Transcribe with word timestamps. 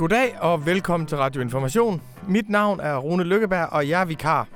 Goddag 0.00 0.36
og 0.40 0.66
velkommen 0.66 1.06
til 1.06 1.18
Radio 1.18 1.42
Information. 1.42 2.02
Mit 2.28 2.48
navn 2.48 2.80
er 2.80 2.96
Rune 2.96 3.24
Lykkeberg, 3.24 3.68
og 3.72 3.88
jeg 3.88 4.00
er 4.00 4.04
vikar. 4.04 4.48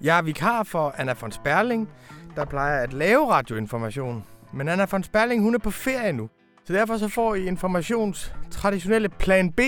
Jeg 0.00 0.18
er 0.18 0.22
vikar 0.22 0.62
for 0.62 0.94
Anna 0.98 1.14
von 1.20 1.32
Sperling, 1.32 1.88
der 2.36 2.44
plejer 2.44 2.82
at 2.82 2.92
lave 2.92 3.30
radioinformation. 3.30 4.24
Men 4.52 4.68
Anna 4.68 4.86
von 4.90 5.02
Sperling, 5.02 5.42
hun 5.42 5.54
er 5.54 5.58
på 5.58 5.70
ferie 5.70 6.12
nu. 6.12 6.28
Så 6.64 6.72
derfor 6.72 6.96
så 6.96 7.08
får 7.08 7.34
I 7.34 7.46
Informations 7.46 8.34
traditionelle 8.50 9.08
plan 9.08 9.52
B, 9.52 9.60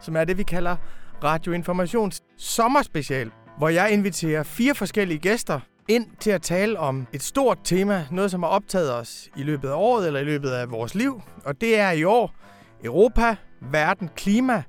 som 0.00 0.16
er 0.16 0.24
det, 0.24 0.38
vi 0.38 0.42
kalder 0.42 0.76
Radioinformations 1.24 2.22
sommerspecial, 2.36 3.30
hvor 3.58 3.68
jeg 3.68 3.90
inviterer 3.92 4.42
fire 4.42 4.74
forskellige 4.74 5.18
gæster 5.18 5.60
ind 5.88 6.06
til 6.20 6.30
at 6.30 6.42
tale 6.42 6.78
om 6.78 7.06
et 7.12 7.22
stort 7.22 7.58
tema, 7.64 8.06
noget 8.10 8.30
som 8.30 8.42
har 8.42 8.50
optaget 8.50 8.94
os 8.94 9.28
i 9.36 9.42
løbet 9.42 9.68
af 9.68 9.74
året 9.74 10.06
eller 10.06 10.20
i 10.20 10.24
løbet 10.24 10.50
af 10.50 10.70
vores 10.70 10.94
liv. 10.94 11.22
Og 11.44 11.60
det 11.60 11.78
er 11.78 11.90
i 11.90 12.04
år 12.04 12.34
Europa, 12.84 13.36
verden, 13.60 14.10
klima 14.16 14.62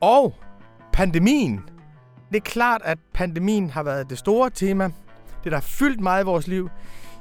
og 0.00 0.34
pandemien. 0.92 1.60
Det 2.28 2.36
er 2.36 2.40
klart, 2.40 2.80
at 2.84 2.98
pandemien 3.14 3.70
har 3.70 3.82
været 3.82 4.10
det 4.10 4.18
store 4.18 4.50
tema. 4.50 4.84
Det, 5.44 5.52
der 5.52 5.56
har 5.56 5.60
fyldt 5.60 6.00
meget 6.00 6.22
i 6.22 6.26
vores 6.26 6.46
liv 6.46 6.70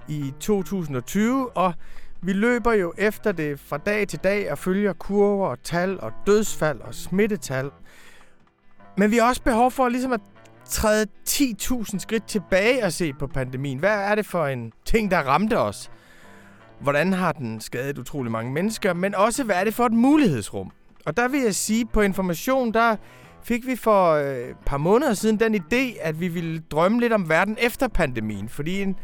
i 0.08 0.34
2020, 0.40 1.58
og 1.58 1.74
vi 2.22 2.34
løber 2.34 2.74
jo 2.74 2.94
efter 2.98 3.32
det 3.32 3.60
fra 3.60 3.78
dag 3.78 4.08
til 4.08 4.20
dag 4.20 4.52
og 4.52 4.58
følger 4.58 4.94
kurver 4.94 5.48
og 5.48 5.64
tal 5.64 6.00
og 6.00 6.12
dødsfald 6.28 6.82
og 6.82 6.96
smittetal. 6.96 7.72
Men 8.98 9.12
vi 9.12 9.18
har 9.18 9.28
også 9.28 9.42
behov 9.42 9.72
for 9.72 9.90
ligesom 9.90 10.12
at 10.12 10.22
træde 10.66 11.08
10.000 11.30 12.00
skridt 12.00 12.28
tilbage 12.28 12.86
og 12.86 12.94
se 12.94 13.14
på 13.14 13.28
pandemien. 13.28 13.80
Hvad 13.80 14.00
er 14.00 14.16
det 14.16 14.26
for 14.26 14.46
en 14.48 14.72
ting, 14.86 15.12
der 15.12 15.18
ramte 15.18 15.60
os? 15.60 15.92
Hvordan 16.80 17.14
har 17.14 17.32
den 17.32 17.62
skadet 17.62 17.98
utrolig 17.98 18.32
mange 18.32 18.52
mennesker? 18.52 18.94
Men 18.94 19.16
også, 19.16 19.44
hvad 19.44 19.56
er 19.56 19.64
det 19.64 19.74
for 19.74 19.86
et 19.86 19.94
mulighedsrum? 19.94 20.72
Og 21.06 21.18
der 21.18 21.28
vil 21.28 21.42
jeg 21.42 21.56
sige, 21.56 21.86
på 21.86 22.02
Information, 22.02 22.74
der 22.74 22.96
fik 23.44 23.68
vi 23.68 23.76
for 23.76 24.12
øh, 24.12 24.38
et 24.38 24.56
par 24.66 24.78
måneder 24.78 25.14
siden 25.14 25.40
den 25.40 25.56
idé, 25.56 26.02
at 26.02 26.20
vi 26.20 26.28
ville 26.28 26.60
drømme 26.72 27.00
lidt 27.00 27.14
om 27.14 27.30
verden 27.30 27.58
efter 27.62 27.88
pandemien. 27.88 28.50
Fordi 28.50 28.82
en, 28.82 28.96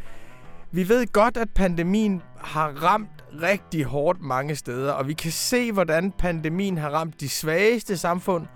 vi 0.72 0.90
ved 0.90 1.06
godt, 1.14 1.38
at 1.38 1.50
pandemien 1.50 2.22
har 2.38 2.68
ramt 2.68 3.10
rigtig 3.42 3.84
hårdt 3.84 4.22
mange 4.22 4.56
steder, 4.56 4.92
og 4.92 5.08
vi 5.08 5.14
kan 5.14 5.32
se, 5.32 5.72
hvordan 5.72 6.12
pandemien 6.12 6.78
har 6.78 6.90
ramt 6.90 7.20
de 7.20 7.30
svageste 7.30 7.98
samfund 7.98 8.48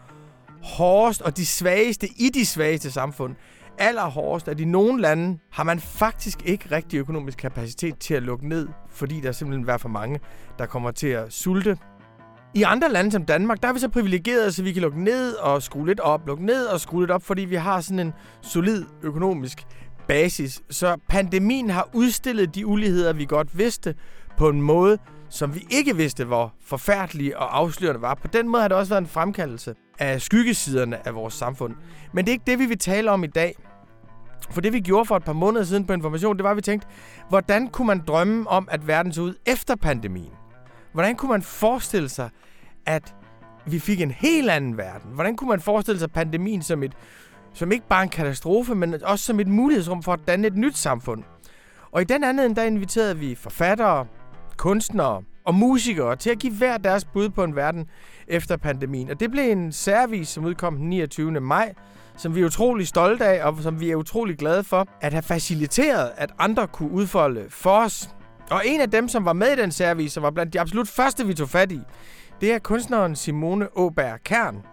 hårdest, 0.63 1.21
og 1.21 1.37
de 1.37 1.45
svageste 1.45 2.07
i 2.07 2.29
de 2.29 2.45
svageste 2.45 2.91
samfund 2.91 3.35
allerhårdest, 3.77 4.47
at 4.47 4.59
i 4.59 4.65
nogle 4.65 5.01
lande 5.01 5.39
har 5.51 5.63
man 5.63 5.79
faktisk 5.79 6.45
ikke 6.45 6.67
rigtig 6.71 6.97
økonomisk 6.97 7.37
kapacitet 7.37 7.97
til 7.99 8.13
at 8.13 8.23
lukke 8.23 8.49
ned, 8.49 8.67
fordi 8.89 9.21
der 9.21 9.31
simpelthen 9.31 9.69
er 9.69 9.77
for 9.77 9.89
mange, 9.89 10.19
der 10.59 10.65
kommer 10.65 10.91
til 10.91 11.07
at 11.07 11.33
sulte. 11.33 11.77
I 12.53 12.63
andre 12.63 12.91
lande 12.91 13.11
som 13.11 13.25
Danmark, 13.25 13.61
der 13.61 13.69
er 13.69 13.73
vi 13.73 13.79
så 13.79 13.89
privilegerede, 13.89 14.51
så 14.51 14.63
vi 14.63 14.71
kan 14.71 14.81
lukke 14.81 15.03
ned 15.03 15.33
og 15.33 15.63
skrue 15.63 15.87
lidt 15.87 15.99
op, 15.99 16.27
lukke 16.27 16.45
ned 16.45 16.65
og 16.65 16.79
skrue 16.79 17.01
lidt 17.01 17.11
op, 17.11 17.23
fordi 17.23 17.45
vi 17.45 17.55
har 17.55 17.81
sådan 17.81 17.99
en 17.99 18.13
solid 18.41 18.85
økonomisk 19.03 19.63
basis. 20.07 20.61
Så 20.69 20.97
pandemien 21.09 21.69
har 21.69 21.89
udstillet 21.93 22.55
de 22.55 22.65
uligheder, 22.65 23.13
vi 23.13 23.25
godt 23.25 23.57
vidste, 23.57 23.95
på 24.37 24.49
en 24.49 24.61
måde, 24.61 24.97
som 25.29 25.55
vi 25.55 25.67
ikke 25.69 25.95
vidste, 25.95 26.25
hvor 26.25 26.53
forfærdelige 26.65 27.37
og 27.37 27.57
afslørende 27.57 28.01
var. 28.01 28.15
På 28.15 28.27
den 28.27 28.49
måde 28.49 28.61
har 28.61 28.67
det 28.67 28.77
også 28.77 28.89
været 28.89 29.01
en 29.01 29.07
fremkaldelse 29.07 29.75
af 29.99 30.21
skyggesiderne 30.21 31.07
af 31.07 31.15
vores 31.15 31.33
samfund. 31.33 31.75
Men 32.13 32.25
det 32.25 32.31
er 32.31 32.33
ikke 32.33 32.43
det, 32.47 32.59
vi 32.59 32.65
vil 32.65 32.77
tale 32.77 33.11
om 33.11 33.23
i 33.23 33.27
dag. 33.27 33.55
For 34.49 34.61
det 34.61 34.73
vi 34.73 34.79
gjorde 34.79 35.05
for 35.05 35.17
et 35.17 35.23
par 35.23 35.33
måneder 35.33 35.65
siden 35.65 35.85
på 35.85 35.93
Information, 35.93 36.37
det 36.37 36.43
var, 36.43 36.51
at 36.51 36.57
vi 36.57 36.61
tænkte, 36.61 36.87
hvordan 37.29 37.67
kunne 37.67 37.87
man 37.87 38.03
drømme 38.07 38.49
om, 38.49 38.67
at 38.71 38.87
verden 38.87 39.13
så 39.13 39.21
ud 39.21 39.33
efter 39.45 39.75
pandemien? 39.75 40.31
Hvordan 40.93 41.15
kunne 41.15 41.31
man 41.31 41.41
forestille 41.41 42.09
sig, 42.09 42.29
at 42.85 43.15
vi 43.65 43.79
fik 43.79 44.01
en 44.01 44.11
helt 44.11 44.49
anden 44.49 44.77
verden? 44.77 45.11
Hvordan 45.13 45.35
kunne 45.35 45.49
man 45.49 45.61
forestille 45.61 45.99
sig 45.99 46.11
pandemien 46.11 46.61
som 46.61 46.83
et 46.83 46.93
som 47.53 47.71
ikke 47.71 47.87
bare 47.87 48.03
en 48.03 48.09
katastrofe, 48.09 48.75
men 48.75 49.03
også 49.03 49.25
som 49.25 49.39
et 49.39 49.47
mulighedsrum 49.47 50.03
for 50.03 50.13
at 50.13 50.19
danne 50.27 50.47
et 50.47 50.55
nyt 50.55 50.77
samfund? 50.77 51.23
Og 51.91 52.01
i 52.01 52.05
den 52.05 52.23
anden 52.23 52.55
der 52.55 52.63
inviterede 52.63 53.17
vi 53.17 53.35
forfattere, 53.35 54.05
kunstnere 54.57 55.23
og 55.45 55.55
musikere 55.55 56.15
til 56.15 56.29
at 56.29 56.39
give 56.39 56.53
hver 56.53 56.77
deres 56.77 57.05
bud 57.05 57.29
på 57.29 57.43
en 57.43 57.55
verden 57.55 57.85
efter 58.27 58.57
pandemien. 58.57 59.09
Og 59.09 59.19
det 59.19 59.31
blev 59.31 59.51
en 59.51 59.71
særvis, 59.71 60.27
som 60.27 60.45
udkom 60.45 60.77
den 60.77 60.89
29. 60.89 61.31
maj, 61.31 61.73
som 62.17 62.35
vi 62.35 62.41
er 62.41 62.45
utrolig 62.45 62.87
stolte 62.87 63.25
af, 63.25 63.45
og 63.45 63.57
som 63.61 63.79
vi 63.79 63.91
er 63.91 63.95
utrolig 63.95 64.37
glade 64.37 64.63
for, 64.63 64.87
at 65.01 65.13
have 65.13 65.23
faciliteret, 65.23 66.11
at 66.17 66.33
andre 66.39 66.67
kunne 66.67 66.91
udfolde 66.91 67.45
for 67.49 67.79
os. 67.79 68.09
Og 68.51 68.61
en 68.65 68.81
af 68.81 68.91
dem, 68.91 69.07
som 69.07 69.25
var 69.25 69.33
med 69.33 69.47
i 69.47 69.61
den 69.61 69.71
særvis, 69.71 70.17
og 70.17 70.23
var 70.23 70.31
blandt 70.31 70.53
de 70.53 70.59
absolut 70.59 70.87
første, 70.87 71.27
vi 71.27 71.33
tog 71.33 71.49
fat 71.49 71.71
i, 71.71 71.81
det 72.41 72.53
er 72.53 72.59
kunstneren 72.59 73.15
Simone 73.15 73.77
Åberg 73.77 74.23
Kern, 74.23 74.63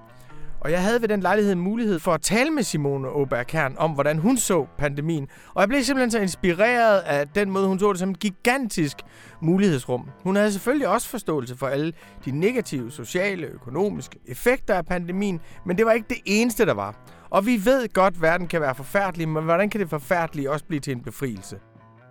og 0.64 0.70
jeg 0.70 0.82
havde 0.82 1.02
ved 1.02 1.08
den 1.08 1.20
lejlighed 1.20 1.54
mulighed 1.54 1.98
for 1.98 2.12
at 2.12 2.20
tale 2.22 2.50
med 2.50 2.62
Simone 2.62 3.08
Åberg 3.08 3.46
Kern 3.46 3.74
om, 3.78 3.90
hvordan 3.90 4.18
hun 4.18 4.36
så 4.36 4.66
pandemien. 4.78 5.28
Og 5.54 5.60
jeg 5.60 5.68
blev 5.68 5.82
simpelthen 5.82 6.10
så 6.10 6.18
inspireret 6.18 6.98
af 6.98 7.28
den 7.28 7.50
måde, 7.50 7.66
hun 7.66 7.78
så 7.78 7.92
det 7.92 7.98
som 7.98 8.10
et 8.10 8.18
gigantisk 8.18 8.96
mulighedsrum. 9.40 10.08
Hun 10.22 10.36
havde 10.36 10.52
selvfølgelig 10.52 10.88
også 10.88 11.08
forståelse 11.08 11.56
for 11.56 11.66
alle 11.66 11.92
de 12.24 12.30
negative 12.30 12.90
sociale 12.90 13.46
og 13.46 13.52
økonomiske 13.52 14.18
effekter 14.26 14.74
af 14.74 14.86
pandemien, 14.86 15.40
men 15.66 15.78
det 15.78 15.86
var 15.86 15.92
ikke 15.92 16.08
det 16.08 16.18
eneste, 16.24 16.66
der 16.66 16.74
var. 16.74 16.94
Og 17.32 17.46
vi 17.46 17.64
ved 17.64 17.92
godt, 17.92 18.14
at 18.14 18.22
verden 18.22 18.46
kan 18.46 18.60
være 18.60 18.74
forfærdelig, 18.74 19.28
men 19.28 19.44
hvordan 19.44 19.70
kan 19.70 19.80
det 19.80 19.90
forfærdelige 19.90 20.50
også 20.50 20.64
blive 20.64 20.80
til 20.80 20.92
en 20.92 21.02
befrielse? 21.02 21.58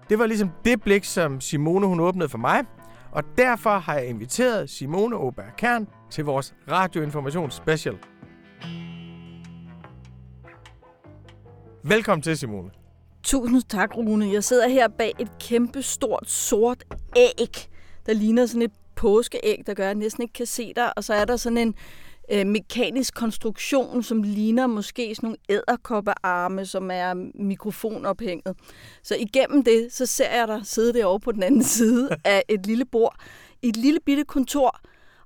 Det 0.10 0.20
var 0.20 0.26
ligesom 0.26 0.50
det 0.66 0.82
blik, 0.82 1.04
som 1.04 1.42
Simone 1.42 1.88
hun 1.88 2.00
åbnede 2.00 2.30
for 2.30 2.38
mig, 2.38 2.66
og 3.12 3.24
derfor 3.38 3.78
har 3.80 3.96
jeg 3.96 4.08
inviteret 4.08 4.70
Simone 4.70 5.16
Åberg 5.16 5.56
Kern 5.58 5.88
til 6.10 6.26
vores 6.26 6.54
radioinformations 6.72 7.54
special. 7.54 7.98
Velkommen 11.84 12.22
til, 12.22 12.38
Simone. 12.38 12.70
Tusind 13.24 13.62
tak, 13.70 13.98
Rune. 13.98 14.34
Jeg 14.34 14.44
sidder 14.44 14.68
her 14.68 14.88
bag 14.88 15.12
et 15.20 15.32
kæmpe 15.40 15.82
stort 15.82 16.30
sort 16.30 16.84
æg, 17.16 17.70
der 18.06 18.14
ligner 18.14 18.46
sådan 18.46 18.62
et 18.62 18.74
påskeæg, 18.96 19.64
der 19.68 19.74
gør, 19.74 19.84
at 19.84 19.88
jeg 19.88 19.96
næsten 19.96 20.22
ikke 20.22 20.34
kan 20.34 20.46
se 20.46 20.74
dig. 20.76 20.98
Og 20.98 21.04
så 21.04 21.14
er 21.14 21.26
der 21.26 21.38
sådan 21.38 21.58
en 21.58 21.76
øh, 22.32 22.48
mekanisk 22.48 23.14
konstruktion, 23.14 24.04
som 24.04 24.24
ligner 24.24 24.68
måske 24.68 25.16
sådan 25.16 25.28
nogle 25.28 25.38
æderkoppearme, 25.50 26.66
som 26.66 26.92
er 26.92 27.14
mikrofonophænget. 27.36 28.58
Så 29.04 29.16
igennem 29.16 29.64
det, 29.64 29.88
så 29.94 30.06
ser 30.06 30.36
jeg 30.36 30.48
dig 30.48 30.62
sidde 30.64 30.94
derovre 30.94 31.20
på 31.20 31.32
den 31.32 31.44
anden 31.44 31.64
side 31.78 32.10
af 32.26 32.44
et 32.50 32.66
lille 32.66 32.86
bord 32.86 33.16
i 33.62 33.68
et 33.70 33.78
lille 33.78 34.00
bitte 34.06 34.24
kontor. 34.24 34.80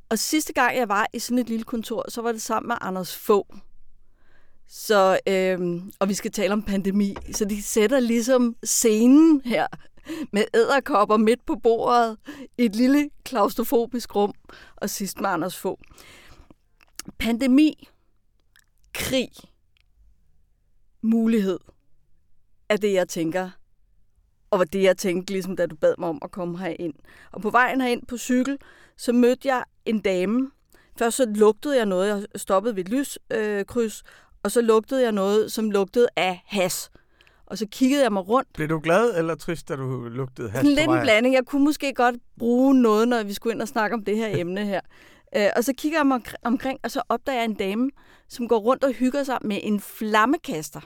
Og 0.09 0.19
sidste 0.19 0.53
gang, 0.53 0.77
jeg 0.77 0.89
var 0.89 1.07
i 1.13 1.19
sådan 1.19 1.39
et 1.39 1.49
lille 1.49 1.63
kontor, 1.63 2.05
så 2.09 2.21
var 2.21 2.31
det 2.31 2.41
sammen 2.41 2.67
med 2.67 2.75
Anders 2.81 3.15
få. 3.15 3.47
så, 4.67 5.19
øh, 5.27 5.81
og 5.99 6.09
vi 6.09 6.13
skal 6.13 6.31
tale 6.31 6.53
om 6.53 6.63
pandemi. 6.63 7.15
Så 7.31 7.45
de 7.45 7.63
sætter 7.63 7.99
ligesom 7.99 8.55
scenen 8.63 9.41
her 9.45 9.67
med 10.31 10.43
æderkopper 10.53 11.17
midt 11.17 11.45
på 11.45 11.55
bordet 11.63 12.17
i 12.57 12.65
et 12.65 12.75
lille 12.75 13.09
klaustrofobisk 13.23 14.15
rum, 14.15 14.33
og 14.75 14.89
sidst 14.89 15.19
med 15.19 15.29
Anders 15.29 15.57
få. 15.57 15.79
Pandemi, 17.19 17.87
krig, 18.93 19.29
mulighed 21.01 21.59
er 22.69 22.77
det, 22.77 22.93
jeg 22.93 23.07
tænker. 23.07 23.49
Og 24.51 24.59
var 24.59 24.65
det, 24.65 24.83
jeg 24.83 24.97
tænkte, 24.97 25.33
ligesom 25.33 25.55
da 25.55 25.65
du 25.65 25.75
bad 25.75 25.93
mig 25.97 26.09
om 26.09 26.19
at 26.21 26.31
komme 26.31 26.59
herind. 26.59 26.93
Og 27.31 27.41
på 27.41 27.49
vejen 27.49 27.81
herind 27.81 28.05
på 28.07 28.17
cykel, 28.17 28.57
så 28.97 29.13
mødte 29.13 29.47
jeg 29.47 29.63
en 29.85 29.99
dame. 29.99 30.51
Først 30.99 31.17
så 31.17 31.25
lugtede 31.35 31.77
jeg 31.77 31.85
noget, 31.85 32.07
jeg 32.07 32.25
stoppede 32.35 32.75
ved 32.75 32.83
et 32.83 32.89
lyskryds, 32.89 34.03
øh, 34.03 34.11
og 34.43 34.51
så 34.51 34.61
lugtede 34.61 35.03
jeg 35.03 35.11
noget, 35.11 35.51
som 35.51 35.71
lugtede 35.71 36.07
af 36.15 36.41
has. 36.45 36.91
Og 37.45 37.57
så 37.57 37.67
kiggede 37.71 38.03
jeg 38.03 38.13
mig 38.13 38.27
rundt. 38.27 38.53
Blev 38.53 38.69
du 38.69 38.79
glad 38.79 39.17
eller 39.17 39.35
trist, 39.35 39.69
da 39.69 39.75
du 39.75 40.07
lugtede 40.07 40.49
has 40.49 40.63
Lidt 40.63 40.79
en 40.79 41.01
blanding. 41.01 41.35
Jeg 41.35 41.45
kunne 41.45 41.63
måske 41.63 41.93
godt 41.93 42.15
bruge 42.39 42.81
noget, 42.81 43.07
når 43.07 43.23
vi 43.23 43.33
skulle 43.33 43.53
ind 43.53 43.61
og 43.61 43.67
snakke 43.67 43.93
om 43.93 44.03
det 44.05 44.17
her 44.17 44.39
emne 44.39 44.65
her. 44.65 44.81
Uh, 45.37 45.45
og 45.55 45.63
så 45.63 45.73
kigger 45.77 45.99
jeg 45.99 46.07
mig 46.07 46.21
omkring, 46.43 46.79
og 46.83 46.91
så 46.91 47.01
opdager 47.09 47.37
jeg 47.37 47.45
en 47.45 47.53
dame, 47.53 47.91
som 48.27 48.47
går 48.47 48.57
rundt 48.57 48.83
og 48.83 48.91
hygger 48.91 49.23
sig 49.23 49.37
med 49.41 49.59
en 49.63 49.79
flammekaster. 49.79 50.79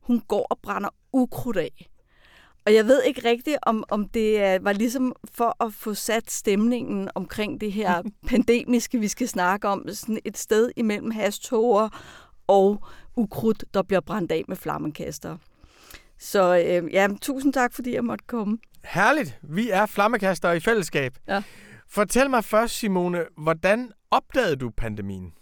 Hun 0.00 0.20
går 0.20 0.46
og 0.50 0.58
brænder 0.62 0.88
ukrudt 1.12 1.56
af. 1.56 1.90
Og 2.66 2.74
jeg 2.74 2.86
ved 2.86 3.02
ikke 3.02 3.28
rigtigt, 3.28 3.58
om, 3.62 3.84
om 3.88 4.08
det 4.08 4.64
var 4.64 4.72
ligesom 4.72 5.12
for 5.34 5.64
at 5.64 5.72
få 5.72 5.94
sat 5.94 6.30
stemningen 6.30 7.10
omkring 7.14 7.60
det 7.60 7.72
her 7.72 8.02
pandemiske, 8.30 8.98
vi 8.98 9.08
skal 9.08 9.28
snakke 9.28 9.68
om, 9.68 9.88
sådan 9.88 10.18
et 10.24 10.38
sted 10.38 10.70
imellem 10.76 11.10
hastoger 11.10 11.88
og 12.46 12.84
ukrudt, 13.16 13.64
der 13.74 13.82
bliver 13.82 14.00
brændt 14.00 14.32
af 14.32 14.44
med 14.48 14.56
flammekaster. 14.56 15.36
Så 16.18 16.56
øh, 16.66 16.92
ja, 16.92 17.08
tusind 17.22 17.52
tak, 17.52 17.74
fordi 17.74 17.94
jeg 17.94 18.04
måtte 18.04 18.24
komme. 18.26 18.58
Herligt. 18.84 19.38
Vi 19.42 19.70
er 19.70 19.86
flammekaster 19.86 20.52
i 20.52 20.60
fællesskab. 20.60 21.14
Ja. 21.28 21.42
Fortæl 21.88 22.30
mig 22.30 22.44
først, 22.44 22.74
Simone, 22.74 23.24
hvordan 23.36 23.92
opdagede 24.10 24.56
du 24.56 24.70
pandemien? 24.70 25.32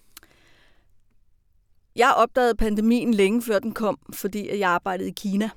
Jeg 1.97 2.15
opdagede 2.17 2.55
pandemien 2.55 3.15
længe 3.15 3.43
før 3.43 3.59
den 3.59 3.73
kom, 3.73 3.99
fordi 4.13 4.59
jeg 4.59 4.71
arbejdede 4.71 5.09
i 5.09 5.13
Kina. 5.17 5.51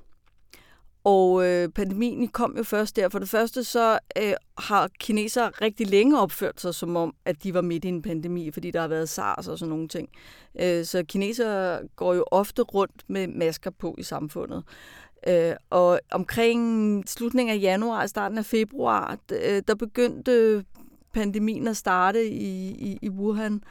Og 1.03 1.45
øh, 1.45 1.69
pandemien 1.69 2.27
kom 2.27 2.57
jo 2.57 2.63
først 2.63 2.95
der. 2.95 3.09
For 3.09 3.19
det 3.19 3.29
første 3.29 3.63
så 3.63 3.99
øh, 4.17 4.33
har 4.57 4.89
kinesere 4.99 5.49
rigtig 5.49 5.87
længe 5.87 6.19
opført 6.19 6.61
sig 6.61 6.75
som 6.75 6.95
om, 6.95 7.13
at 7.25 7.43
de 7.43 7.53
var 7.53 7.61
midt 7.61 7.85
i 7.85 7.87
en 7.87 8.01
pandemi, 8.01 8.51
fordi 8.51 8.71
der 8.71 8.81
har 8.81 8.87
været 8.87 9.09
SARS 9.09 9.47
og 9.47 9.59
sådan 9.59 9.69
nogle 9.69 9.87
ting. 9.87 10.09
Øh, 10.59 10.85
så 10.85 11.03
kinesere 11.03 11.79
går 11.95 12.13
jo 12.13 12.25
ofte 12.31 12.61
rundt 12.61 13.03
med 13.07 13.27
masker 13.27 13.71
på 13.71 13.95
i 13.97 14.03
samfundet. 14.03 14.63
Øh, 15.27 15.53
og 15.69 15.99
omkring 16.11 17.03
slutningen 17.09 17.55
af 17.55 17.61
januar 17.61 18.01
og 18.01 18.09
starten 18.09 18.37
af 18.37 18.45
februar, 18.45 19.17
øh, 19.31 19.61
der 19.67 19.75
begyndte 19.75 20.65
pandemien 21.15 21.67
at 21.67 21.77
starte 21.77 22.27
i, 22.27 22.69
i, 22.69 22.99
i 23.01 23.09
Wuhan. 23.09 23.61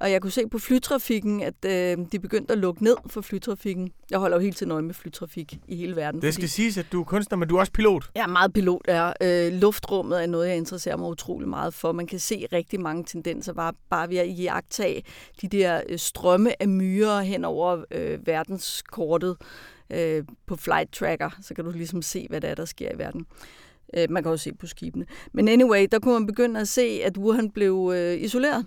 Og 0.00 0.10
jeg 0.10 0.22
kunne 0.22 0.30
se 0.30 0.48
på 0.48 0.58
flytrafikken, 0.58 1.42
at 1.42 1.64
øh, 1.64 2.06
de 2.12 2.18
begyndte 2.18 2.52
at 2.52 2.58
lukke 2.58 2.84
ned 2.84 2.96
for 3.06 3.20
flytrafikken. 3.20 3.92
Jeg 4.10 4.18
holder 4.18 4.36
jo 4.36 4.42
helt 4.42 4.56
til 4.56 4.68
nøje 4.68 4.82
med 4.82 4.94
flytrafik 4.94 5.58
i 5.68 5.76
hele 5.76 5.96
verden. 5.96 6.22
Det 6.22 6.34
skal 6.34 6.42
fordi... 6.42 6.52
siges, 6.52 6.78
at 6.78 6.86
du 6.92 7.00
er 7.00 7.04
kunstner, 7.04 7.38
men 7.38 7.48
du 7.48 7.56
er 7.56 7.60
også 7.60 7.72
pilot. 7.72 8.10
Jeg 8.14 8.22
er 8.22 8.26
meget 8.26 8.52
pilot. 8.52 8.82
Ja. 8.88 9.12
Øh, 9.22 9.52
luftrummet 9.52 10.22
er 10.22 10.26
noget, 10.26 10.48
jeg 10.48 10.56
interesserer 10.56 10.96
mig 10.96 11.08
utrolig 11.08 11.48
meget 11.48 11.74
for. 11.74 11.92
Man 11.92 12.06
kan 12.06 12.18
se 12.18 12.46
rigtig 12.52 12.80
mange 12.80 13.04
tendenser 13.04 13.52
bare, 13.52 13.72
bare 13.90 14.08
ved 14.08 14.16
at 14.16 14.28
iagtage 14.28 15.02
de 15.42 15.48
der 15.48 15.80
øh, 15.88 15.98
strømme 15.98 16.62
af 16.62 16.68
myrer 16.68 17.20
hen 17.20 17.44
over 17.44 17.84
øh, 17.90 18.26
verdenskortet 18.26 19.36
øh, 19.90 20.24
på 20.46 20.56
flight 20.56 20.92
tracker. 20.92 21.30
Så 21.42 21.54
kan 21.54 21.64
du 21.64 21.70
ligesom 21.70 22.02
se, 22.02 22.26
hvad 22.30 22.40
der 22.40 22.48
er, 22.48 22.54
der 22.54 22.64
sker 22.64 22.92
i 22.94 22.98
verden. 22.98 23.26
Øh, 23.94 24.10
man 24.10 24.22
kan 24.22 24.32
også 24.32 24.42
se 24.42 24.52
på 24.52 24.66
skibene. 24.66 25.06
Men 25.32 25.48
anyway, 25.48 25.86
der 25.92 25.98
kunne 25.98 26.14
man 26.14 26.26
begynde 26.26 26.60
at 26.60 26.68
se, 26.68 27.00
at 27.04 27.18
Wuhan 27.18 27.50
blev 27.50 27.92
øh, 27.94 28.20
isoleret. 28.20 28.66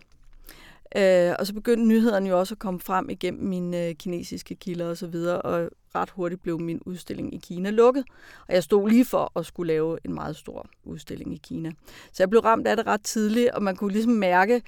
Øh, 0.98 1.36
og 1.40 1.48
så 1.48 1.54
begyndte 1.54 1.88
nyhederne 1.88 2.30
jo 2.30 2.40
også 2.40 2.54
at 2.54 2.60
komme 2.60 2.80
frem 2.80 3.10
igennem 3.10 3.44
mine 3.44 3.88
øh, 3.88 3.96
kinesiske 3.96 4.56
kilder 4.56 4.90
og 4.90 4.98
så 4.98 5.08
videre, 5.08 5.42
og 5.42 5.70
ret 5.96 6.10
hurtigt 6.10 6.44
blev 6.44 6.60
min 6.60 6.82
udstilling 6.86 7.34
i 7.34 7.38
Kina 7.38 7.70
lukket. 7.70 8.04
Og 8.48 8.54
jeg 8.54 8.64
stod 8.64 8.90
lige 8.90 9.06
for 9.06 9.32
at 9.40 9.46
skulle 9.46 9.74
lave 9.74 9.98
en 10.06 10.14
meget 10.14 10.36
stor 10.36 10.70
udstilling 10.84 11.34
i 11.34 11.40
Kina. 11.44 11.72
Så 12.12 12.24
jeg 12.24 12.30
blev 12.30 12.42
ramt 12.42 12.68
af 12.68 12.78
det 12.78 12.88
ret 12.88 13.02
tidligt, 13.02 13.52
og 13.52 13.64
man 13.64 13.76
kunne 13.76 13.92
ligesom 13.92 14.12
mærke, 14.12 14.62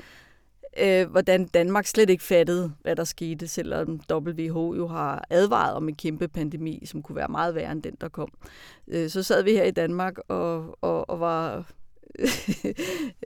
øh, 0.81 1.09
hvordan 1.09 1.45
Danmark 1.45 1.85
slet 1.85 2.09
ikke 2.09 2.23
fattede, 2.23 2.71
hvad 2.81 2.95
der 2.95 3.03
skete, 3.03 3.47
selvom 3.47 4.01
WHO 4.11 4.73
jo 4.75 4.87
har 4.87 5.25
advaret 5.29 5.73
om 5.73 5.89
en 5.89 5.95
kæmpe 5.95 6.27
pandemi, 6.27 6.85
som 6.85 7.03
kunne 7.03 7.15
være 7.15 7.27
meget 7.27 7.55
værre 7.55 7.71
end 7.71 7.83
den, 7.83 7.95
der 8.01 8.09
kom. 8.09 8.31
Øh, 8.87 9.09
så 9.09 9.23
sad 9.23 9.43
vi 9.43 9.51
her 9.51 9.63
i 9.63 9.71
Danmark 9.71 10.17
og, 10.27 10.77
og, 10.81 11.09
og 11.09 11.19
var 11.19 11.57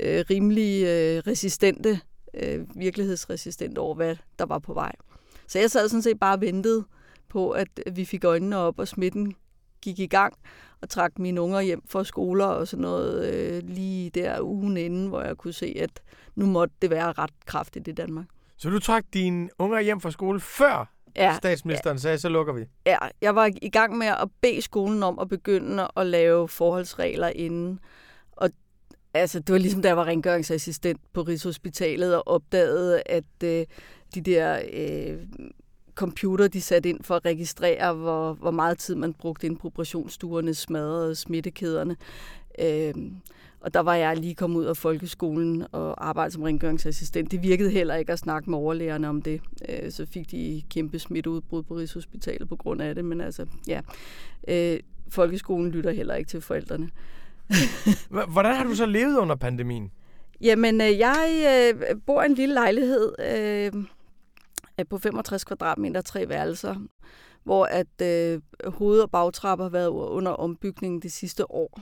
øh, 0.01 0.25
rimelig 0.29 0.83
øh, 0.83 1.23
resistente 1.27 1.99
øh, 2.33 2.59
virkelighedsresistent 2.75 3.77
over, 3.77 3.95
hvad 3.95 4.15
der 4.39 4.45
var 4.45 4.59
på 4.59 4.73
vej. 4.73 4.95
Så 5.47 5.59
jeg 5.59 5.71
sad 5.71 5.89
sådan 5.89 6.01
set 6.01 6.19
bare 6.19 6.35
og 6.35 6.41
ventede 6.41 6.85
på, 7.29 7.51
at 7.51 7.67
vi 7.91 8.05
fik 8.05 8.23
øjnene 8.23 8.57
op, 8.57 8.79
og 8.79 8.87
smitten 8.87 9.35
gik 9.81 9.99
i 9.99 10.07
gang, 10.07 10.33
og 10.81 10.89
trak 10.89 11.19
mine 11.19 11.41
unger 11.41 11.61
hjem 11.61 11.81
fra 11.87 12.03
skoler 12.03 12.45
og 12.45 12.67
sådan 12.67 12.81
noget 12.81 13.33
øh, 13.33 13.63
lige 13.63 14.09
der 14.09 14.41
ugen 14.41 14.77
inden, 14.77 15.07
hvor 15.07 15.21
jeg 15.21 15.37
kunne 15.37 15.53
se, 15.53 15.75
at 15.79 16.01
nu 16.35 16.45
måtte 16.45 16.75
det 16.81 16.89
være 16.89 17.11
ret 17.11 17.33
kraftigt 17.45 17.87
i 17.87 17.91
Danmark. 17.91 18.25
Så 18.57 18.69
du 18.69 18.79
trak 18.79 19.05
dine 19.13 19.49
unger 19.59 19.79
hjem 19.79 20.01
fra 20.01 20.11
skole 20.11 20.39
før 20.39 20.93
ja, 21.15 21.35
statsministeren 21.37 21.97
ja, 21.97 22.01
sagde, 22.01 22.17
så 22.17 22.29
lukker 22.29 22.53
vi? 22.53 22.65
Ja, 22.85 22.97
jeg 23.21 23.35
var 23.35 23.51
i 23.61 23.69
gang 23.69 23.97
med 23.97 24.07
at 24.07 24.27
bede 24.41 24.61
skolen 24.61 25.03
om 25.03 25.19
at 25.19 25.29
begynde 25.29 25.87
at 25.95 26.07
lave 26.07 26.47
forholdsregler 26.47 27.27
inden. 27.27 27.79
Og 28.31 28.49
Altså, 29.13 29.39
det 29.39 29.53
var 29.53 29.59
ligesom, 29.59 29.81
da 29.81 29.87
jeg 29.87 29.97
var 29.97 30.05
rengøringsassistent 30.05 30.99
på 31.13 31.21
Rigshospitalet 31.21 32.15
og 32.15 32.27
opdagede, 32.27 33.01
at 33.05 33.43
øh, 33.43 33.65
de 34.15 34.21
der 34.21 34.61
øh, 34.73 35.17
computer, 35.99 36.47
de 36.47 36.61
satte 36.61 36.89
ind 36.89 37.03
for 37.03 37.15
at 37.15 37.25
registrere, 37.25 37.93
hvor, 37.93 38.33
hvor 38.33 38.51
meget 38.51 38.77
tid 38.77 38.95
man 38.95 39.13
brugte 39.13 39.47
ind 39.47 39.57
på 39.57 39.67
operationsstuerne, 39.67 40.53
smadrede 40.53 41.15
smittekæderne. 41.15 41.95
Øh, 42.59 42.93
og 43.61 43.73
der 43.73 43.79
var 43.79 43.95
jeg 43.95 44.17
lige 44.17 44.35
kommet 44.35 44.59
ud 44.59 44.65
af 44.65 44.77
folkeskolen 44.77 45.65
og 45.71 46.07
arbejdede 46.07 46.33
som 46.33 46.43
rengøringsassistent. 46.43 47.31
Det 47.31 47.43
virkede 47.43 47.69
heller 47.69 47.95
ikke 47.95 48.13
at 48.13 48.19
snakke 48.19 48.49
med 48.49 48.57
overlægerne 48.57 49.09
om 49.09 49.21
det. 49.21 49.41
Øh, 49.69 49.91
så 49.91 50.05
fik 50.05 50.31
de 50.31 50.63
kæmpe 50.69 50.99
smitteudbrud 50.99 51.63
på 51.63 51.73
Rigshospitalet 51.73 52.49
på 52.49 52.55
grund 52.55 52.81
af 52.81 52.95
det. 52.95 53.05
Men 53.05 53.21
altså, 53.21 53.45
ja. 53.67 53.81
Øh, 54.47 54.79
folkeskolen 55.09 55.71
lytter 55.71 55.91
heller 55.91 56.15
ikke 56.15 56.27
til 56.27 56.41
forældrene. 56.41 56.89
Hvordan 58.33 58.55
har 58.55 58.63
du 58.63 58.75
så 58.75 58.85
levet 58.85 59.17
under 59.17 59.35
pandemien? 59.35 59.91
Jamen, 60.41 60.81
øh, 60.81 60.99
jeg 60.99 61.27
øh, 61.73 61.95
bor 62.05 62.21
i 62.21 62.25
en 62.25 62.33
lille 62.33 62.53
lejlighed 62.53 63.13
øh, 63.19 63.83
på 64.87 64.97
65 64.97 65.43
kvadratmeter, 65.43 66.01
tre 66.01 66.29
værelser, 66.29 66.75
hvor 67.43 67.65
at 67.65 68.01
øh, 68.01 68.41
hoved- 68.65 69.01
og 69.01 69.11
bagtrapper 69.11 69.65
har 69.65 69.69
været 69.69 69.87
under 69.87 70.31
ombygningen 70.31 71.01
det 71.01 71.11
sidste 71.11 71.51
år. 71.51 71.81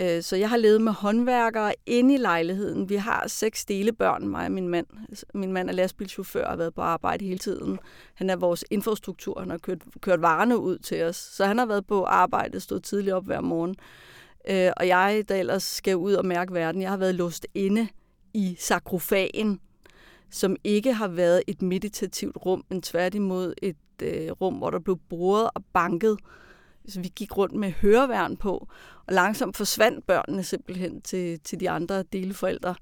Øh, 0.00 0.22
så 0.22 0.36
jeg 0.36 0.50
har 0.50 0.56
levet 0.56 0.80
med 0.80 0.92
håndværkere 0.92 1.74
inde 1.86 2.14
i 2.14 2.16
lejligheden. 2.16 2.88
Vi 2.88 2.94
har 2.94 3.24
seks 3.28 3.64
delebørn, 3.64 4.28
mig 4.28 4.46
og 4.46 4.52
min 4.52 4.68
mand. 4.68 4.86
Min 5.34 5.52
mand 5.52 5.68
er 5.68 5.72
lastbilchauffør 5.72 6.44
og 6.44 6.50
har 6.50 6.56
været 6.56 6.74
på 6.74 6.80
arbejde 6.80 7.24
hele 7.24 7.38
tiden. 7.38 7.78
Han 8.14 8.30
er 8.30 8.36
vores 8.36 8.64
infrastruktur. 8.70 9.40
Han 9.40 9.50
har 9.50 9.58
kørt, 9.58 9.82
kørt 10.00 10.22
varerne 10.22 10.58
ud 10.58 10.78
til 10.78 11.02
os. 11.02 11.16
Så 11.16 11.44
han 11.44 11.58
har 11.58 11.66
været 11.66 11.86
på 11.86 12.04
arbejde, 12.04 12.60
stået 12.60 12.82
tidligt 12.82 13.14
op 13.14 13.24
hver 13.24 13.40
morgen. 13.40 13.76
Øh, 14.50 14.70
og 14.76 14.88
jeg, 14.88 15.24
der 15.28 15.34
ellers 15.34 15.62
skal 15.62 15.96
ud 15.96 16.14
og 16.14 16.26
mærke 16.26 16.54
verden, 16.54 16.82
jeg 16.82 16.90
har 16.90 16.96
været 16.96 17.14
låst 17.14 17.46
inde 17.54 17.88
i 18.34 18.56
sakrofagen, 18.58 19.60
som 20.34 20.56
ikke 20.64 20.92
har 20.92 21.08
været 21.08 21.42
et 21.46 21.62
meditativt 21.62 22.36
rum, 22.46 22.64
men 22.68 22.82
tværtimod 22.82 23.54
et 23.62 23.76
øh, 24.02 24.30
rum, 24.30 24.54
hvor 24.54 24.70
der 24.70 24.78
blev 24.78 24.98
boret 25.08 25.50
og 25.54 25.64
banket. 25.72 26.18
Så 26.88 27.00
vi 27.00 27.12
gik 27.16 27.36
rundt 27.36 27.54
med 27.54 27.70
høreværn 27.70 28.36
på, 28.36 28.68
og 29.06 29.14
langsomt 29.14 29.56
forsvandt 29.56 30.06
børnene 30.06 30.42
simpelthen 30.42 31.00
til, 31.02 31.40
til 31.40 31.60
de 31.60 31.70
andre 31.70 32.02
deleforældre. 32.02 32.74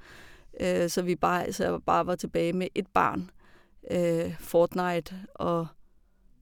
Øh, 0.60 0.88
så 0.88 1.02
vi 1.02 1.16
bare, 1.16 1.52
så 1.52 1.64
jeg 1.64 1.80
bare 1.86 2.06
var 2.06 2.14
tilbage 2.14 2.52
med 2.52 2.68
et 2.74 2.86
barn, 2.94 3.30
øh, 3.90 4.34
Fortnite 4.40 5.14
og 5.34 5.66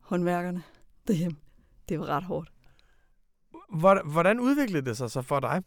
håndværkerne 0.00 0.62
derhjemme. 1.08 1.36
Det 1.88 2.00
var 2.00 2.06
ret 2.06 2.24
hårdt. 2.24 2.50
Hvordan 4.12 4.40
udviklede 4.40 4.84
det 4.84 4.96
sig 4.96 5.10
så 5.10 5.22
for 5.22 5.40
dig? 5.40 5.62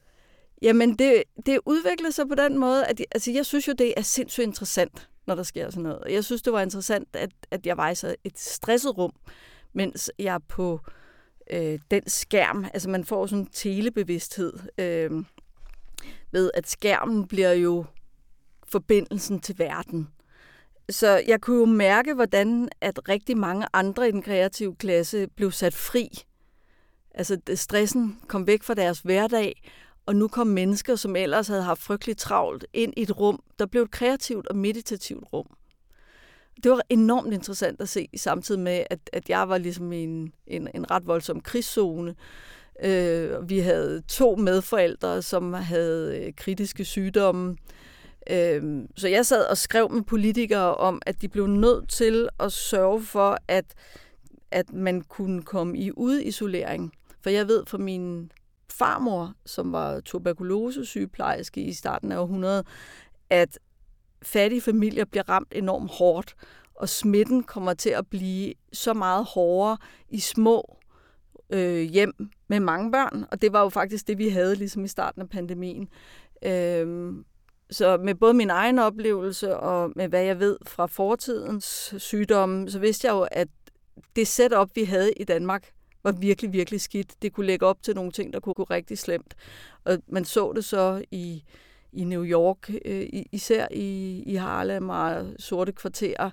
Jamen, 0.62 0.96
det, 1.00 1.24
det 1.46 1.60
udviklede 1.66 2.12
sig 2.12 2.28
på 2.28 2.36
den 2.36 2.58
måde, 2.58 2.86
at 2.86 3.02
altså, 3.12 3.32
jeg 3.32 3.46
synes 3.46 3.68
jo, 3.68 3.74
det 3.74 3.94
er 3.98 4.02
sindssygt 4.02 4.48
interessant, 4.48 5.10
når 5.28 5.36
der 5.36 5.44
sker 5.44 5.70
sådan 5.70 5.84
noget. 5.84 6.04
Jeg 6.10 6.24
synes, 6.24 6.42
det 6.42 6.54
var 6.54 6.62
interessant, 6.62 7.08
at, 7.14 7.32
at 7.52 7.66
jeg 7.66 7.78
var 7.78 7.90
i 7.90 7.96
så 7.96 8.16
et 8.24 8.40
stresset 8.40 8.98
rum, 8.98 9.14
mens 9.74 10.12
jeg 10.20 10.40
på 10.48 10.80
øh, 11.52 11.80
den 11.92 12.10
skærm, 12.10 12.66
altså 12.74 12.90
man 12.90 13.06
får 13.06 13.26
sådan 13.26 13.44
en 13.44 13.50
telebevidsthed 13.52 14.54
øh, 14.78 15.12
ved, 16.32 16.52
at 16.54 16.70
skærmen 16.70 17.28
bliver 17.28 17.52
jo 17.52 17.86
forbindelsen 18.68 19.40
til 19.40 19.60
verden. 19.60 20.10
Så 20.90 21.24
jeg 21.28 21.42
kunne 21.42 21.60
jo 21.60 21.66
mærke, 21.66 22.14
hvordan 22.14 22.70
at 22.82 23.10
rigtig 23.10 23.38
mange 23.38 23.68
andre 23.74 24.08
i 24.08 24.12
den 24.12 24.22
kreative 24.22 24.76
klasse 24.76 25.28
blev 25.28 25.52
sat 25.52 25.74
fri 25.74 26.10
Altså 27.14 27.38
stressen 27.56 28.20
kom 28.28 28.48
væk 28.48 28.64
fra 28.64 28.74
deres 28.74 29.00
hverdag, 29.00 29.62
og 30.06 30.16
nu 30.16 30.28
kom 30.28 30.48
mennesker, 30.48 30.96
som 30.96 31.16
ellers 31.16 31.48
havde 31.48 31.64
haft 31.64 31.82
frygteligt 31.82 32.20
travlt, 32.20 32.66
ind 32.74 32.94
i 32.98 33.02
et 33.02 33.20
rum, 33.20 33.44
der 33.60 33.66
blev 33.66 33.84
et 33.84 33.92
kreativt 33.92 34.48
og 34.48 34.56
meditativt 34.56 35.24
rum. 35.34 35.48
Det 36.64 36.72
var 36.72 36.82
enormt 36.90 37.34
interessant 37.34 37.82
at 37.82 37.90
se, 37.90 38.08
samtidig 38.18 38.62
med, 38.62 38.84
at, 38.90 39.00
at 39.14 39.30
jeg 39.30 39.50
var 39.50 39.58
ligesom 39.58 39.92
i 39.92 40.04
en, 40.04 40.34
en, 40.48 40.68
en 40.76 40.92
ret 40.92 41.08
voldsom 41.08 41.42
krigszone. 41.42 42.16
Øh, 42.84 43.50
vi 43.50 43.60
havde 43.60 44.02
to 44.08 44.36
medforældre, 44.36 45.22
som 45.22 45.54
havde 45.54 46.20
øh, 46.20 46.34
kritiske 46.38 46.86
sygdomme. 46.86 47.56
Øh, 48.30 48.84
så 48.96 49.08
jeg 49.08 49.26
sad 49.26 49.46
og 49.46 49.58
skrev 49.58 49.92
med 49.92 50.02
politikere 50.02 50.76
om, 50.76 51.02
at 51.06 51.22
de 51.22 51.28
blev 51.28 51.48
nødt 51.48 51.90
til 51.90 52.30
at 52.40 52.52
sørge 52.52 53.02
for, 53.02 53.38
at, 53.48 53.66
at 54.52 54.74
man 54.74 55.02
kunne 55.02 55.44
komme 55.44 55.78
i 55.78 55.92
udisolering. 55.92 56.94
For 57.22 57.30
jeg 57.30 57.48
ved 57.48 57.64
fra 57.68 57.78
min 57.78 58.32
farmor, 58.78 59.34
som 59.46 59.72
var 59.72 60.00
tuberkulosesygeplejerske 60.00 61.62
i 61.62 61.74
starten 61.74 62.12
af 62.12 62.18
århundredet, 62.18 62.68
at 63.30 63.60
fattige 64.22 64.62
familier 64.62 65.06
bliver 65.06 65.30
ramt 65.30 65.54
enormt 65.56 65.92
hårdt, 65.92 66.36
og 66.76 66.90
smitten 66.90 67.44
kommer 67.44 67.74
til 67.74 67.90
at 67.90 68.08
blive 68.08 68.54
så 68.74 68.94
meget 68.94 69.26
hårdere 69.26 69.78
i 70.10 70.20
små 70.20 70.78
øh, 71.50 71.82
hjem 71.82 72.14
med 72.48 72.60
mange 72.60 72.92
børn, 72.92 73.26
og 73.32 73.42
det 73.42 73.54
var 73.54 73.62
jo 73.62 73.70
faktisk 73.70 74.08
det, 74.08 74.18
vi 74.18 74.30
havde 74.30 74.56
ligesom 74.56 74.86
i 74.86 74.88
starten 74.88 75.22
af 75.22 75.30
pandemien. 75.30 75.90
Øh, 76.46 77.14
så 77.72 77.98
med 77.98 78.16
både 78.16 78.34
min 78.34 78.50
egen 78.50 78.80
oplevelse 78.80 79.58
og 79.58 79.92
med 79.96 80.08
hvad 80.08 80.24
jeg 80.24 80.40
ved 80.40 80.58
fra 80.68 80.86
fortidens 80.86 81.96
sygdomme, 81.98 82.70
så 82.70 82.80
vidste 82.80 83.08
jeg 83.08 83.14
jo, 83.14 83.28
at 83.32 83.48
det 84.16 84.28
setup, 84.28 84.70
vi 84.76 84.84
havde 84.84 85.14
i 85.14 85.24
Danmark, 85.24 85.72
var 86.04 86.12
virkelig, 86.12 86.54
virkelig 86.54 86.82
skidt. 86.82 87.22
Det 87.22 87.34
kunne 87.34 87.46
lægge 87.46 87.66
op 87.66 87.84
til 87.84 87.96
nogle 87.96 88.12
ting, 88.12 88.34
der 88.34 88.40
kunne 88.40 88.54
gå 88.54 88.64
rigtig 88.64 88.98
slemt. 88.98 89.36
Og 89.84 89.98
man 90.08 90.26
så 90.26 90.54
det 90.56 90.66
så 90.66 91.04
i, 91.12 91.44
i 91.94 92.04
New 92.04 92.26
York, 92.26 92.70
øh, 92.86 93.06
især 93.32 93.68
i, 93.72 94.24
i 94.26 94.36
Harlem 94.36 94.90
og 94.90 95.26
sorte 95.40 95.72
kvarterer, 95.72 96.30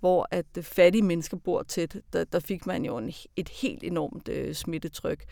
hvor 0.00 0.28
at 0.30 0.46
fattige 0.62 1.02
mennesker 1.02 1.36
bor 1.36 1.62
tæt, 1.62 1.96
der, 2.12 2.24
der 2.24 2.40
fik 2.40 2.66
man 2.66 2.84
jo 2.84 2.96
en, 2.96 3.12
et 3.36 3.48
helt 3.48 3.82
enormt 3.82 4.28
øh, 4.28 4.54
smittetryk. 4.54 5.24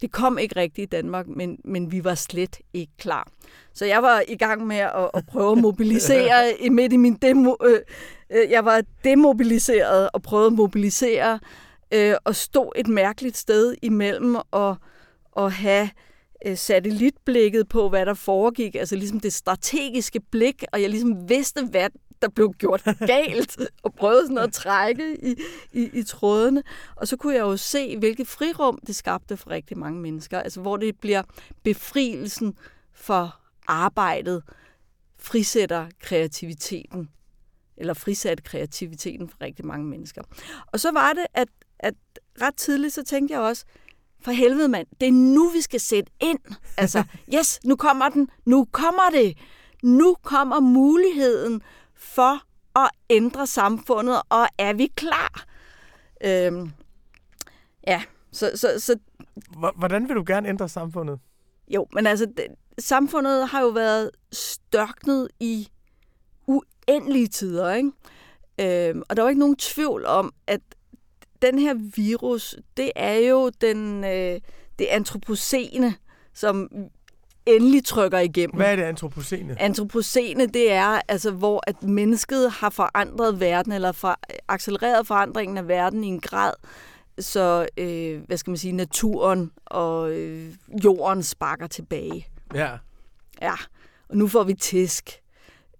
det 0.00 0.12
kom 0.12 0.38
ikke 0.38 0.56
rigtigt 0.56 0.94
i 0.94 0.96
Danmark, 0.96 1.26
men, 1.28 1.58
men 1.64 1.92
vi 1.92 2.04
var 2.04 2.14
slet 2.14 2.58
ikke 2.72 2.92
klar. 2.98 3.28
Så 3.72 3.84
jeg 3.84 4.02
var 4.02 4.22
i 4.28 4.36
gang 4.36 4.66
med 4.66 4.76
at, 4.76 5.10
at 5.14 5.26
prøve 5.26 5.52
at 5.52 5.58
mobilisere 5.58 6.52
midt 6.70 6.92
i 6.92 6.96
min 6.96 7.14
demo. 7.14 7.54
Øh, 7.64 7.80
øh, 8.30 8.50
jeg 8.50 8.64
var 8.64 8.82
demobiliseret 9.04 10.10
og 10.12 10.22
prøvede 10.22 10.46
at 10.46 10.52
mobilisere 10.52 11.38
øh, 11.92 12.14
og 12.24 12.36
stod 12.36 12.72
et 12.76 12.88
mærkeligt 12.88 13.36
sted 13.36 13.74
imellem 13.82 14.36
og, 14.50 14.76
og 15.32 15.52
have 15.52 15.90
øh, 16.46 16.56
satellitblikket 16.56 17.68
på, 17.68 17.88
hvad 17.88 18.06
der 18.06 18.14
foregik, 18.14 18.74
altså 18.74 18.96
ligesom 18.96 19.20
det 19.20 19.32
strategiske 19.32 20.20
blik, 20.20 20.64
og 20.72 20.82
jeg 20.82 20.90
ligesom 20.90 21.28
vidste, 21.28 21.66
hvad 21.66 21.90
der 22.22 22.28
blev 22.28 22.52
gjort 22.58 22.82
galt, 23.06 23.58
og 23.82 23.94
prøvede 23.94 24.26
sådan 24.26 24.38
at 24.38 24.52
trække 24.52 25.26
i, 25.26 25.34
i, 25.72 25.90
i 25.92 26.02
trådene. 26.02 26.62
Og 26.96 27.08
så 27.08 27.16
kunne 27.16 27.34
jeg 27.34 27.40
jo 27.40 27.56
se, 27.56 27.98
hvilket 27.98 28.28
frirum 28.28 28.78
det 28.86 28.96
skabte 28.96 29.36
for 29.36 29.50
rigtig 29.50 29.78
mange 29.78 30.00
mennesker, 30.00 30.40
altså 30.40 30.60
hvor 30.60 30.76
det 30.76 31.00
bliver 31.00 31.22
befrielsen 31.62 32.54
for 32.92 33.40
arbejdet, 33.66 34.42
frisætter 35.18 35.86
kreativiteten, 36.00 37.08
eller 37.76 37.94
frisat 37.94 38.44
kreativiteten 38.44 39.28
for 39.28 39.36
rigtig 39.40 39.66
mange 39.66 39.86
mennesker. 39.86 40.22
Og 40.66 40.80
så 40.80 40.92
var 40.92 41.12
det, 41.12 41.26
at, 41.34 41.48
at 41.80 41.94
ret 42.42 42.56
tidligt, 42.56 42.94
så 42.94 43.04
tænkte 43.04 43.34
jeg 43.34 43.40
også, 43.40 43.64
for 44.20 44.30
helvede 44.30 44.68
mand, 44.68 44.86
det 45.00 45.08
er 45.08 45.12
nu, 45.12 45.48
vi 45.48 45.60
skal 45.60 45.80
sætte 45.80 46.12
ind. 46.20 46.38
Altså, 46.76 47.04
yes, 47.34 47.60
nu 47.64 47.76
kommer 47.76 48.08
den, 48.08 48.30
nu 48.44 48.66
kommer 48.72 49.10
det. 49.12 49.38
Nu 49.82 50.16
kommer 50.22 50.60
muligheden 50.60 51.62
for 51.94 52.42
at 52.78 52.90
ændre 53.10 53.46
samfundet, 53.46 54.22
og 54.28 54.48
er 54.58 54.72
vi 54.72 54.86
klar? 54.96 55.44
Øhm, 56.24 56.70
ja, 57.86 58.02
så, 58.32 58.50
så, 58.54 58.74
så... 58.78 58.98
Hvordan 59.76 60.08
vil 60.08 60.16
du 60.16 60.24
gerne 60.26 60.48
ændre 60.48 60.68
samfundet? 60.68 61.20
Jo, 61.68 61.86
men 61.92 62.06
altså, 62.06 62.26
det, 62.36 62.46
samfundet 62.78 63.48
har 63.48 63.60
jo 63.60 63.68
været 63.68 64.10
størknet 64.32 65.28
i 65.40 65.68
uendelige 66.46 67.26
tider, 67.28 67.74
ikke? 67.74 67.92
Øhm, 68.60 69.02
og 69.08 69.16
der 69.16 69.22
er 69.22 69.26
jo 69.26 69.28
ikke 69.28 69.40
nogen 69.40 69.56
tvivl 69.56 70.06
om, 70.06 70.32
at 70.46 70.60
den 71.42 71.58
her 71.58 71.74
virus, 71.96 72.56
det 72.76 72.92
er 72.96 73.14
jo 73.14 73.50
den, 73.60 74.04
øh, 74.04 74.40
det 74.78 74.86
antropocene, 74.90 75.94
som 76.34 76.68
endelig 77.46 77.84
trykker 77.84 78.18
igennem. 78.18 78.56
Hvad 78.56 78.72
er 78.72 78.76
det 78.76 78.82
antropocene? 78.82 79.60
Antropocene, 79.60 80.46
det 80.46 80.72
er 80.72 81.00
altså, 81.08 81.30
hvor 81.30 81.62
at 81.66 81.82
mennesket 81.82 82.50
har 82.50 82.70
forandret 82.70 83.40
verden, 83.40 83.72
eller 83.72 83.92
for, 83.92 84.18
accelereret 84.48 85.06
forandringen 85.06 85.58
af 85.58 85.68
verden 85.68 86.04
i 86.04 86.06
en 86.06 86.20
grad, 86.20 86.52
så, 87.18 87.66
øh, 87.76 88.20
hvad 88.26 88.36
skal 88.36 88.50
man 88.50 88.58
sige, 88.58 88.72
naturen 88.72 89.50
og 89.66 90.12
øh, 90.12 90.52
jorden 90.84 91.22
sparker 91.22 91.66
tilbage. 91.66 92.26
Ja. 92.54 92.70
Ja, 93.42 93.54
og 94.08 94.16
nu 94.16 94.28
får 94.28 94.44
vi 94.44 94.54
tæsk. 94.54 95.10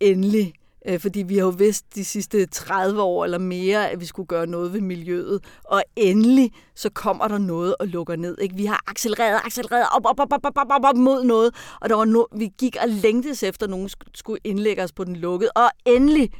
Endelig. 0.00 0.54
Øh, 0.88 1.00
fordi 1.00 1.22
vi 1.22 1.36
har 1.36 1.44
jo 1.44 1.48
vidst 1.50 1.94
de 1.94 2.04
sidste 2.04 2.46
30 2.46 3.02
år 3.02 3.24
eller 3.24 3.38
mere, 3.38 3.90
at 3.90 4.00
vi 4.00 4.06
skulle 4.06 4.26
gøre 4.26 4.46
noget 4.46 4.72
ved 4.72 4.80
miljøet. 4.80 5.44
Og 5.64 5.82
endelig 5.96 6.52
så 6.74 6.90
kommer 6.90 7.28
der 7.28 7.38
noget 7.38 7.74
og 7.80 7.86
lukker 7.88 8.16
ned. 8.16 8.38
Ikke? 8.40 8.54
Vi 8.54 8.64
har 8.64 8.84
accelereret, 8.86 9.40
accelereret 9.44 9.86
op, 9.96 10.02
op, 10.04 10.20
op, 10.20 10.32
op, 10.32 10.56
op, 10.56 10.66
op, 10.70 10.84
op 10.84 10.96
mod 10.96 11.24
noget. 11.24 11.54
Og 11.80 11.88
der 11.88 11.96
var 11.96 12.04
no- 12.04 12.38
vi 12.38 12.50
gik 12.58 12.76
og 12.82 12.88
længtes 12.88 13.42
efter, 13.42 13.66
at 13.66 13.70
nogen 13.70 13.90
skulle 14.14 14.40
indlægge 14.44 14.82
os 14.82 14.92
på 14.92 15.04
den 15.04 15.16
lukkede. 15.16 15.50
Og 15.56 15.70
endelig 15.86 16.30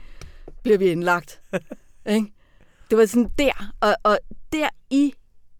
bliver 0.62 0.78
vi 0.78 0.86
indlagt. 0.86 1.40
ikke? 2.16 2.32
Det 2.90 2.98
var 2.98 3.06
sådan 3.06 3.30
der. 3.38 3.72
Og, 3.80 3.96
og 4.02 4.18
der 4.52 4.68
i 4.90 5.14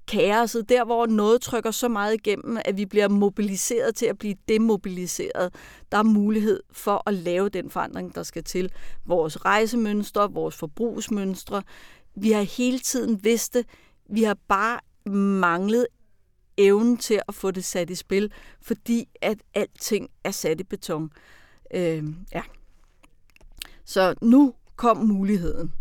kaoset, 0.09 0.69
der 0.69 0.85
hvor 0.85 1.07
noget 1.07 1.41
trykker 1.41 1.71
så 1.71 1.89
meget 1.89 2.15
igennem, 2.15 2.59
at 2.65 2.77
vi 2.77 2.87
bliver 2.87 3.09
mobiliseret 3.09 3.95
til 3.95 4.07
at 4.07 4.19
blive 4.19 4.35
demobiliseret. 4.49 5.55
Der 5.93 5.99
er 5.99 6.03
mulighed 6.03 6.63
for 6.73 7.03
at 7.07 7.15
lave 7.15 7.49
den 7.49 7.71
forandring, 7.71 8.15
der 8.15 8.23
skal 8.23 8.45
til. 8.45 8.73
Vores 9.07 9.45
rejsemønstre, 9.45 10.33
vores 10.33 10.57
forbrugsmønstre. 10.57 11.63
Vi 12.15 12.31
har 12.33 12.43
hele 12.43 12.79
tiden 12.79 13.25
vidst 13.25 13.55
det. 13.55 13.67
Vi 14.11 14.23
har 14.23 14.37
bare 14.49 14.81
manglet 15.41 15.87
evnen 16.57 16.97
til 16.97 17.21
at 17.29 17.35
få 17.35 17.51
det 17.51 17.65
sat 17.65 17.91
i 17.91 17.95
spil, 17.95 18.33
fordi 18.63 19.09
at 19.21 19.39
alting 19.55 20.11
er 20.25 20.31
sat 20.31 20.61
i 20.61 20.65
beton. 20.65 21.11
Øh, 21.75 22.05
ja. 22.35 22.43
Så 23.85 24.15
nu 24.23 24.55
kom 24.77 24.97
muligheden 24.97 25.73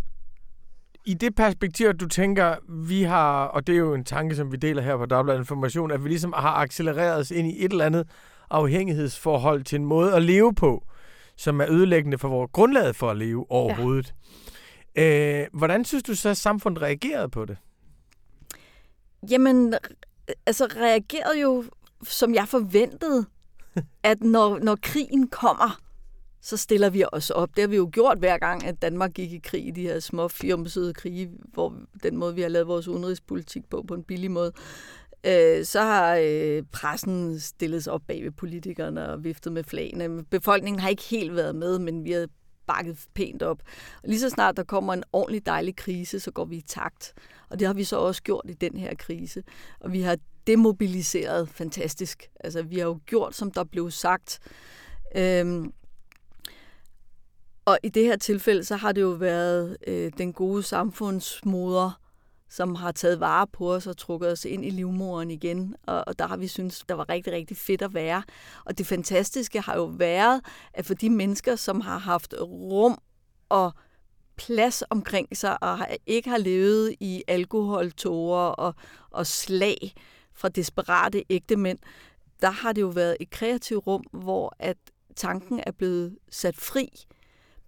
i 1.07 1.13
det 1.13 1.35
perspektiv, 1.35 1.87
at 1.87 1.99
du 1.99 2.07
tænker, 2.07 2.55
vi 2.69 3.03
har, 3.03 3.45
og 3.45 3.67
det 3.67 3.73
er 3.73 3.79
jo 3.79 3.93
en 3.93 4.03
tanke, 4.03 4.35
som 4.35 4.51
vi 4.51 4.57
deler 4.57 4.81
her 4.81 4.97
på 4.97 5.05
Dagbladet 5.05 5.39
Information, 5.39 5.91
at 5.91 6.03
vi 6.03 6.09
ligesom 6.09 6.33
har 6.37 6.53
accelereret 6.53 7.19
os 7.19 7.31
ind 7.31 7.47
i 7.47 7.65
et 7.65 7.71
eller 7.71 7.85
andet 7.85 8.07
afhængighedsforhold 8.49 9.63
til 9.63 9.75
en 9.75 9.85
måde 9.85 10.15
at 10.15 10.21
leve 10.21 10.55
på, 10.55 10.83
som 11.37 11.61
er 11.61 11.65
ødelæggende 11.69 12.17
for 12.17 12.27
vores 12.27 12.49
grundlag 12.53 12.95
for 12.95 13.09
at 13.09 13.17
leve 13.17 13.51
overhovedet. 13.51 14.13
Ja. 14.95 15.41
Øh, 15.41 15.47
hvordan 15.53 15.85
synes 15.85 16.03
du 16.03 16.15
så, 16.15 16.29
at 16.29 16.37
samfundet 16.37 16.81
reagerede 16.81 17.29
på 17.29 17.45
det? 17.45 17.57
Jamen, 19.29 19.73
altså 20.45 20.65
reagerede 20.65 21.41
jo, 21.41 21.63
som 22.03 22.33
jeg 22.33 22.47
forventede, 22.47 23.25
at 24.03 24.21
når, 24.21 24.59
når 24.59 24.77
krigen 24.81 25.27
kommer, 25.27 25.79
så 26.41 26.57
stiller 26.57 26.89
vi 26.89 27.03
os 27.11 27.29
op. 27.29 27.49
Det 27.55 27.61
har 27.61 27.67
vi 27.67 27.75
jo 27.75 27.89
gjort 27.93 28.17
hver 28.17 28.37
gang, 28.37 28.65
at 28.65 28.81
Danmark 28.81 29.13
gik 29.13 29.33
i 29.33 29.39
krig 29.43 29.67
i 29.67 29.71
de 29.71 29.81
her 29.81 29.99
små 29.99 30.27
firmsede 30.27 30.93
krige, 30.93 31.31
hvor 31.53 31.73
den 32.03 32.17
måde, 32.17 32.35
vi 32.35 32.41
har 32.41 32.49
lavet 32.49 32.67
vores 32.67 32.87
udenrigspolitik 32.87 33.69
på, 33.69 33.85
på 33.87 33.93
en 33.93 34.03
billig 34.03 34.31
måde. 34.31 34.51
Øh, 35.23 35.65
så 35.65 35.81
har 35.81 36.19
øh, 36.21 36.63
pressen 36.71 37.39
stillet 37.39 37.83
sig 37.83 37.93
op 37.93 38.01
bag 38.07 38.23
ved 38.23 38.31
politikerne 38.31 39.09
og 39.09 39.23
viftet 39.23 39.53
med 39.53 39.63
flagene. 39.63 40.25
Befolkningen 40.25 40.79
har 40.79 40.89
ikke 40.89 41.03
helt 41.03 41.35
været 41.35 41.55
med, 41.55 41.79
men 41.79 42.03
vi 42.03 42.11
har 42.11 42.27
bakket 42.67 43.05
pænt 43.13 43.43
op. 43.43 43.61
Og 44.03 44.09
lige 44.09 44.19
så 44.19 44.29
snart 44.29 44.57
der 44.57 44.63
kommer 44.63 44.93
en 44.93 45.03
ordentlig 45.13 45.45
dejlig 45.45 45.75
krise, 45.75 46.19
så 46.19 46.31
går 46.31 46.45
vi 46.45 46.55
i 46.55 46.61
takt. 46.61 47.13
Og 47.49 47.59
det 47.59 47.67
har 47.67 47.73
vi 47.73 47.83
så 47.83 47.97
også 47.97 48.23
gjort 48.23 48.45
i 48.49 48.53
den 48.53 48.77
her 48.77 48.95
krise. 48.95 49.43
Og 49.79 49.91
vi 49.91 50.01
har 50.01 50.17
demobiliseret 50.47 51.49
fantastisk. 51.49 52.29
Altså, 52.39 52.61
vi 52.61 52.75
har 52.75 52.85
jo 52.85 52.99
gjort, 53.05 53.35
som 53.35 53.51
der 53.51 53.63
blev 53.63 53.91
sagt. 53.91 54.39
Øhm, 55.15 55.73
og 57.67 57.79
i 57.83 57.89
det 57.89 58.05
her 58.05 58.15
tilfælde, 58.15 58.63
så 58.63 58.75
har 58.75 58.91
det 58.91 59.01
jo 59.01 59.09
været 59.09 59.77
øh, 59.87 60.11
den 60.17 60.33
gode 60.33 60.63
samfundsmoder, 60.63 62.01
som 62.49 62.75
har 62.75 62.91
taget 62.91 63.19
vare 63.19 63.47
på 63.47 63.73
os 63.73 63.87
og 63.87 63.97
trukket 63.97 64.31
os 64.31 64.45
ind 64.45 64.65
i 64.65 64.69
livmoren 64.69 65.31
igen. 65.31 65.75
Og, 65.83 66.03
og 66.07 66.19
der 66.19 66.27
har 66.27 66.37
vi 66.37 66.47
synes 66.47 66.83
der 66.89 66.95
var 66.95 67.09
rigtig, 67.09 67.33
rigtig 67.33 67.57
fedt 67.57 67.81
at 67.81 67.93
være. 67.93 68.23
Og 68.65 68.77
det 68.77 68.87
fantastiske 68.87 69.61
har 69.61 69.75
jo 69.75 69.83
været, 69.83 70.41
at 70.73 70.85
for 70.85 70.93
de 70.93 71.09
mennesker, 71.09 71.55
som 71.55 71.81
har 71.81 71.97
haft 71.97 72.35
rum 72.41 72.97
og 73.49 73.71
plads 74.37 74.83
omkring 74.89 75.37
sig, 75.37 75.63
og 75.63 75.79
ikke 76.05 76.29
har 76.29 76.37
levet 76.37 76.95
i 76.99 77.23
alkoholtårer 77.27 78.49
og, 78.49 78.75
og 79.11 79.27
slag 79.27 79.93
fra 80.33 80.49
desperate 80.49 81.23
ægte 81.29 81.55
mænd, 81.55 81.79
der 82.41 82.49
har 82.49 82.73
det 82.73 82.81
jo 82.81 82.87
været 82.87 83.17
et 83.19 83.29
kreativt 83.29 83.87
rum, 83.87 84.03
hvor 84.11 84.55
at 84.59 84.77
tanken 85.15 85.63
er 85.65 85.71
blevet 85.71 86.17
sat 86.29 86.55
fri 86.55 86.89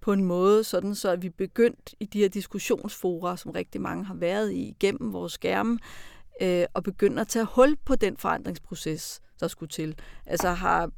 på 0.09 0.13
en 0.13 0.23
måde, 0.23 0.63
sådan 0.63 0.95
så 0.95 1.09
at 1.09 1.21
vi 1.21 1.29
begyndt 1.29 1.95
i 1.99 2.05
de 2.05 2.19
her 2.19 2.27
diskussionsfora, 2.27 3.37
som 3.37 3.51
rigtig 3.51 3.81
mange 3.81 4.05
har 4.05 4.13
været 4.13 4.51
i 4.51 4.67
igennem 4.67 5.13
vores 5.13 5.33
skærme, 5.33 5.79
øh, 6.41 6.65
og 6.73 6.83
begynde 6.83 7.21
at 7.21 7.27
tage 7.27 7.45
hul 7.45 7.75
på 7.85 7.95
den 7.95 8.17
forandringsproces, 8.17 9.21
der 9.39 9.47
skulle 9.47 9.69
til. 9.69 9.95
Altså 10.25 10.49
har 10.49 10.91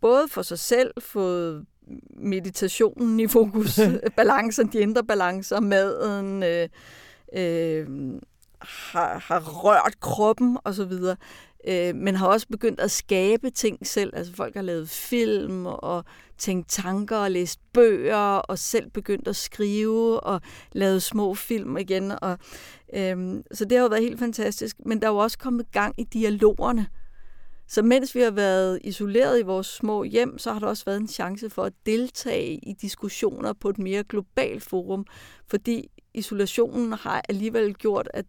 både 0.00 0.28
for 0.28 0.42
sig 0.42 0.58
selv 0.58 0.90
fået 0.98 1.66
meditationen 2.10 3.20
i 3.20 3.26
fokus, 3.26 3.80
balancen, 4.16 4.66
de 4.66 4.78
indre 4.78 5.04
balancer, 5.04 5.60
maden, 5.60 6.42
øh, 6.42 6.68
øh, 7.36 7.86
har, 8.64 9.18
har 9.18 9.40
rørt 9.40 10.00
kroppen 10.00 10.58
osv., 10.64 10.92
øh, 11.68 11.94
men 11.94 12.14
har 12.14 12.26
også 12.26 12.48
begyndt 12.48 12.80
at 12.80 12.90
skabe 12.90 13.50
ting 13.50 13.86
selv. 13.86 14.12
Altså 14.16 14.34
folk 14.34 14.54
har 14.54 14.62
lavet 14.62 14.90
film 14.90 15.66
og 15.66 16.04
tænkt 16.38 16.68
tanker 16.68 17.16
og 17.16 17.30
læst 17.30 17.60
bøger 17.72 18.16
og 18.36 18.58
selv 18.58 18.90
begyndt 18.90 19.28
at 19.28 19.36
skrive 19.36 20.20
og 20.20 20.40
lavet 20.72 21.02
små 21.02 21.34
film 21.34 21.76
igen. 21.76 22.12
Og, 22.22 22.38
øh, 22.94 23.42
så 23.52 23.64
det 23.64 23.72
har 23.72 23.82
jo 23.82 23.88
været 23.88 24.02
helt 24.02 24.18
fantastisk. 24.18 24.76
Men 24.86 25.00
der 25.00 25.06
er 25.06 25.12
jo 25.12 25.18
også 25.18 25.38
kommet 25.38 25.72
gang 25.72 25.94
i 25.98 26.04
dialogerne. 26.04 26.86
Så 27.68 27.82
mens 27.82 28.14
vi 28.14 28.20
har 28.20 28.30
været 28.30 28.78
isoleret 28.84 29.40
i 29.40 29.42
vores 29.42 29.66
små 29.66 30.04
hjem, 30.04 30.38
så 30.38 30.52
har 30.52 30.58
der 30.58 30.66
også 30.66 30.84
været 30.84 31.00
en 31.00 31.08
chance 31.08 31.50
for 31.50 31.64
at 31.64 31.72
deltage 31.86 32.54
i 32.54 32.72
diskussioner 32.72 33.52
på 33.52 33.68
et 33.68 33.78
mere 33.78 34.04
globalt 34.04 34.62
forum, 34.62 35.06
fordi 35.46 35.88
isolationen 36.14 36.92
har 36.92 37.22
alligevel 37.28 37.74
gjort, 37.74 38.08
at 38.14 38.26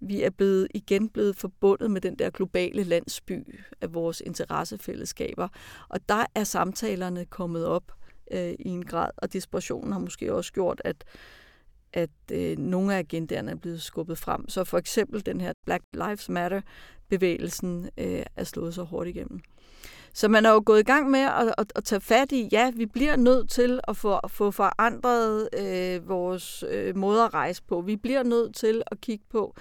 vi 0.00 0.22
er 0.22 0.30
blevet 0.30 0.68
igen 0.74 1.08
blevet 1.08 1.36
forbundet 1.36 1.90
med 1.90 2.00
den 2.00 2.18
der 2.18 2.30
globale 2.30 2.82
landsby 2.82 3.60
af 3.80 3.94
vores 3.94 4.22
interessefællesskaber. 4.26 5.48
Og 5.88 6.08
der 6.08 6.26
er 6.34 6.44
samtalerne 6.44 7.24
kommet 7.24 7.66
op 7.66 7.92
øh, 8.30 8.52
i 8.58 8.68
en 8.68 8.84
grad, 8.84 9.10
og 9.16 9.32
desperationen 9.32 9.92
har 9.92 10.00
måske 10.00 10.34
også 10.34 10.52
gjort, 10.52 10.82
at 10.84 11.04
at 11.96 12.10
øh, 12.32 12.58
nogle 12.58 12.94
af 12.94 12.98
agendaerne 12.98 13.50
er 13.50 13.54
blevet 13.54 13.82
skubbet 13.82 14.18
frem. 14.18 14.48
Så 14.48 14.64
for 14.64 14.78
eksempel 14.78 15.26
den 15.26 15.40
her 15.40 15.52
Black 15.64 15.84
Lives 15.92 16.28
Matter 16.28 16.60
bevægelsen 17.08 17.90
øh, 17.98 18.22
er 18.36 18.44
slået 18.44 18.74
så 18.74 18.82
hårdt 18.82 19.08
igennem. 19.08 19.40
Så 20.16 20.28
man 20.28 20.46
er 20.46 20.50
jo 20.50 20.62
gået 20.66 20.80
i 20.80 20.82
gang 20.82 21.10
med 21.10 21.20
at, 21.20 21.54
at, 21.58 21.72
at 21.74 21.84
tage 21.84 22.00
fat 22.00 22.32
i, 22.32 22.48
ja, 22.52 22.70
vi 22.70 22.86
bliver 22.86 23.16
nødt 23.16 23.50
til 23.50 23.80
at 23.88 23.96
få, 23.96 24.18
at 24.18 24.30
få 24.30 24.50
forandret 24.50 25.48
øh, 25.58 26.08
vores 26.08 26.64
øh, 26.70 26.96
måde 26.96 27.24
at 27.24 27.34
rejse 27.34 27.62
på. 27.62 27.80
Vi 27.80 27.96
bliver 27.96 28.22
nødt 28.22 28.54
til 28.54 28.82
at 28.86 29.00
kigge 29.00 29.24
på, 29.30 29.54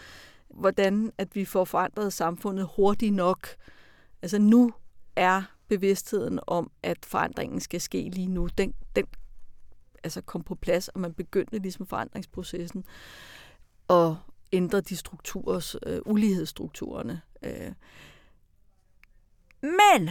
hvordan 0.49 1.11
at 1.17 1.35
vi 1.35 1.45
får 1.45 1.65
forandret 1.65 2.13
samfundet 2.13 2.69
hurtigt 2.75 3.13
nok. 3.13 3.47
Altså 4.21 4.39
nu 4.39 4.73
er 5.15 5.41
bevidstheden 5.67 6.39
om, 6.47 6.71
at 6.83 6.97
forandringen 7.05 7.59
skal 7.59 7.81
ske 7.81 8.09
lige 8.09 8.27
nu, 8.27 8.49
den, 8.57 8.73
den 8.95 9.05
altså 10.03 10.21
kom 10.21 10.43
på 10.43 10.55
plads, 10.55 10.87
og 10.87 10.99
man 10.99 11.13
begyndte 11.13 11.57
ligesom 11.57 11.85
forandringsprocessen 11.85 12.85
og 13.87 14.17
ændre 14.51 14.81
de 14.81 14.97
strukturer, 14.97 15.75
øh, 15.85 15.99
ulighedsstrukturerne. 16.05 17.21
Øh. 17.43 17.71
Men 19.61 20.09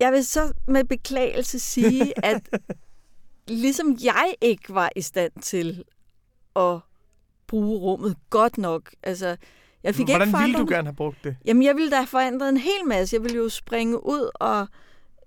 jeg 0.00 0.12
vil 0.12 0.24
så 0.26 0.52
med 0.68 0.84
beklagelse 0.84 1.58
sige, 1.58 2.24
at 2.24 2.48
ligesom 3.48 3.96
jeg 4.04 4.34
ikke 4.40 4.74
var 4.74 4.90
i 4.96 5.00
stand 5.00 5.32
til 5.42 5.84
at 6.56 6.78
bruge 7.46 7.78
rummet 7.78 8.16
godt 8.30 8.58
nok, 8.58 8.90
altså 9.02 9.36
jeg 9.82 9.94
fik 9.94 10.06
Hvordan 10.06 10.28
ikke 10.28 10.38
ville 10.38 10.58
du 10.58 10.66
gerne 10.68 10.88
have 10.88 10.96
brugt 10.96 11.24
det? 11.24 11.36
Jamen, 11.44 11.62
jeg 11.62 11.76
ville 11.76 11.90
da 11.90 11.96
have 11.96 12.06
forandret 12.06 12.48
en 12.48 12.56
hel 12.56 12.86
masse. 12.86 13.14
Jeg 13.14 13.22
ville 13.22 13.36
jo 13.36 13.48
springe 13.48 14.06
ud 14.06 14.30
og 14.34 14.68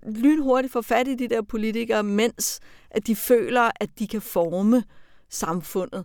lynhurtigt 0.06 0.72
få 0.72 0.82
fat 0.82 1.08
i 1.08 1.14
de 1.14 1.28
der 1.28 1.42
politikere, 1.42 2.02
mens 2.02 2.60
at 2.90 3.06
de 3.06 3.16
føler, 3.16 3.70
at 3.80 3.98
de 3.98 4.08
kan 4.08 4.22
forme 4.22 4.84
samfundet. 5.28 6.04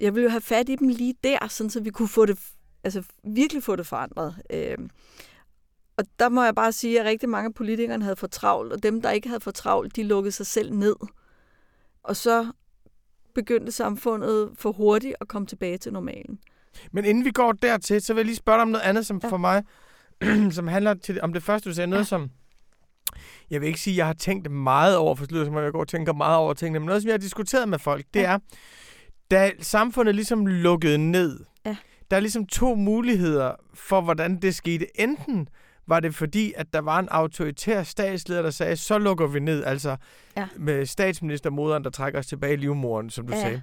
Jeg 0.00 0.14
ville 0.14 0.24
jo 0.24 0.30
have 0.30 0.40
fat 0.40 0.68
i 0.68 0.76
dem 0.76 0.88
lige 0.88 1.14
der, 1.24 1.48
sådan 1.48 1.70
så 1.70 1.80
vi 1.80 1.90
kunne 1.90 2.08
få 2.08 2.26
det, 2.26 2.38
altså 2.84 3.02
virkelig 3.24 3.62
få 3.62 3.76
det 3.76 3.86
forandret. 3.86 4.36
Øh, 4.50 4.78
og 5.96 6.04
der 6.18 6.28
må 6.28 6.44
jeg 6.44 6.54
bare 6.54 6.72
sige, 6.72 7.00
at 7.00 7.06
rigtig 7.06 7.28
mange 7.28 7.46
af 7.46 7.54
politikerne 7.54 8.04
havde 8.04 8.16
for 8.16 8.26
travlt, 8.26 8.72
og 8.72 8.82
dem, 8.82 9.02
der 9.02 9.10
ikke 9.10 9.28
havde 9.28 9.40
for 9.40 9.50
travlt, 9.50 9.96
de 9.96 10.02
lukkede 10.02 10.32
sig 10.32 10.46
selv 10.46 10.72
ned. 10.72 10.96
Og 12.02 12.16
så 12.16 12.52
begyndte 13.34 13.72
samfundet 13.72 14.50
for 14.54 14.72
hurtigt 14.72 15.14
at 15.20 15.28
komme 15.28 15.46
tilbage 15.46 15.78
til 15.78 15.92
normalen. 15.92 16.38
Men 16.92 17.04
inden 17.04 17.24
vi 17.24 17.30
går 17.30 17.52
dertil, 17.52 18.02
så 18.02 18.14
vil 18.14 18.20
jeg 18.20 18.26
lige 18.26 18.36
spørge 18.36 18.56
dig 18.56 18.62
om 18.62 18.68
noget 18.68 18.84
andet, 18.84 19.06
som 19.06 19.20
ja. 19.22 19.28
for 19.28 19.36
mig, 19.36 19.62
som 20.50 20.68
handler 20.68 20.94
til, 20.94 21.20
om 21.22 21.32
det 21.32 21.42
første, 21.42 21.70
du 21.70 21.74
sagde, 21.74 21.86
noget 21.86 22.02
ja. 22.02 22.06
som, 22.06 22.30
jeg 23.50 23.60
vil 23.60 23.66
ikke 23.66 23.80
sige, 23.80 23.94
at 23.94 23.98
jeg 23.98 24.06
har 24.06 24.12
tænkt 24.12 24.50
meget 24.50 24.96
over, 24.96 25.14
for 25.14 25.26
det 25.26 25.46
som 25.46 25.56
jeg 25.56 25.72
går 25.72 25.80
og 25.80 25.88
tænker 25.88 26.12
meget 26.12 26.36
over 26.36 26.54
tingene, 26.54 26.78
men 26.78 26.86
noget, 26.86 27.02
som 27.02 27.08
jeg 27.08 27.12
har 27.14 27.18
diskuteret 27.18 27.68
med 27.68 27.78
folk, 27.78 28.04
det 28.14 28.20
ja. 28.20 28.32
er, 28.32 28.38
da 29.30 29.50
samfundet 29.60 30.14
ligesom 30.14 30.46
lukkede 30.46 30.98
ned, 30.98 31.40
ja. 31.66 31.76
der 32.10 32.16
er 32.16 32.20
ligesom 32.20 32.46
to 32.46 32.74
muligheder 32.74 33.54
for, 33.74 34.00
hvordan 34.00 34.36
det 34.42 34.54
skete. 34.54 35.00
Enten 35.00 35.48
var 35.88 36.00
det 36.00 36.14
fordi, 36.14 36.52
at 36.56 36.66
der 36.72 36.80
var 36.80 36.98
en 36.98 37.08
autoritær 37.10 37.82
statsleder, 37.82 38.42
der 38.42 38.50
sagde, 38.50 38.76
så 38.76 38.98
lukker 38.98 39.26
vi 39.26 39.40
ned, 39.40 39.64
altså 39.64 39.96
ja. 40.36 40.48
med 40.56 40.86
statsministermoderen, 40.86 41.84
der 41.84 41.90
trækker 41.90 42.18
os 42.18 42.26
tilbage 42.26 42.52
i 42.52 42.56
livmoren, 42.56 43.10
som 43.10 43.26
du 43.26 43.34
ja. 43.34 43.40
sagde. 43.40 43.62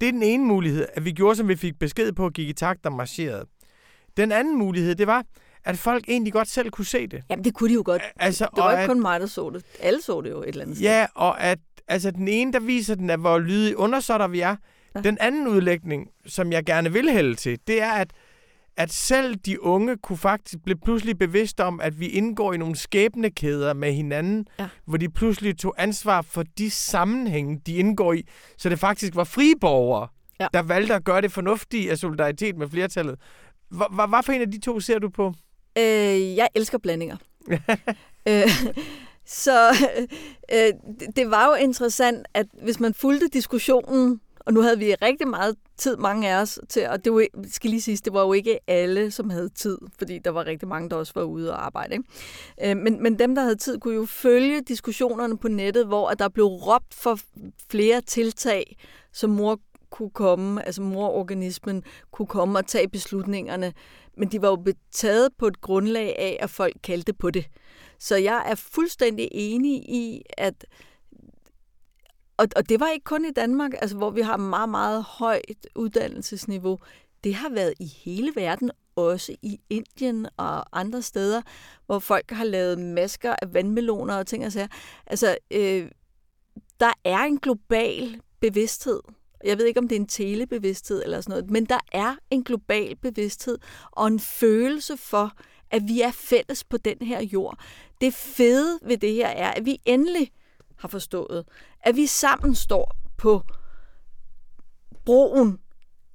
Det 0.00 0.08
er 0.08 0.12
den 0.12 0.22
ene 0.22 0.44
mulighed, 0.44 0.86
at 0.94 1.04
vi 1.04 1.12
gjorde, 1.12 1.36
som 1.36 1.48
vi 1.48 1.56
fik 1.56 1.78
besked 1.78 2.12
på, 2.12 2.26
at 2.26 2.32
gik 2.32 2.48
i 2.48 2.52
takt 2.52 2.86
og 2.86 2.92
marcherede. 2.92 3.44
Den 4.16 4.32
anden 4.32 4.58
mulighed, 4.58 4.94
det 4.94 5.06
var, 5.06 5.24
at 5.64 5.78
folk 5.78 6.04
egentlig 6.08 6.32
godt 6.32 6.48
selv 6.48 6.70
kunne 6.70 6.84
se 6.84 7.06
det. 7.06 7.22
Jamen, 7.30 7.44
det 7.44 7.54
kunne 7.54 7.68
de 7.68 7.74
jo 7.74 7.82
godt. 7.84 8.02
Altså, 8.16 8.48
det 8.56 8.64
var 8.64 8.70
ikke 8.70 8.82
at, 8.82 8.88
kun 8.88 9.00
mig, 9.00 9.20
der 9.20 9.26
så 9.26 9.50
det. 9.50 9.64
Alle 9.80 10.02
så 10.02 10.20
det 10.20 10.30
jo 10.30 10.42
et 10.42 10.48
eller 10.48 10.62
andet 10.62 10.76
sted. 10.76 10.86
Ja, 10.86 11.06
og 11.14 11.40
at 11.42 11.58
altså, 11.88 12.10
den 12.10 12.28
ene, 12.28 12.52
der 12.52 12.60
viser 12.60 12.94
den, 12.94 13.10
at 13.10 13.20
hvor 13.20 13.38
lydige 13.38 13.78
undersåtter 13.78 14.28
vi 14.28 14.40
er. 14.40 14.56
Ja. 14.94 15.00
Den 15.00 15.18
anden 15.20 15.48
udlægning, 15.48 16.08
som 16.26 16.52
jeg 16.52 16.64
gerne 16.64 16.92
vil 16.92 17.10
hælde 17.10 17.34
til, 17.34 17.58
det 17.66 17.82
er, 17.82 17.92
at 17.92 18.10
at 18.78 18.92
selv 18.92 19.34
de 19.34 19.62
unge 19.62 19.96
kunne 19.96 20.18
faktisk 20.18 20.58
blive 20.64 20.78
pludselig 20.84 21.18
bevidste 21.18 21.64
om, 21.64 21.80
at 21.80 22.00
vi 22.00 22.06
indgår 22.08 22.52
i 22.52 22.56
nogle 22.56 22.76
skæbnekæder 22.76 23.74
med 23.74 23.92
hinanden, 23.92 24.46
ja. 24.58 24.68
hvor 24.84 24.96
de 24.96 25.08
pludselig 25.08 25.58
tog 25.58 25.74
ansvar 25.78 26.22
for 26.22 26.44
de 26.58 26.70
sammenhænge, 26.70 27.60
de 27.66 27.74
indgår 27.74 28.12
i. 28.12 28.22
Så 28.58 28.68
det 28.68 28.78
faktisk 28.78 29.16
var 29.16 29.24
friborgere, 29.24 30.08
ja. 30.40 30.46
der 30.54 30.62
valgte 30.62 30.94
at 30.94 31.04
gøre 31.04 31.20
det 31.20 31.32
fornuftige 31.32 31.90
af 31.90 31.98
solidaritet 31.98 32.56
med 32.56 32.68
flertallet. 32.68 33.18
Hvad 33.70 34.22
for 34.24 34.32
en 34.32 34.40
af 34.40 34.50
de 34.50 34.60
to 34.60 34.80
ser 34.80 34.98
du 34.98 35.08
på? 35.08 35.34
Øh, 35.78 36.36
jeg 36.36 36.48
elsker 36.54 36.78
blandinger. 36.78 37.16
øh, 38.28 38.48
så 39.26 39.70
øh, 40.52 40.72
det 41.16 41.30
var 41.30 41.46
jo 41.46 41.54
interessant, 41.54 42.26
at 42.34 42.46
hvis 42.62 42.80
man 42.80 42.94
fulgte 42.94 43.28
diskussionen 43.28 44.20
og 44.48 44.54
nu 44.54 44.60
havde 44.60 44.78
vi 44.78 44.94
rigtig 44.94 45.28
meget 45.28 45.56
tid, 45.76 45.96
mange 45.96 46.30
af 46.30 46.40
os, 46.40 46.60
til, 46.68 46.88
og 46.88 47.04
det 47.04 47.12
var, 47.12 47.26
skal 47.50 47.70
lige 47.70 47.80
sige, 47.80 47.96
det 47.96 48.12
var 48.12 48.20
jo 48.20 48.32
ikke 48.32 48.58
alle, 48.66 49.10
som 49.10 49.30
havde 49.30 49.48
tid, 49.48 49.78
fordi 49.98 50.18
der 50.18 50.30
var 50.30 50.46
rigtig 50.46 50.68
mange, 50.68 50.90
der 50.90 50.96
også 50.96 51.12
var 51.14 51.22
ude 51.22 51.52
og 51.52 51.66
arbejde. 51.66 51.94
Ikke? 51.94 52.70
Øh, 52.70 52.76
men, 52.76 53.02
men 53.02 53.18
dem, 53.18 53.34
der 53.34 53.42
havde 53.42 53.56
tid, 53.56 53.78
kunne 53.78 53.94
jo 53.94 54.06
følge 54.06 54.60
diskussionerne 54.60 55.38
på 55.38 55.48
nettet, 55.48 55.86
hvor 55.86 56.08
at 56.08 56.18
der 56.18 56.28
blev 56.28 56.44
råbt 56.46 56.94
for 56.94 57.18
flere 57.70 58.00
tiltag, 58.00 58.76
som 59.12 59.30
mor 59.30 59.60
kunne 59.90 60.10
komme, 60.10 60.66
altså 60.66 60.82
mororganismen 60.82 61.82
kunne 62.10 62.26
komme 62.26 62.58
og 62.58 62.66
tage 62.66 62.88
beslutningerne, 62.88 63.72
men 64.16 64.28
de 64.28 64.42
var 64.42 64.48
jo 64.48 64.56
betaget 64.56 65.28
på 65.38 65.46
et 65.46 65.60
grundlag 65.60 66.16
af, 66.18 66.38
at 66.40 66.50
folk 66.50 66.76
kaldte 66.82 67.12
på 67.12 67.30
det. 67.30 67.46
Så 67.98 68.16
jeg 68.16 68.42
er 68.46 68.54
fuldstændig 68.54 69.28
enig 69.32 69.74
i, 69.74 70.22
at 70.38 70.64
og, 72.38 72.48
og 72.56 72.68
det 72.68 72.80
var 72.80 72.88
ikke 72.88 73.04
kun 73.04 73.24
i 73.24 73.30
Danmark, 73.30 73.72
altså, 73.74 73.96
hvor 73.96 74.10
vi 74.10 74.20
har 74.20 74.36
meget, 74.36 74.68
meget 74.68 75.02
højt 75.02 75.66
uddannelsesniveau. 75.74 76.78
Det 77.24 77.34
har 77.34 77.48
været 77.48 77.74
i 77.80 77.86
hele 77.86 78.32
verden, 78.34 78.70
også 78.96 79.36
i 79.42 79.60
Indien 79.70 80.26
og 80.36 80.80
andre 80.80 81.02
steder, 81.02 81.42
hvor 81.86 81.98
folk 81.98 82.30
har 82.30 82.44
lavet 82.44 82.78
masker 82.78 83.34
af 83.42 83.54
vandmeloner 83.54 84.14
og 84.14 84.26
ting 84.26 84.46
og 84.46 84.52
sager. 84.52 84.68
Altså, 85.06 85.36
øh, 85.50 85.90
der 86.80 86.92
er 87.04 87.18
en 87.18 87.38
global 87.38 88.20
bevidsthed. 88.40 89.00
Jeg 89.44 89.58
ved 89.58 89.66
ikke, 89.66 89.80
om 89.80 89.88
det 89.88 89.96
er 89.96 90.00
en 90.00 90.08
telebevidsthed 90.08 91.02
eller 91.04 91.20
sådan 91.20 91.30
noget, 91.30 91.50
men 91.50 91.64
der 91.64 91.78
er 91.92 92.14
en 92.30 92.44
global 92.44 92.96
bevidsthed 92.96 93.58
og 93.92 94.06
en 94.06 94.20
følelse 94.20 94.96
for, 94.96 95.32
at 95.70 95.82
vi 95.88 96.00
er 96.00 96.10
fælles 96.10 96.64
på 96.64 96.76
den 96.76 96.96
her 97.02 97.22
jord. 97.22 97.58
Det 98.00 98.14
fede 98.14 98.78
ved 98.82 98.98
det 98.98 99.14
her 99.14 99.28
er, 99.28 99.50
at 99.50 99.66
vi 99.66 99.80
endelig 99.84 100.30
har 100.78 100.88
forstået, 100.88 101.44
at 101.80 101.96
vi 101.96 102.06
sammen 102.06 102.54
står 102.54 102.96
på 103.16 103.42
broen 105.04 105.58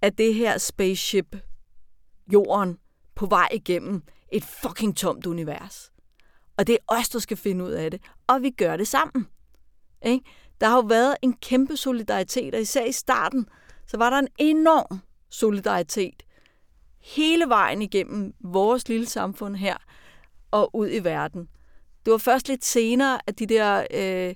af 0.02 0.14
det 0.14 0.36
her 0.36 0.58
spaceship, 0.58 1.36
jorden, 2.34 2.78
på 3.16 3.26
vej 3.26 3.50
igennem 3.54 4.04
et 4.32 4.44
fucking 4.44 4.98
tomt 4.98 5.26
univers. 5.26 5.92
Og 6.58 6.68
det 6.68 6.74
er 6.74 6.94
os, 6.96 7.10
der 7.10 7.20
skal 7.20 7.38
finde 7.38 7.66
ud 7.66 7.72
af 7.72 7.92
det. 7.92 8.02
Og 8.28 8.42
vi 8.42 8.50
gør 8.50 8.78
det 8.78 8.88
sammen. 8.88 9.28
Ikke? 10.06 10.26
Der 10.62 10.68
har 10.68 10.76
jo 10.76 10.82
været 10.82 11.16
en 11.22 11.34
kæmpe 11.34 11.78
solidaritet, 11.78 12.56
og 12.56 12.62
især 12.62 12.86
i 12.86 12.92
starten, 12.92 13.50
så 13.88 13.98
var 13.98 14.10
der 14.10 14.18
en 14.18 14.28
enorm 14.38 15.00
solidaritet 15.30 16.24
hele 17.00 17.50
vejen 17.50 17.82
igennem 17.82 18.34
vores 18.40 18.88
lille 18.88 19.06
samfund 19.06 19.56
her 19.56 19.78
og 20.52 20.76
ud 20.76 20.90
i 20.92 21.04
verden. 21.04 21.50
Det 22.06 22.12
var 22.12 22.18
først 22.18 22.48
lidt 22.48 22.66
senere, 22.66 23.20
at 23.28 23.40
de 23.40 23.46
der 23.46 23.86
øh, 23.94 24.36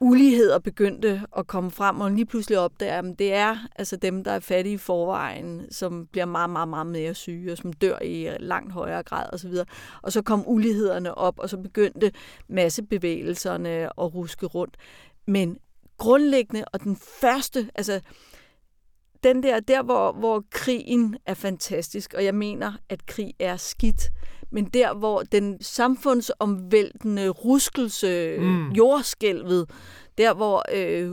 uligheder 0.00 0.58
begyndte 0.58 1.22
at 1.36 1.46
komme 1.46 1.70
frem, 1.70 2.00
og 2.00 2.10
lige 2.10 2.26
pludselig 2.26 2.58
opdager, 2.58 2.98
at 2.98 3.18
det 3.18 3.34
er 3.34 3.56
altså 3.76 3.96
dem, 3.96 4.24
der 4.24 4.30
er 4.30 4.40
fattige 4.40 4.74
i 4.74 4.78
forvejen, 4.78 5.72
som 5.72 6.06
bliver 6.06 6.24
meget, 6.24 6.50
meget, 6.50 6.68
meget 6.68 6.86
mere 6.86 7.14
syge, 7.14 7.52
og 7.52 7.58
som 7.58 7.72
dør 7.72 7.98
i 8.02 8.36
langt 8.40 8.72
højere 8.72 9.02
grad 9.02 9.26
osv. 9.32 9.52
Og 10.02 10.12
så 10.12 10.22
kom 10.22 10.44
ulighederne 10.46 11.14
op, 11.14 11.38
og 11.38 11.50
så 11.50 11.56
begyndte 11.56 12.12
massebevægelserne 12.48 13.70
at 13.70 14.14
ruske 14.14 14.46
rundt. 14.46 14.76
Men 15.26 15.58
grundlæggende, 15.98 16.64
og 16.72 16.82
den 16.82 16.96
første, 16.96 17.70
altså 17.74 18.00
den 19.24 19.42
der, 19.42 19.60
der 19.60 19.82
hvor, 19.82 20.12
hvor 20.12 20.44
krigen 20.50 21.16
er 21.26 21.34
fantastisk, 21.34 22.14
og 22.14 22.24
jeg 22.24 22.34
mener, 22.34 22.72
at 22.88 23.06
krig 23.06 23.34
er 23.38 23.56
skidt, 23.56 24.10
men 24.52 24.64
der, 24.64 24.94
hvor 24.94 25.22
den 25.22 25.62
samfundsomvæltende 25.62 27.28
ruskelse, 27.28 28.36
mm. 28.38 28.70
jordskælvet, 28.70 29.70
der 30.18 30.34
hvor 30.34 30.64
øh, 30.72 31.12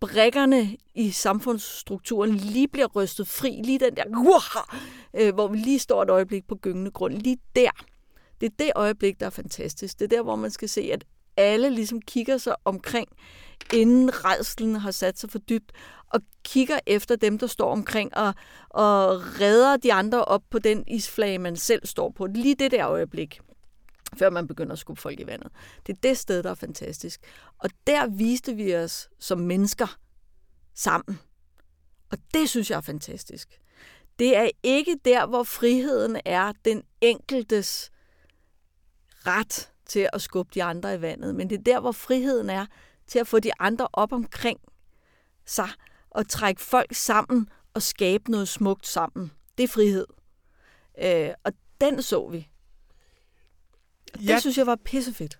brækkerne 0.00 0.76
i 0.94 1.10
samfundsstrukturen 1.10 2.34
lige 2.34 2.68
bliver 2.68 2.86
rystet 2.86 3.28
fri, 3.28 3.60
lige 3.64 3.78
den 3.78 3.96
der, 3.96 4.04
uh, 4.08 5.22
øh, 5.22 5.34
hvor 5.34 5.48
vi 5.48 5.56
lige 5.56 5.78
står 5.78 6.02
et 6.02 6.10
øjeblik 6.10 6.48
på 6.48 6.54
gyngende 6.54 6.90
grund, 6.90 7.14
lige 7.14 7.38
der. 7.56 7.70
Det 8.40 8.46
er 8.46 8.54
det 8.58 8.72
øjeblik, 8.74 9.20
der 9.20 9.26
er 9.26 9.30
fantastisk. 9.30 9.98
Det 9.98 10.04
er 10.04 10.16
der, 10.16 10.22
hvor 10.22 10.36
man 10.36 10.50
skal 10.50 10.68
se, 10.68 10.80
at 10.92 11.04
alle 11.36 11.70
ligesom 11.70 12.00
kigger 12.00 12.38
sig 12.38 12.54
omkring, 12.64 13.08
inden 13.72 14.24
redselen 14.24 14.76
har 14.76 14.90
sat 14.90 15.18
sig 15.18 15.30
for 15.30 15.38
dybt, 15.38 15.72
og 16.12 16.20
kigger 16.44 16.78
efter 16.86 17.16
dem, 17.16 17.38
der 17.38 17.46
står 17.46 17.72
omkring, 17.72 18.16
og, 18.16 18.34
og 18.68 19.20
redder 19.40 19.76
de 19.76 19.92
andre 19.92 20.24
op 20.24 20.42
på 20.50 20.58
den 20.58 20.84
isflage, 20.86 21.38
man 21.38 21.56
selv 21.56 21.86
står 21.86 22.10
på. 22.10 22.26
Lige 22.26 22.54
det 22.54 22.70
der 22.70 22.88
øjeblik, 22.88 23.40
før 24.18 24.30
man 24.30 24.46
begynder 24.46 24.72
at 24.72 24.78
skubbe 24.78 25.02
folk 25.02 25.20
i 25.20 25.26
vandet. 25.26 25.52
Det 25.86 25.92
er 25.92 25.98
det 26.02 26.18
sted, 26.18 26.42
der 26.42 26.50
er 26.50 26.54
fantastisk. 26.54 27.20
Og 27.58 27.70
der 27.86 28.06
viste 28.06 28.54
vi 28.54 28.76
os 28.76 29.08
som 29.18 29.38
mennesker 29.38 29.98
sammen. 30.74 31.18
Og 32.10 32.18
det 32.34 32.48
synes 32.48 32.70
jeg 32.70 32.76
er 32.76 32.80
fantastisk. 32.80 33.58
Det 34.18 34.36
er 34.36 34.50
ikke 34.62 34.98
der, 35.04 35.26
hvor 35.26 35.42
friheden 35.42 36.20
er 36.24 36.52
den 36.64 36.82
enkeltes 37.00 37.90
ret 39.26 39.70
til 39.86 40.08
at 40.12 40.22
skubbe 40.22 40.50
de 40.54 40.62
andre 40.62 40.94
i 40.94 41.00
vandet, 41.00 41.34
men 41.34 41.50
det 41.50 41.58
er 41.58 41.62
der, 41.62 41.80
hvor 41.80 41.92
friheden 41.92 42.50
er 42.50 42.66
til 43.06 43.18
at 43.18 43.26
få 43.26 43.38
de 43.40 43.50
andre 43.58 43.88
op 43.92 44.12
omkring 44.12 44.58
sig 45.46 45.68
og 46.10 46.28
trække 46.28 46.60
folk 46.60 46.94
sammen 46.94 47.48
og 47.74 47.82
skabe 47.82 48.30
noget 48.30 48.48
smukt 48.48 48.86
sammen. 48.86 49.32
Det 49.58 49.64
er 49.64 49.68
frihed. 49.68 50.06
Øh, 51.04 51.28
og 51.44 51.52
den 51.80 52.02
så 52.02 52.28
vi. 52.28 52.48
Det 54.14 54.28
Jeg- 54.28 54.40
synes 54.40 54.58
jeg 54.58 54.66
var 54.66 54.76
pissefedt. 54.84 55.38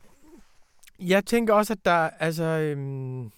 Jeg 1.01 1.27
tænker 1.27 1.55
også, 1.55 1.72
at 1.72 1.85
der, 1.85 2.11
altså, 2.18 2.44
øhm, 2.44 3.31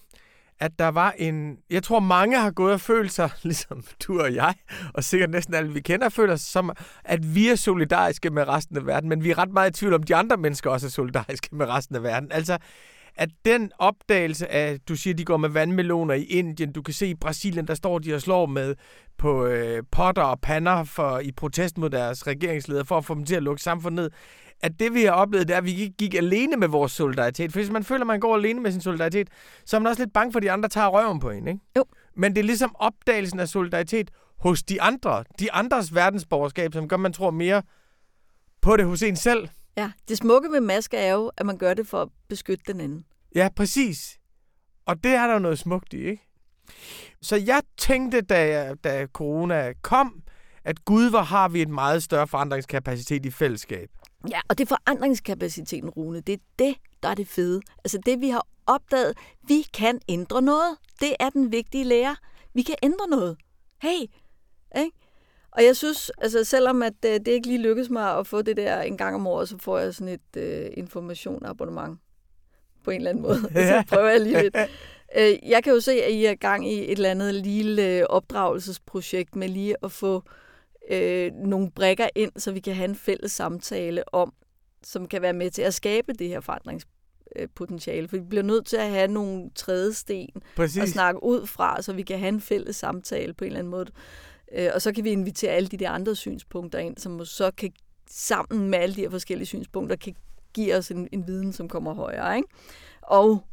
at 0.61 0.79
der 0.79 0.89
var 0.89 1.13
en... 1.13 1.59
Jeg 1.71 1.83
tror, 1.83 2.01
mange 2.01 2.39
har 2.41 2.51
gået 2.51 2.73
og 2.73 2.81
følt 2.81 3.13
sig, 3.13 3.31
ligesom 3.43 3.85
du 4.07 4.21
og 4.21 4.35
jeg, 4.35 4.55
og 4.95 5.05
sikkert 5.05 5.31
næsten 5.31 5.55
alle, 5.55 5.73
vi 5.73 5.81
kender, 5.81 6.09
føler 6.09 6.37
sig 6.37 6.47
som, 6.53 6.73
at 7.05 7.35
vi 7.35 7.49
er 7.49 7.55
solidariske 7.57 8.31
med 8.31 8.49
resten 8.49 8.77
af 8.77 8.87
verden, 8.87 9.09
men 9.09 9.25
vi 9.25 9.31
er 9.31 9.39
ret 9.39 9.51
meget 9.51 9.71
i 9.71 9.73
tvivl 9.81 9.95
om, 9.95 10.03
de 10.03 10.15
andre 10.17 10.37
mennesker 10.37 10.71
også 10.71 10.87
er 10.87 10.91
solidariske 10.91 11.49
med 11.53 11.67
resten 11.67 11.97
af 11.97 12.03
verden. 12.03 12.33
Altså, 12.33 12.59
at 13.16 13.29
den 13.44 13.70
opdagelse 13.79 14.48
af, 14.48 14.81
du 14.88 14.96
siger, 14.96 15.14
de 15.14 15.24
går 15.24 15.37
med 15.37 15.48
vandmeloner 15.48 16.14
i 16.14 16.24
Indien, 16.24 16.72
du 16.72 16.83
kan 16.83 16.94
se 16.94 17.07
i 17.07 17.14
Brasilien, 17.14 17.66
der 17.66 17.74
står 17.74 17.98
de 17.98 18.14
og 18.14 18.20
slår 18.20 18.46
med 18.46 18.74
på 19.18 19.46
øh, 19.46 19.83
potter 19.92 20.22
og 20.22 20.40
pander 20.40 20.85
for, 20.85 21.18
i 21.18 21.33
protest 21.33 21.79
mod 21.79 21.90
deres 21.90 22.27
regeringsleder, 22.27 22.85
for 22.85 22.98
at 22.98 23.05
få 23.05 23.14
dem 23.14 23.24
til 23.24 23.35
at 23.35 23.42
lukke 23.42 23.62
samfundet 23.62 24.05
ned 24.05 24.11
at 24.64 24.81
det, 24.81 24.94
vi 24.94 25.05
har 25.05 25.11
oplevet, 25.11 25.48
det 25.48 25.55
er, 25.55 25.59
at 25.59 25.64
vi 25.64 25.74
ikke 25.74 25.96
gik 25.96 26.14
alene 26.14 26.57
med 26.57 26.68
vores 26.68 26.92
solidaritet. 26.92 27.53
For 27.53 27.59
hvis 27.59 27.70
man 27.70 27.85
føler, 27.85 28.00
at 28.00 28.07
man 28.07 28.20
går 28.20 28.37
alene 28.37 28.61
med 28.61 28.72
sin 28.72 28.81
solidaritet, 28.81 29.29
så 29.64 29.77
er 29.77 29.81
man 29.81 29.87
også 29.87 30.03
lidt 30.03 30.12
bange 30.12 30.33
for, 30.33 30.38
at 30.38 30.42
de 30.42 30.50
andre 30.50 30.68
tager 30.68 30.88
røven 30.88 31.20
på 31.20 31.31
en, 31.31 31.48
ikke? 31.48 31.61
Jo. 31.77 31.85
Men 32.16 32.35
det 32.35 32.40
er 32.40 32.44
ligesom 32.44 32.77
opdagelsen 32.79 33.40
af 33.40 33.48
solidaritet 33.48 34.11
hos 34.38 34.62
de 34.62 34.83
andre. 34.83 35.24
De 35.40 35.53
andres 35.53 35.94
verdensborgerskab, 35.94 36.72
som 36.72 36.88
gør, 36.88 36.96
man 36.96 37.12
tror 37.12 37.31
mere 37.31 37.62
på 38.62 38.77
det 38.77 38.87
hos 38.87 39.03
en 39.03 39.16
selv. 39.16 39.48
Ja, 39.77 39.93
det 40.09 40.17
smukke 40.17 40.53
ved 40.53 40.61
masker 40.61 40.99
er 40.99 41.13
jo, 41.13 41.33
at 41.37 41.47
man 41.47 41.59
gør 41.59 41.75
det 41.75 41.87
for 41.87 42.03
at 42.03 42.09
beskytte 42.29 42.73
den 42.73 42.81
anden. 42.81 43.05
Ja, 43.35 43.49
præcis. 43.57 44.19
Og 44.87 45.05
det 45.05 45.13
er 45.13 45.27
der 45.27 45.39
noget 45.39 45.59
smukt 45.59 45.93
i, 45.93 45.97
ikke? 45.97 46.23
Så 47.23 47.37
jeg 47.37 47.63
tænkte, 47.77 48.21
da, 48.21 48.75
da 48.85 49.07
corona 49.07 49.73
kom, 49.83 50.23
at 50.65 50.85
gud, 50.85 51.11
hvor 51.11 51.23
har 51.23 51.49
vi 51.49 51.63
et 51.63 51.69
meget 51.69 52.03
større 52.03 52.29
forandringskapacitet 52.29 53.27
i 53.27 53.31
fællesskab. 53.31 53.91
Ja, 54.31 54.41
og 54.49 54.59
det 54.59 54.65
er 54.65 54.69
forandringskapaciteten, 54.69 55.91
Rune. 55.91 56.21
Det 56.21 56.33
er 56.33 56.39
det, 56.59 56.77
der 57.03 57.09
er 57.09 57.15
det 57.15 57.29
fede. 57.29 57.61
Altså 57.85 57.99
det, 58.07 58.21
vi 58.21 58.29
har 58.29 58.47
opdaget, 58.67 59.19
vi 59.49 59.67
kan 59.75 60.01
ændre 60.09 60.43
noget. 60.43 60.77
Det 61.01 61.17
er 61.21 61.31
den 61.31 61.53
vigtige 61.53 61.85
lære. 61.85 62.17
Vi 62.55 62.63
kan 62.63 62.75
ændre 62.83 63.09
noget. 63.09 63.37
Hey, 63.83 64.01
ikke? 64.77 64.97
Og 65.55 65.64
jeg 65.64 65.77
synes, 65.77 66.11
altså 66.19 66.45
selvom 66.45 66.83
at 66.83 66.95
øh, 67.07 67.12
det 67.12 67.29
ikke 67.29 67.47
lige 67.47 67.62
lykkedes 67.62 67.90
mig 67.90 68.19
at 68.19 68.27
få 68.27 68.43
det 68.43 68.57
der 68.57 68.81
en 68.81 68.97
gang 68.97 69.14
om 69.14 69.27
året, 69.27 69.49
så 69.49 69.59
får 69.59 69.79
jeg 69.79 69.95
sådan 69.95 70.14
et 70.14 70.37
øh, 70.37 70.71
information 70.77 71.47
abonnement 71.47 71.99
på 72.85 72.90
en 72.90 72.97
eller 72.97 73.11
anden 73.11 73.23
måde. 73.23 73.40
så 73.71 73.85
prøver 73.88 74.09
jeg 74.09 74.21
lige 74.21 74.43
lidt. 74.43 74.57
Øh, 75.17 75.51
jeg 75.51 75.64
kan 75.64 75.73
jo 75.73 75.81
se, 75.81 75.93
at 75.93 76.12
I 76.12 76.25
er 76.25 76.35
gang 76.35 76.73
i 76.73 76.79
et 76.79 76.90
eller 76.90 77.11
andet 77.11 77.35
lille 77.35 77.99
øh, 77.99 78.03
opdragelsesprojekt 78.09 79.37
med 79.37 79.49
lige 79.49 79.77
at 79.83 79.93
få 79.93 80.23
øh, 80.90 81.33
nogle 81.33 81.71
brækker 81.71 82.09
ind, 82.14 82.33
så 82.37 82.53
vi 82.53 82.61
kan 82.61 82.75
have 82.75 82.88
en 82.88 82.97
fælles 82.97 83.33
samtale 83.33 84.14
om, 84.14 84.33
som 84.83 85.09
kan 85.09 85.23
være 85.23 85.33
med 85.33 85.51
til 85.51 85.62
at 85.62 85.75
skabe 85.75 86.12
det 86.12 86.29
her 86.29 86.40
forandringspotentiale. 86.40 88.09
For 88.09 88.17
vi 88.17 88.23
bliver 88.23 88.43
nødt 88.43 88.67
til 88.67 88.77
at 88.77 88.90
have 88.90 89.09
nogle 89.09 89.51
trædesten 89.55 90.29
Præcis. 90.57 90.83
at 90.83 90.88
snakke 90.88 91.23
ud 91.23 91.47
fra, 91.47 91.83
så 91.83 91.93
vi 91.93 92.03
kan 92.03 92.19
have 92.19 92.29
en 92.29 92.40
fælles 92.40 92.77
samtale 92.77 93.35
på 93.35 93.45
en 93.45 93.47
eller 93.47 93.59
anden 93.59 93.71
måde. 93.71 93.90
Øh, 94.55 94.71
og 94.75 94.83
så 94.83 94.93
kan 94.93 95.05
vi 95.05 95.11
invitere 95.11 95.51
alle 95.51 95.69
de 95.69 95.77
der 95.77 95.90
andre 95.90 96.17
synspunkter 96.17 96.79
ind, 96.79 96.99
som 96.99 97.25
så 97.25 97.51
kan 97.51 97.73
sammen 98.11 98.71
med 98.71 98.79
alle 98.79 98.95
de 98.95 99.01
her 99.01 99.11
forskellige 99.11 99.47
synspunkter, 99.47 99.97
kan 99.97 100.14
give 100.55 100.77
os 100.77 100.90
en, 100.90 101.09
en 101.12 101.27
viden, 101.27 101.53
som 101.53 101.69
kommer 101.69 101.95
højere. 101.95 102.37
Ikke? 102.37 102.49
Og 103.03 103.47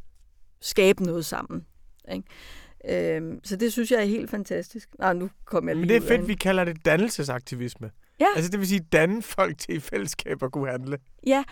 skabe 0.60 1.02
noget 1.02 1.24
sammen. 1.24 1.66
Ikke? 2.12 3.16
Øhm, 3.16 3.40
så 3.44 3.56
det 3.56 3.72
synes 3.72 3.90
jeg 3.90 4.00
er 4.00 4.04
helt 4.04 4.30
fantastisk. 4.30 4.88
Nej, 4.98 5.12
nu 5.12 5.30
kommer 5.44 5.70
jeg 5.70 5.76
lige 5.76 5.80
Men 5.80 5.88
det 5.88 6.10
er 6.10 6.16
fedt, 6.16 6.28
vi 6.28 6.34
kalder 6.34 6.64
det 6.64 6.84
dannelsesaktivisme. 6.84 7.90
Ja. 8.20 8.26
Altså 8.36 8.50
det 8.50 8.60
vil 8.60 8.68
sige, 8.68 8.86
danne 8.92 9.22
folk 9.22 9.58
til 9.58 9.74
i 9.74 9.80
fællesskab 9.80 10.42
at 10.42 10.52
kunne 10.52 10.70
handle. 10.70 10.98
Ja, 11.26 11.44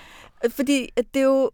fordi 0.49 0.89
at 0.97 1.05
det 1.15 1.21
er 1.21 1.27
jo... 1.27 1.51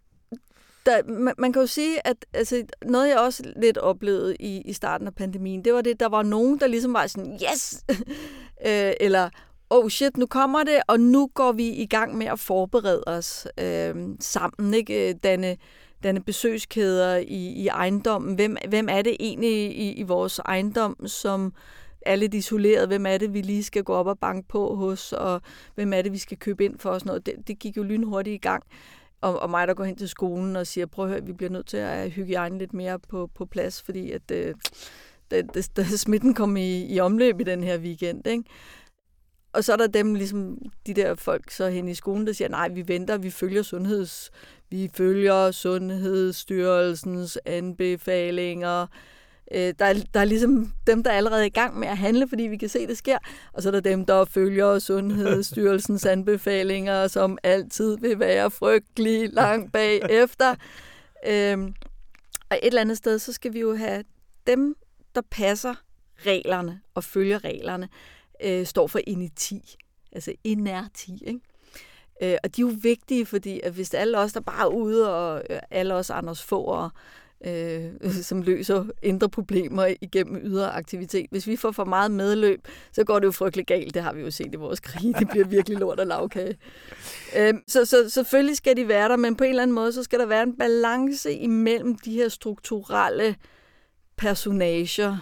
Der, 0.86 1.02
man, 1.04 1.34
man 1.38 1.52
kan 1.52 1.62
jo 1.62 1.66
sige, 1.66 2.06
at 2.06 2.16
altså, 2.32 2.64
noget 2.84 3.08
jeg 3.08 3.18
også 3.18 3.52
lidt 3.56 3.78
oplevede 3.78 4.36
i, 4.36 4.60
i 4.60 4.72
starten 4.72 5.06
af 5.06 5.14
pandemien, 5.14 5.64
det 5.64 5.74
var 5.74 5.80
det, 5.80 6.00
der 6.00 6.08
var 6.08 6.22
nogen, 6.22 6.60
der 6.60 6.66
ligesom 6.66 6.94
var 6.94 7.06
sådan, 7.06 7.40
yes! 7.52 7.84
øh, 8.68 8.92
eller, 9.00 9.30
oh 9.70 9.88
shit, 9.88 10.16
nu 10.16 10.26
kommer 10.26 10.64
det, 10.64 10.80
og 10.86 11.00
nu 11.00 11.30
går 11.34 11.52
vi 11.52 11.68
i 11.68 11.86
gang 11.86 12.18
med 12.18 12.26
at 12.26 12.38
forberede 12.38 13.02
os 13.06 13.48
øh, 13.60 13.94
sammen, 14.20 14.74
ikke? 14.74 15.08
Øh, 15.08 15.14
danne, 15.22 15.56
danne 16.02 16.20
besøgskæder 16.20 17.16
i, 17.16 17.52
i 17.52 17.68
ejendommen. 17.68 18.34
Hvem, 18.34 18.56
hvem 18.68 18.88
er 18.90 19.02
det 19.02 19.16
egentlig 19.20 19.78
i, 19.78 19.92
i 19.92 20.02
vores 20.02 20.38
ejendom, 20.38 21.06
som 21.06 21.52
er 22.02 22.16
lidt 22.16 22.34
isoleret? 22.34 22.88
Hvem 22.88 23.06
er 23.06 23.18
det, 23.18 23.34
vi 23.34 23.40
lige 23.40 23.64
skal 23.64 23.82
gå 23.84 23.94
op 23.94 24.06
og 24.06 24.18
banke 24.18 24.48
på 24.48 24.74
hos? 24.74 25.12
Og 25.12 25.40
hvem 25.74 25.92
er 25.92 26.02
det, 26.02 26.12
vi 26.12 26.18
skal 26.18 26.38
købe 26.38 26.64
ind 26.64 26.78
for? 26.78 26.90
Og 26.90 27.00
sådan 27.00 27.08
noget. 27.08 27.26
Det, 27.26 27.34
det 27.46 27.58
gik 27.58 27.76
jo 27.76 27.82
lynhurtigt 27.82 28.34
i 28.34 28.38
gang. 28.38 28.62
Og, 29.20 29.40
og 29.40 29.50
mig, 29.50 29.68
der 29.68 29.74
går 29.74 29.84
hen 29.84 29.96
til 29.96 30.08
skolen 30.08 30.56
og 30.56 30.66
siger, 30.66 30.86
prøv 30.86 31.04
at 31.04 31.10
høre, 31.10 31.24
vi 31.24 31.32
bliver 31.32 31.50
nødt 31.50 31.66
til 31.66 31.76
at 31.76 31.88
have 31.88 32.10
hygiejne 32.10 32.58
lidt 32.58 32.74
mere 32.74 32.98
på, 32.98 33.30
på 33.34 33.44
plads, 33.46 33.82
fordi 33.82 34.10
at 34.12 34.30
øh, 34.30 34.54
det, 35.30 35.54
det, 35.54 35.76
det, 35.76 36.00
smitten 36.00 36.34
kom 36.34 36.56
i, 36.56 36.94
i 36.94 37.00
omløb 37.00 37.40
i 37.40 37.44
den 37.44 37.64
her 37.64 37.78
weekend. 37.78 38.26
Ikke? 38.26 38.44
Og 39.52 39.64
så 39.64 39.72
er 39.72 39.76
der 39.76 39.86
dem, 39.86 40.14
ligesom 40.14 40.58
de 40.86 40.94
der 40.94 41.14
folk 41.14 41.50
så 41.50 41.68
hen 41.68 41.88
i 41.88 41.94
skolen, 41.94 42.26
der 42.26 42.32
siger, 42.32 42.48
nej, 42.48 42.68
vi 42.68 42.88
venter, 42.88 43.18
vi 43.18 43.30
følger 43.30 43.62
sundheds, 43.62 44.30
vi 44.70 44.90
følger 44.94 45.50
Sundhedsstyrelsens 45.50 47.38
anbefalinger. 47.44 48.86
Øh, 49.54 49.74
der, 49.78 49.84
er, 49.84 49.94
der 50.14 50.20
er 50.20 50.24
ligesom 50.24 50.72
dem, 50.86 51.02
der 51.02 51.10
er 51.10 51.16
allerede 51.16 51.46
i 51.46 51.50
gang 51.50 51.78
med 51.78 51.88
at 51.88 51.98
handle, 51.98 52.28
fordi 52.28 52.42
vi 52.42 52.56
kan 52.56 52.68
se, 52.68 52.86
det 52.86 52.98
sker. 52.98 53.18
Og 53.52 53.62
så 53.62 53.68
er 53.68 53.72
der 53.72 53.80
dem, 53.80 54.04
der 54.04 54.24
følger 54.24 54.78
Sundhedsstyrelsens 54.78 56.06
anbefalinger, 56.16 57.08
som 57.08 57.38
altid 57.42 57.98
vil 57.98 58.18
være 58.18 58.50
frygtelig 58.50 59.32
langt 59.32 59.72
bagefter. 59.72 60.54
Øhm, 61.26 61.74
og 62.50 62.56
et 62.62 62.66
eller 62.66 62.80
andet 62.80 62.96
sted, 62.96 63.18
så 63.18 63.32
skal 63.32 63.52
vi 63.52 63.60
jo 63.60 63.74
have 63.74 64.04
dem, 64.46 64.76
der 65.14 65.22
passer 65.30 65.74
reglerne 66.18 66.80
og 66.94 67.04
følger 67.04 67.44
reglerne, 67.44 67.88
øh, 68.44 68.66
står 68.66 68.86
for 68.86 69.00
inerti. 69.06 69.76
Altså 70.12 70.32
inerti, 70.44 71.22
ikke? 71.26 71.40
Øh, 72.22 72.38
og 72.44 72.56
de 72.56 72.62
er 72.62 72.66
jo 72.66 72.72
vigtige, 72.82 73.26
fordi 73.26 73.60
at 73.60 73.72
hvis 73.72 73.94
alle 73.94 74.18
os, 74.18 74.32
der 74.32 74.40
bare 74.40 74.62
er 74.62 74.74
ude, 74.74 75.14
og 75.14 75.42
øh, 75.50 75.58
alle 75.70 75.94
os 75.94 76.10
Anders 76.10 76.42
Fogher, 76.42 76.90
øh, 77.44 78.12
som 78.28 78.42
løser 78.42 78.84
indre 79.02 79.28
problemer 79.28 79.94
igennem 80.00 80.40
ydre 80.42 80.70
aktivitet. 80.70 81.26
Hvis 81.30 81.46
vi 81.46 81.56
får 81.56 81.70
for 81.70 81.84
meget 81.84 82.10
medløb, 82.10 82.68
så 82.92 83.04
går 83.04 83.18
det 83.18 83.26
jo 83.26 83.32
frygtelig 83.32 83.66
galt. 83.66 83.94
Det 83.94 84.02
har 84.02 84.12
vi 84.12 84.20
jo 84.20 84.30
set 84.30 84.54
i 84.54 84.56
vores 84.56 84.80
krig. 84.80 85.14
Det 85.18 85.28
bliver 85.28 85.46
virkelig 85.46 85.78
lort 85.78 86.00
og 86.00 86.06
lavkage. 86.06 86.56
Øh, 87.36 87.54
så, 87.68 87.84
så 87.84 88.10
selvfølgelig 88.10 88.56
skal 88.56 88.76
de 88.76 88.88
være 88.88 89.08
der, 89.08 89.16
men 89.16 89.36
på 89.36 89.44
en 89.44 89.50
eller 89.50 89.62
anden 89.62 89.74
måde, 89.74 89.92
så 89.92 90.02
skal 90.02 90.18
der 90.18 90.26
være 90.26 90.42
en 90.42 90.56
balance 90.56 91.32
imellem 91.32 91.94
de 91.94 92.12
her 92.12 92.28
strukturelle 92.28 93.36
personager, 94.16 95.18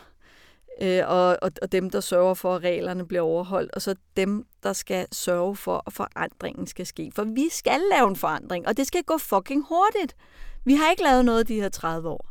øh, 0.83 1.03
og, 1.07 1.39
og, 1.43 1.51
og 1.63 1.73
dem, 1.73 1.91
der 1.91 2.01
sørger 2.01 2.35
for, 2.35 2.55
at 2.55 2.63
reglerne 2.63 3.07
bliver 3.07 3.23
overholdt, 3.23 3.73
og 3.73 3.83
så 3.83 3.95
dem, 4.17 4.47
der 4.63 4.73
skal 4.73 5.07
sørge 5.13 5.57
for, 5.57 5.83
at 5.87 5.93
forandringen 5.93 6.67
skal 6.67 6.87
ske. 6.87 7.13
For 7.15 7.25
vi 7.25 7.49
skal 7.51 7.81
lave 7.93 8.09
en 8.09 8.17
forandring, 8.17 8.69
og 8.69 8.77
det 8.77 8.87
skal 8.87 9.03
gå 9.03 9.19
fucking 9.19 9.65
hurtigt. 9.69 10.17
Vi 10.65 10.75
har 10.75 10.91
ikke 10.91 11.03
lavet 11.03 11.25
noget 11.25 11.49
de 11.49 11.55
her 11.55 11.69
30 11.69 12.09
år, 12.09 12.31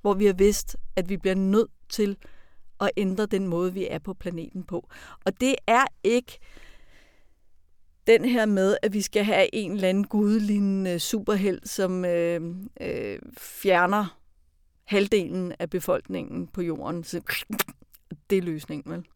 hvor 0.00 0.14
vi 0.14 0.26
har 0.26 0.32
vidst, 0.32 0.76
at 0.96 1.08
vi 1.08 1.16
bliver 1.16 1.34
nødt 1.34 1.70
til 1.88 2.16
at 2.80 2.90
ændre 2.96 3.26
den 3.26 3.46
måde, 3.46 3.74
vi 3.74 3.86
er 3.90 3.98
på 3.98 4.14
planeten 4.14 4.64
på. 4.64 4.88
Og 5.24 5.40
det 5.40 5.54
er 5.66 5.84
ikke 6.04 6.38
den 8.06 8.24
her 8.24 8.46
med, 8.46 8.76
at 8.82 8.92
vi 8.92 9.00
skal 9.00 9.24
have 9.24 9.54
en 9.54 9.72
eller 9.72 9.88
anden 9.88 10.06
gudlignende 10.06 10.98
superheld, 10.98 11.60
som 11.64 12.04
øh, 12.04 12.40
øh, 12.80 13.18
fjerner 13.38 14.18
halvdelen 14.84 15.52
af 15.58 15.70
befolkningen 15.70 16.46
på 16.46 16.62
jorden. 16.62 17.04
Så 17.04 17.20
det 18.30 18.38
er 18.38 18.42
løsningen, 18.42 18.92
vel? 18.92 19.06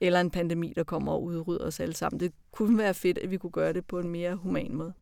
Eller 0.00 0.20
en 0.20 0.30
pandemi, 0.30 0.72
der 0.76 0.84
kommer 0.84 1.12
og 1.12 1.22
udrydder 1.22 1.66
os 1.66 1.80
alle 1.80 1.94
sammen. 1.94 2.20
Det 2.20 2.32
kunne 2.50 2.78
være 2.78 2.94
fedt, 2.94 3.18
at 3.18 3.30
vi 3.30 3.36
kunne 3.36 3.50
gøre 3.50 3.72
det 3.72 3.86
på 3.86 3.98
en 3.98 4.08
mere 4.08 4.34
human 4.34 4.74
måde. 4.74 4.92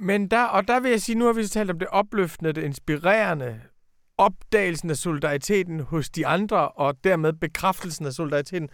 Men 0.00 0.28
der, 0.28 0.44
og 0.44 0.68
der 0.68 0.80
vil 0.80 0.90
jeg 0.90 1.02
sige, 1.02 1.18
nu 1.18 1.26
har 1.26 1.32
vi 1.32 1.46
talt 1.46 1.70
om 1.70 1.78
det 1.78 1.88
opløftende, 1.88 2.52
det 2.52 2.62
inspirerende, 2.62 3.60
opdagelsen 4.18 4.90
af 4.90 4.96
solidariteten 4.96 5.80
hos 5.80 6.10
de 6.10 6.26
andre, 6.26 6.68
og 6.68 6.94
dermed 7.04 7.32
bekræftelsen 7.32 8.06
af 8.06 8.12
solidariteten 8.12 8.68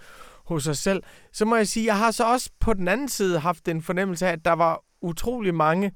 hos 0.47 0.69
os 0.69 0.79
selv. 0.79 1.03
Så 1.33 1.45
må 1.45 1.57
jeg 1.57 1.69
sige, 1.69 1.87
jeg 1.87 1.99
har 1.99 2.11
så 2.11 2.25
også 2.33 2.51
på 2.61 2.75
den 2.75 2.89
anden 2.89 3.09
side 3.09 3.39
haft 3.39 3.69
en 3.69 3.83
fornemmelse 3.83 4.27
af, 4.27 4.33
at 4.33 4.45
der 4.45 4.53
var 4.53 4.85
utrolig 5.03 5.55
mange, 5.55 5.93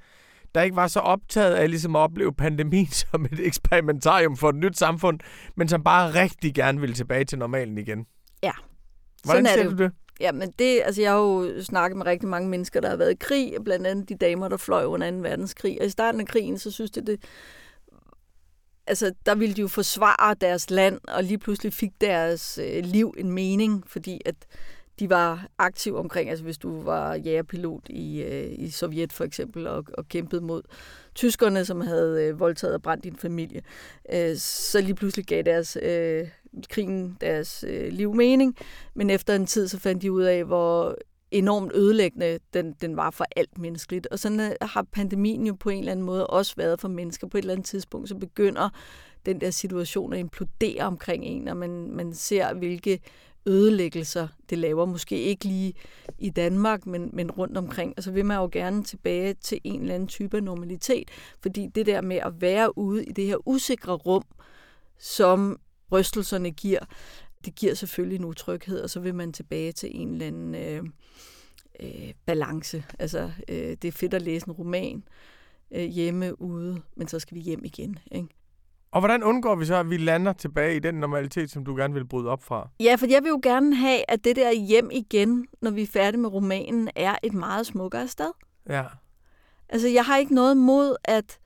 der 0.55 0.63
ikke 0.63 0.77
var 0.77 0.87
så 0.87 1.01
optaget 1.01 1.55
af 1.55 1.71
ligesom 1.71 1.97
at 1.97 2.01
opleve 2.01 2.35
pandemien 2.35 2.87
som 3.11 3.25
et 3.25 3.47
eksperimentarium 3.47 4.37
for 4.37 4.49
et 4.49 4.57
nyt 4.57 4.79
samfund, 4.79 5.21
men 5.57 5.69
som 5.69 5.85
bare 5.85 6.15
rigtig 6.15 6.55
gerne 6.55 6.81
ville 6.81 6.95
tilbage 6.95 7.25
til 7.25 7.39
normalen 7.39 7.79
igen. 7.79 8.07
Ja. 8.43 8.53
Hvordan 9.25 9.47
Sådan 9.47 9.59
er 9.59 9.69
det 9.69 9.79
du 9.79 9.85
det? 9.85 9.93
Ja, 10.21 10.33
men 10.33 10.53
det, 10.59 10.83
altså 10.85 11.03
jeg 11.03 11.11
har 11.11 11.19
jo 11.19 11.63
snakket 11.63 11.97
med 11.97 12.07
rigtig 12.07 12.29
mange 12.29 12.49
mennesker, 12.49 12.81
der 12.81 12.89
har 12.89 12.97
været 12.97 13.11
i 13.11 13.17
krig, 13.21 13.55
blandt 13.65 13.87
andet 13.87 14.09
de 14.09 14.15
damer, 14.15 14.49
der 14.49 14.57
fløj 14.57 14.85
under 14.85 15.11
2. 15.11 15.17
verdenskrig. 15.17 15.81
Og 15.81 15.87
i 15.87 15.91
starten 15.91 16.21
af 16.21 16.27
krigen, 16.27 16.59
så 16.59 16.71
synes 16.71 16.91
det, 16.91 17.07
det 17.07 17.25
altså, 18.87 19.13
der 19.27 19.35
ville 19.35 19.55
de 19.55 19.61
jo 19.61 19.69
forsvare 19.69 20.35
deres 20.41 20.71
land, 20.71 21.01
og 21.09 21.25
lige 21.25 21.39
pludselig 21.39 21.73
fik 21.73 21.91
deres 22.01 22.59
øh, 22.63 22.85
liv 22.85 23.15
en 23.19 23.33
mening, 23.33 23.85
fordi 23.87 24.21
at 24.25 24.35
de 24.99 25.11
var 25.11 25.47
aktive 25.59 25.99
omkring, 25.99 26.31
altså 26.31 26.45
hvis 26.45 26.59
du 26.59 26.83
var 26.83 27.15
jægerpilot 27.15 27.89
i, 27.89 28.23
øh, 28.23 28.53
i 28.59 28.71
Sovjet 28.71 29.13
for 29.13 29.25
eksempel, 29.25 29.67
og, 29.67 29.85
og 29.99 30.09
kæmpede 30.09 30.41
mod 30.41 30.63
tyskerne, 31.15 31.65
som 31.65 31.81
havde 31.81 32.25
øh, 32.25 32.41
voldtaget 32.41 32.75
og 32.75 32.83
brændt 32.83 33.05
din 33.05 33.17
familie, 33.17 33.63
øh, 34.13 34.37
så 34.37 34.81
lige 34.81 34.95
pludselig 34.95 35.27
gav 35.27 35.43
deres 35.43 35.79
øh, 35.83 36.29
krigen 36.69 37.17
deres 37.21 37.65
øh, 37.69 37.93
liv 37.93 38.15
mening, 38.15 38.57
men 38.95 39.11
efter 39.11 39.35
en 39.35 39.47
tid 39.47 39.69
så 39.69 39.79
fandt 39.79 40.03
de 40.03 40.13
ud 40.13 40.23
af, 40.23 40.45
hvor 40.45 40.97
enormt 41.31 41.73
ødelæggende 41.75 42.39
den, 42.55 42.73
den 42.81 42.97
var 42.97 43.11
for 43.11 43.27
alt 43.37 43.59
menneskeligt. 43.59 44.07
Og 44.07 44.19
sådan 44.19 44.41
øh, 44.41 44.53
har 44.61 44.87
pandemien 44.93 45.47
jo 45.47 45.55
på 45.55 45.71
en 45.71 45.79
eller 45.79 45.93
anden 45.93 46.07
måde 46.07 46.27
også 46.27 46.55
været 46.57 46.81
for 46.81 46.89
mennesker. 46.89 47.27
På 47.27 47.39
et 47.39 47.43
eller 47.43 47.55
andet 47.55 47.67
tidspunkt, 47.67 48.09
så 48.09 48.15
begynder 48.15 48.69
den 49.27 49.41
der 49.41 49.51
situation 49.51 50.13
at 50.13 50.19
implodere 50.19 50.83
omkring 50.83 51.25
en, 51.25 51.49
og 51.49 51.57
man, 51.57 51.91
man 51.91 52.15
ser, 52.15 52.55
hvilke 52.55 53.01
ødelæggelser 53.47 54.29
det 54.51 54.59
laver. 54.59 54.85
Måske 54.85 55.23
ikke 55.23 55.45
lige 55.45 55.75
i 56.19 56.31
Danmark, 56.31 56.87
men, 56.87 57.11
men 57.13 57.31
rundt 57.31 57.57
omkring. 57.57 57.95
Og 57.97 58.03
så 58.03 58.11
vil 58.11 58.25
man 58.25 58.37
jo 58.37 58.49
gerne 58.53 58.85
tilbage 58.85 59.35
til 59.35 59.61
en 59.65 59.81
eller 59.81 59.95
anden 59.95 60.09
type 60.09 60.37
af 60.37 60.43
normalitet, 60.43 61.09
fordi 61.41 61.67
det 61.75 61.87
der 61.87 62.01
med 62.01 62.17
at 62.17 62.41
være 62.41 62.79
ude 62.79 63.05
i 63.05 63.13
det 63.13 63.27
her 63.27 63.49
usikre 63.49 63.93
rum, 63.93 64.25
som 64.99 65.61
rystelserne 65.93 66.51
giver, 66.51 66.81
det 67.45 67.55
giver 67.55 67.75
selvfølgelig 67.75 68.19
en 68.19 68.25
utryghed, 68.25 68.81
og 68.81 68.91
så 68.91 69.01
vil 69.01 69.15
man 69.15 69.33
tilbage 69.33 69.73
til 69.73 69.91
en 69.93 70.13
eller 70.13 70.27
anden 70.27 70.55
øh, 70.55 70.85
øh, 71.81 72.13
balance. 72.27 72.85
Altså, 72.99 73.31
øh, 73.49 73.77
det 73.83 73.85
er 73.85 73.93
fedt 73.93 74.15
at 74.15 74.23
læse 74.23 74.49
en 74.49 74.53
roman 74.53 75.05
øh, 75.71 75.85
hjemme 75.85 76.43
ude, 76.43 76.83
men 76.97 77.09
så 77.09 77.19
skal 77.19 77.35
vi 77.35 77.41
hjem 77.41 77.65
igen. 77.65 77.99
Ikke? 78.13 78.29
Og 78.93 79.01
hvordan 79.01 79.23
undgår 79.23 79.57
vi 79.57 79.65
så, 79.65 79.75
at 79.75 79.91
vi 79.91 79.97
lander 79.97 80.33
tilbage 80.33 80.77
i 80.77 80.79
den 80.79 80.95
normalitet, 80.95 81.51
som 81.51 81.65
du 81.65 81.77
gerne 81.77 81.95
vil 81.95 82.05
bryde 82.05 82.29
op 82.29 82.43
fra? 82.43 82.69
Ja, 82.81 82.95
for 82.95 83.07
jeg 83.07 83.23
vil 83.23 83.29
jo 83.29 83.41
gerne 83.43 83.77
have, 83.77 84.05
at 84.09 84.25
det 84.25 84.37
der 84.37 84.53
hjem 84.53 84.91
igen, 84.93 85.47
når 85.63 85.71
vi 85.71 85.83
er 85.83 85.87
færdige 85.87 86.21
med 86.21 86.31
romanen, 86.31 86.89
er 86.97 87.17
et 87.23 87.35
meget 87.35 87.67
smukkere 87.67 88.09
sted. 88.09 88.31
Ja. 88.69 88.85
Altså, 89.69 89.89
jeg 89.89 90.05
har 90.05 90.17
ikke 90.17 90.35
noget 90.35 90.57
mod, 90.57 90.97
at... 91.05 91.39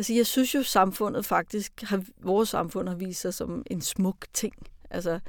Altså, 0.00 0.12
jeg 0.14 0.26
synes 0.26 0.54
jo, 0.54 0.62
samfundet 0.62 1.26
faktisk, 1.26 1.82
har, 1.82 2.04
vores 2.22 2.48
samfund 2.48 2.88
har 2.88 2.96
vist 2.96 3.20
sig 3.20 3.34
som 3.34 3.62
en 3.70 3.80
smuk 3.80 4.26
ting. 4.32 4.54
Altså, 4.90 5.20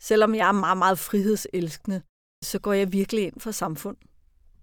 selvom 0.00 0.34
jeg 0.34 0.48
er 0.48 0.52
meget, 0.52 0.78
meget 0.78 0.98
frihedselskende, 0.98 2.02
så 2.42 2.58
går 2.58 2.72
jeg 2.72 2.92
virkelig 2.92 3.24
ind 3.24 3.40
for 3.40 3.50
samfund 3.50 3.96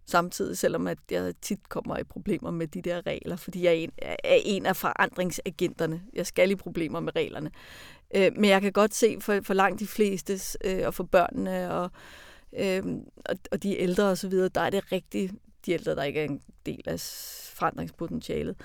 samtidig, 0.06 0.58
selvom 0.58 0.88
at 0.88 0.98
jeg 1.12 1.34
tit 1.42 1.70
kommer 1.70 1.98
i 1.98 2.04
problemer 2.04 2.52
med 2.52 2.68
de 2.68 2.82
der 2.82 3.06
regler, 3.06 3.36
fordi 3.36 3.64
jeg 3.64 3.70
er 3.70 3.76
en, 3.76 3.92
er 4.02 4.40
en 4.46 4.66
af 4.66 4.76
forandringsagenterne. 4.76 6.02
Jeg 6.14 6.26
skal 6.26 6.52
i 6.52 6.56
problemer 6.56 7.00
med 7.00 7.16
reglerne. 7.16 7.52
Øh, 8.16 8.32
men 8.36 8.50
jeg 8.50 8.62
kan 8.62 8.72
godt 8.72 8.94
se 8.94 9.18
for, 9.22 9.40
for 9.44 9.54
langt 9.54 9.80
de 9.80 9.88
fleste, 9.88 10.40
øh, 10.64 10.88
og 10.88 10.94
for 10.94 11.04
børnene 11.04 11.72
og, 11.74 11.92
øh, 12.58 12.84
og, 13.26 13.36
og 13.52 13.64
de 13.64 13.78
ældre 13.80 14.04
osv., 14.04 14.34
der 14.34 14.62
er 14.62 14.70
det 14.70 14.92
rigtigt, 14.92 15.34
de 15.66 15.72
ældre, 15.72 15.96
der 15.96 16.04
ikke 16.04 16.20
er 16.20 16.26
en 16.26 16.42
del 16.66 16.84
af 16.86 17.00
forandringspotentialet, 17.54 18.56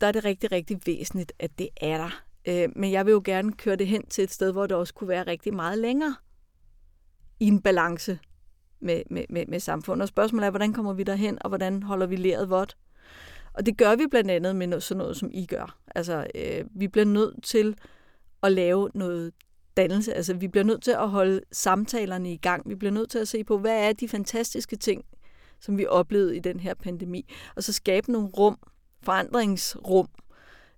der 0.00 0.06
er 0.06 0.12
det 0.12 0.24
rigtig, 0.24 0.52
rigtig 0.52 0.80
væsentligt, 0.86 1.32
at 1.38 1.58
det 1.58 1.68
er 1.76 1.96
der. 1.98 2.22
Øh, 2.48 2.68
men 2.76 2.92
jeg 2.92 3.06
vil 3.06 3.12
jo 3.12 3.22
gerne 3.24 3.52
køre 3.52 3.76
det 3.76 3.86
hen 3.86 4.06
til 4.06 4.24
et 4.24 4.30
sted, 4.30 4.52
hvor 4.52 4.66
det 4.66 4.76
også 4.76 4.94
kunne 4.94 5.08
være 5.08 5.26
rigtig 5.26 5.54
meget 5.54 5.78
længere 5.78 6.14
i 7.40 7.46
en 7.46 7.62
balance 7.62 8.18
med, 8.80 9.02
med, 9.10 9.24
med, 9.28 9.46
med 9.46 9.60
samfundet. 9.60 10.02
Og 10.02 10.08
spørgsmålet 10.08 10.46
er, 10.46 10.50
hvordan 10.50 10.72
kommer 10.72 10.92
vi 10.92 11.02
derhen, 11.02 11.38
og 11.40 11.48
hvordan 11.48 11.82
holder 11.82 12.06
vi 12.06 12.16
læret 12.16 12.50
vådt? 12.50 12.76
Og 13.52 13.66
det 13.66 13.76
gør 13.76 13.96
vi 13.96 14.06
blandt 14.10 14.30
andet 14.30 14.56
med 14.56 14.66
noget, 14.66 14.82
sådan 14.82 14.98
noget, 14.98 15.16
som 15.16 15.30
I 15.32 15.46
gør. 15.46 15.78
Altså, 15.94 16.26
øh, 16.34 16.64
vi 16.70 16.88
bliver 16.88 17.04
nødt 17.04 17.44
til 17.44 17.76
at 18.42 18.52
lave 18.52 18.90
noget 18.94 19.32
dannelse. 19.76 20.14
Altså, 20.14 20.34
vi 20.34 20.48
bliver 20.48 20.64
nødt 20.64 20.82
til 20.82 20.90
at 20.90 21.08
holde 21.08 21.40
samtalerne 21.52 22.32
i 22.32 22.36
gang. 22.36 22.68
Vi 22.68 22.74
bliver 22.74 22.92
nødt 22.92 23.10
til 23.10 23.18
at 23.18 23.28
se 23.28 23.44
på, 23.44 23.58
hvad 23.58 23.88
er 23.88 23.92
de 23.92 24.08
fantastiske 24.08 24.76
ting, 24.76 25.04
som 25.60 25.78
vi 25.78 25.86
oplevede 25.86 26.36
i 26.36 26.40
den 26.40 26.60
her 26.60 26.74
pandemi. 26.74 27.32
Og 27.56 27.62
så 27.62 27.72
skabe 27.72 28.12
nogle 28.12 28.28
rum, 28.28 28.58
forandringsrum, 29.02 30.08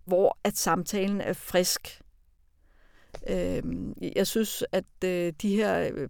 hvor 0.04 0.38
at 0.44 0.56
samtalen 0.56 1.20
er 1.20 1.32
frisk. 1.32 2.02
Øh, 3.28 3.62
jeg 4.16 4.26
synes, 4.26 4.64
at 4.72 4.84
øh, 5.04 5.32
de 5.42 5.56
her 5.56 5.90
øh, 5.94 6.08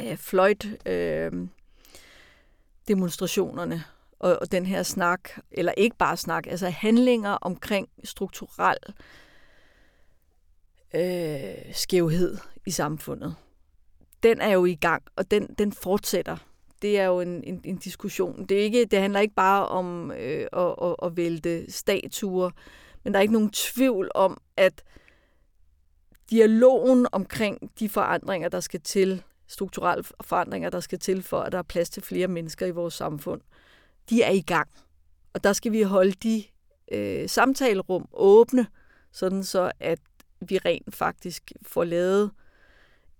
øh, 0.00 0.16
fløjt 0.16 0.66
øh, 0.86 1.32
demonstrationerne 2.88 3.84
og, 4.18 4.38
og 4.40 4.52
den 4.52 4.66
her 4.66 4.82
snak, 4.82 5.30
eller 5.50 5.72
ikke 5.76 5.96
bare 5.96 6.16
snak, 6.16 6.46
altså 6.46 6.68
handlinger 6.70 7.30
omkring 7.30 7.88
strukturel 8.04 8.76
øh, 10.94 11.74
skævhed 11.74 12.38
i 12.66 12.70
samfundet. 12.70 13.34
Den 14.22 14.40
er 14.40 14.50
jo 14.50 14.64
i 14.64 14.74
gang, 14.74 15.02
og 15.16 15.30
den, 15.30 15.54
den 15.58 15.72
fortsætter. 15.72 16.36
Det 16.82 16.98
er 16.98 17.04
jo 17.04 17.20
en, 17.20 17.44
en, 17.44 17.60
en 17.64 17.76
diskussion. 17.76 18.44
Det, 18.44 18.60
er 18.60 18.62
ikke, 18.62 18.84
det 18.84 18.98
handler 18.98 19.20
ikke 19.20 19.34
bare 19.34 19.68
om 19.68 20.10
øh, 20.10 20.46
at, 20.52 20.74
at, 20.82 20.96
at 21.02 21.16
vælte 21.16 21.72
statuer, 21.72 22.50
men 23.04 23.12
der 23.12 23.18
er 23.18 23.22
ikke 23.22 23.34
nogen 23.34 23.50
tvivl 23.50 24.10
om, 24.14 24.40
at 24.56 24.84
dialogen 26.30 27.06
omkring 27.12 27.70
de 27.78 27.88
forandringer, 27.88 28.48
der 28.48 28.60
skal 28.60 28.80
til, 28.80 29.22
strukturelle 29.46 30.04
forandringer, 30.20 30.70
der 30.70 30.80
skal 30.80 30.98
til 30.98 31.22
for, 31.22 31.40
at 31.40 31.52
der 31.52 31.58
er 31.58 31.62
plads 31.62 31.90
til 31.90 32.02
flere 32.02 32.28
mennesker 32.28 32.66
i 32.66 32.70
vores 32.70 32.94
samfund, 32.94 33.40
de 34.10 34.22
er 34.22 34.30
i 34.30 34.40
gang. 34.40 34.68
Og 35.34 35.44
der 35.44 35.52
skal 35.52 35.72
vi 35.72 35.82
holde 35.82 36.12
de 36.12 36.44
øh, 36.92 37.28
samtalerum 37.28 38.08
åbne, 38.12 38.66
sådan 39.12 39.44
så 39.44 39.72
at 39.80 39.98
vi 40.40 40.58
rent 40.58 40.94
faktisk 40.94 41.52
får 41.62 41.84
lavet 41.84 42.30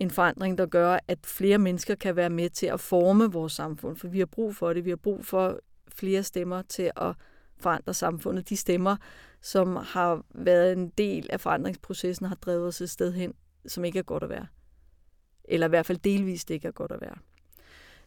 en 0.02 0.10
forandring, 0.10 0.58
der 0.58 0.66
gør, 0.66 0.98
at 1.08 1.18
flere 1.24 1.58
mennesker 1.58 1.94
kan 1.94 2.16
være 2.16 2.30
med 2.30 2.50
til 2.50 2.66
at 2.66 2.80
forme 2.80 3.32
vores 3.32 3.52
samfund. 3.52 3.96
For 3.96 4.08
vi 4.08 4.18
har 4.18 4.26
brug 4.26 4.56
for 4.56 4.72
det. 4.72 4.84
Vi 4.84 4.90
har 4.90 4.96
brug 4.96 5.24
for 5.24 5.58
flere 5.94 6.22
stemmer 6.22 6.62
til 6.62 6.90
at 6.96 7.14
forandre 7.60 7.94
samfundet. 7.94 8.48
De 8.48 8.56
stemmer, 8.56 8.96
som 9.40 9.76
har 9.76 10.22
været 10.34 10.72
en 10.72 10.88
del 10.88 11.26
af 11.30 11.40
forandringsprocessen, 11.40 12.26
har 12.26 12.34
drevet 12.34 12.66
os 12.66 12.80
et 12.80 12.90
sted 12.90 13.12
hen, 13.12 13.34
som 13.66 13.84
ikke 13.84 13.98
er 13.98 14.02
godt 14.02 14.22
at 14.22 14.28
være 14.28 14.46
eller 15.44 15.66
i 15.66 15.68
hvert 15.68 15.86
fald 15.86 15.98
delvist 15.98 16.50
ikke 16.50 16.68
er 16.68 16.72
godt 16.72 16.92
at 16.92 17.00
være. 17.00 17.14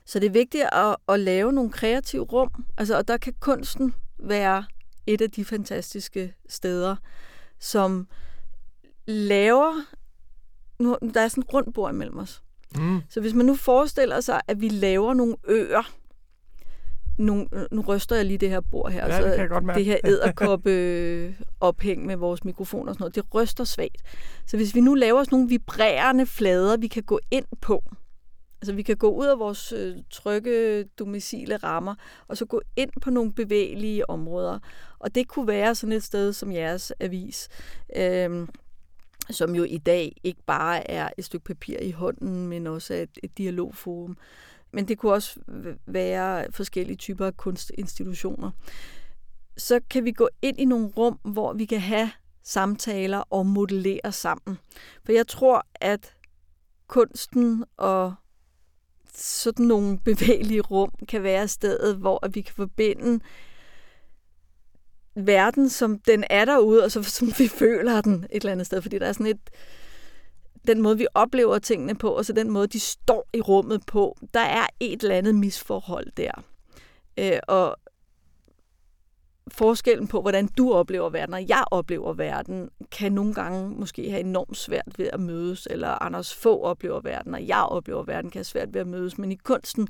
Så 0.05 0.19
det 0.19 0.27
er 0.27 0.31
vigtigt 0.31 0.63
at, 0.71 0.95
at 1.09 1.19
lave 1.19 1.53
nogle 1.53 1.71
kreative 1.71 2.23
rum, 2.23 2.65
altså, 2.77 2.97
og 2.97 3.07
der 3.07 3.17
kan 3.17 3.33
kunsten 3.39 3.93
være 4.19 4.65
et 5.07 5.21
af 5.21 5.31
de 5.31 5.45
fantastiske 5.45 6.33
steder, 6.49 6.95
som 7.59 8.07
laver, 9.05 9.73
nu, 10.79 10.97
der 11.13 11.21
er 11.21 11.27
sådan 11.27 11.43
et 11.43 11.53
rundt 11.53 11.73
bord 11.73 11.93
imellem 11.93 12.17
os. 12.17 12.41
Mm. 12.77 13.01
Så 13.09 13.21
hvis 13.21 13.33
man 13.33 13.45
nu 13.45 13.55
forestiller 13.55 14.21
sig, 14.21 14.41
at 14.47 14.61
vi 14.61 14.69
laver 14.69 15.13
nogle 15.13 15.35
øer, 15.47 15.91
nu, 17.17 17.47
nu 17.71 17.81
ryster 17.81 18.15
jeg 18.15 18.25
lige 18.25 18.37
det 18.37 18.49
her 18.49 18.61
bord 18.61 18.91
her, 18.91 19.07
ja, 19.07 19.17
det, 19.17 19.49
så 19.49 19.73
det 19.75 19.85
her 19.85 19.97
æderkoppe 20.03 21.35
ophæng 21.59 22.05
med 22.05 22.15
vores 22.15 22.43
mikrofon 22.43 22.87
og 22.87 22.95
sådan 22.95 23.03
noget, 23.03 23.15
det 23.15 23.35
ryster 23.35 23.63
svagt. 23.63 24.01
Så 24.45 24.57
hvis 24.57 24.75
vi 24.75 24.81
nu 24.81 24.93
laver 24.93 25.23
sådan 25.23 25.35
nogle 25.35 25.49
vibrerende 25.49 26.25
flader, 26.25 26.77
vi 26.77 26.87
kan 26.87 27.03
gå 27.03 27.19
ind 27.31 27.45
på, 27.61 27.83
altså 28.61 28.73
vi 28.73 28.81
kan 28.81 28.97
gå 28.97 29.09
ud 29.09 29.25
af 29.25 29.39
vores 29.39 29.71
øh, 29.71 29.95
trygge 30.09 30.83
domicile 30.83 31.57
rammer, 31.57 31.95
og 32.27 32.37
så 32.37 32.45
gå 32.45 32.61
ind 32.75 32.89
på 33.01 33.09
nogle 33.09 33.33
bevægelige 33.33 34.09
områder. 34.09 34.59
Og 34.99 35.15
det 35.15 35.27
kunne 35.27 35.47
være 35.47 35.75
sådan 35.75 35.93
et 35.93 36.03
sted 36.03 36.33
som 36.33 36.51
jeres 36.51 36.93
avis, 36.99 37.49
øh, 37.95 38.47
som 39.29 39.55
jo 39.55 39.63
i 39.63 39.77
dag 39.77 40.15
ikke 40.23 40.41
bare 40.45 40.91
er 40.91 41.09
et 41.17 41.25
stykke 41.25 41.45
papir 41.45 41.77
i 41.79 41.91
hånden, 41.91 42.47
men 42.47 42.67
også 42.67 42.93
et, 42.93 43.17
et 43.23 43.37
dialogforum 43.37 44.17
men 44.75 44.87
det 44.87 44.97
kunne 44.97 45.13
også 45.13 45.39
være 45.85 46.51
forskellige 46.51 46.97
typer 46.97 47.25
af 47.25 47.37
kunstinstitutioner. 47.37 48.51
Så 49.57 49.79
kan 49.89 50.05
vi 50.05 50.11
gå 50.11 50.29
ind 50.41 50.59
i 50.59 50.65
nogle 50.65 50.87
rum, 50.97 51.19
hvor 51.23 51.53
vi 51.53 51.65
kan 51.65 51.79
have 51.79 52.11
samtaler 52.43 53.17
og 53.17 53.45
modellere 53.45 54.11
sammen. 54.11 54.57
For 55.05 55.11
jeg 55.11 55.27
tror, 55.27 55.65
at 55.75 56.15
kunsten 56.87 57.63
og 57.77 58.15
sådan 59.13 59.65
nogle 59.65 59.99
bevægelige 60.09 60.61
rum 60.61 60.91
kan 61.07 61.23
være 61.23 61.47
stedet, 61.47 61.97
hvor 61.97 62.27
vi 62.33 62.41
kan 62.41 62.55
forbinde 62.55 63.19
verden, 65.15 65.69
som 65.69 65.99
den 65.99 66.23
er 66.29 66.45
derude, 66.45 66.83
og 66.83 66.91
så 66.91 67.03
som 67.03 67.27
vi 67.37 67.47
føler 67.61 68.01
den 68.01 68.25
et 68.31 68.41
eller 68.41 68.51
andet 68.51 68.67
sted. 68.67 68.81
Fordi 68.81 68.99
der 68.99 69.05
er 69.05 69.13
sådan 69.13 69.25
et, 69.25 69.49
den 70.67 70.81
måde, 70.81 70.97
vi 70.97 71.07
oplever 71.13 71.59
tingene 71.59 71.95
på, 71.95 72.09
og 72.09 72.25
så 72.25 72.33
den 72.33 72.51
måde, 72.51 72.67
de 72.67 72.79
står 72.79 73.29
i 73.33 73.41
rummet 73.41 73.85
på, 73.85 74.17
der 74.33 74.39
er 74.39 74.67
et 74.79 75.03
eller 75.03 75.15
andet 75.15 75.35
misforhold 75.35 76.11
der. 76.17 76.31
Øh, 77.17 77.39
og 77.47 77.77
forskellen 79.51 80.07
på, 80.07 80.21
hvordan 80.21 80.47
du 80.47 80.73
oplever 80.73 81.09
verden, 81.09 81.33
og 81.33 81.49
jeg 81.49 81.63
oplever 81.71 82.13
verden, 82.13 82.69
kan 82.91 83.11
nogle 83.11 83.33
gange 83.33 83.69
måske 83.69 84.09
have 84.09 84.19
enormt 84.19 84.57
svært 84.57 84.93
ved 84.97 85.09
at 85.13 85.19
mødes, 85.19 85.67
eller 85.71 86.03
Anders 86.03 86.35
få 86.35 86.61
oplever 86.61 87.01
verden, 87.01 87.33
og 87.33 87.47
jeg 87.47 87.63
oplever 87.63 88.03
verden, 88.03 88.31
kan 88.31 88.39
have 88.39 88.43
svært 88.43 88.73
ved 88.73 88.81
at 88.81 88.87
mødes. 88.87 89.17
Men 89.17 89.31
i 89.31 89.35
kunsten, 89.35 89.87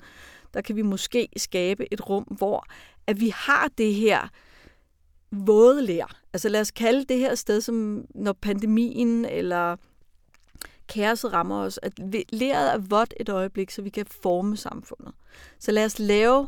der 0.54 0.62
kan 0.62 0.76
vi 0.76 0.82
måske 0.82 1.30
skabe 1.38 1.94
et 1.94 2.10
rum, 2.10 2.24
hvor 2.24 2.66
at 3.08 3.20
vi 3.20 3.34
har 3.36 3.70
det 3.78 3.94
her 3.94 4.30
våde 5.36 5.82
lær. 5.82 6.22
Altså 6.34 6.50
lad 6.50 6.62
os 6.62 6.72
kalde 6.72 7.06
det 7.06 7.18
her 7.18 7.36
sted, 7.36 7.62
som 7.62 8.06
når 8.16 8.34
pandemien 8.34 9.26
eller 9.26 9.76
kaoset 10.88 11.34
rammer 11.34 11.56
os, 11.56 11.80
at 11.84 12.00
læret 12.34 12.74
er 12.74 12.78
vådt 12.78 13.14
et 13.20 13.30
øjeblik, 13.30 13.72
så 13.72 13.82
vi 13.82 13.90
kan 13.90 14.06
forme 14.22 14.58
samfundet. 14.58 15.14
Så 15.60 15.72
lad 15.72 15.86
os 15.86 16.00
lave 16.00 16.48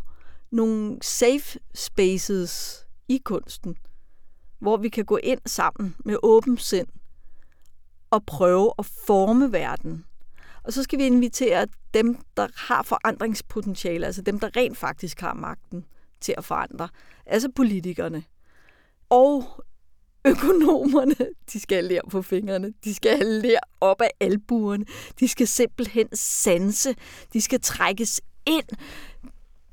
nogle 0.52 0.98
safe 1.02 1.60
spaces 1.76 2.86
i 3.08 3.18
kunsten, 3.18 3.78
hvor 4.60 4.78
vi 4.78 4.90
kan 4.90 5.06
gå 5.06 5.18
ind 5.24 5.42
sammen 5.46 5.96
med 6.06 6.18
åben 6.24 6.58
sind 6.58 6.88
og 8.10 8.26
prøve 8.26 8.74
at 8.80 8.86
forme 8.86 9.52
verden. 9.52 10.06
Og 10.64 10.74
så 10.74 10.84
skal 10.84 11.00
vi 11.00 11.06
invitere 11.06 11.68
dem, 11.94 12.18
der 12.38 12.48
har 12.56 12.84
forandringspotentiale, 12.84 14.06
altså 14.06 14.22
dem, 14.22 14.40
der 14.40 14.58
rent 14.58 14.78
faktisk 14.78 15.20
har 15.20 15.34
magten 15.34 15.86
til 16.22 16.34
at 16.38 16.46
forandre, 16.46 16.90
altså 17.26 17.50
politikerne. 17.56 18.24
Og 19.10 19.66
økonomerne, 20.26 21.16
de 21.54 21.60
skal 21.60 21.84
lære 21.84 22.02
på 22.12 22.22
fingrene, 22.22 22.74
de 22.84 22.94
skal 22.94 23.26
lære 23.26 23.60
op 23.82 24.02
af 24.02 24.10
albuerne, 24.20 24.86
de 25.20 25.28
skal 25.28 25.48
simpelthen 25.48 26.08
sanse, 26.14 26.96
de 27.34 27.42
skal 27.42 27.62
trækkes 27.62 28.22
ind. 28.46 28.66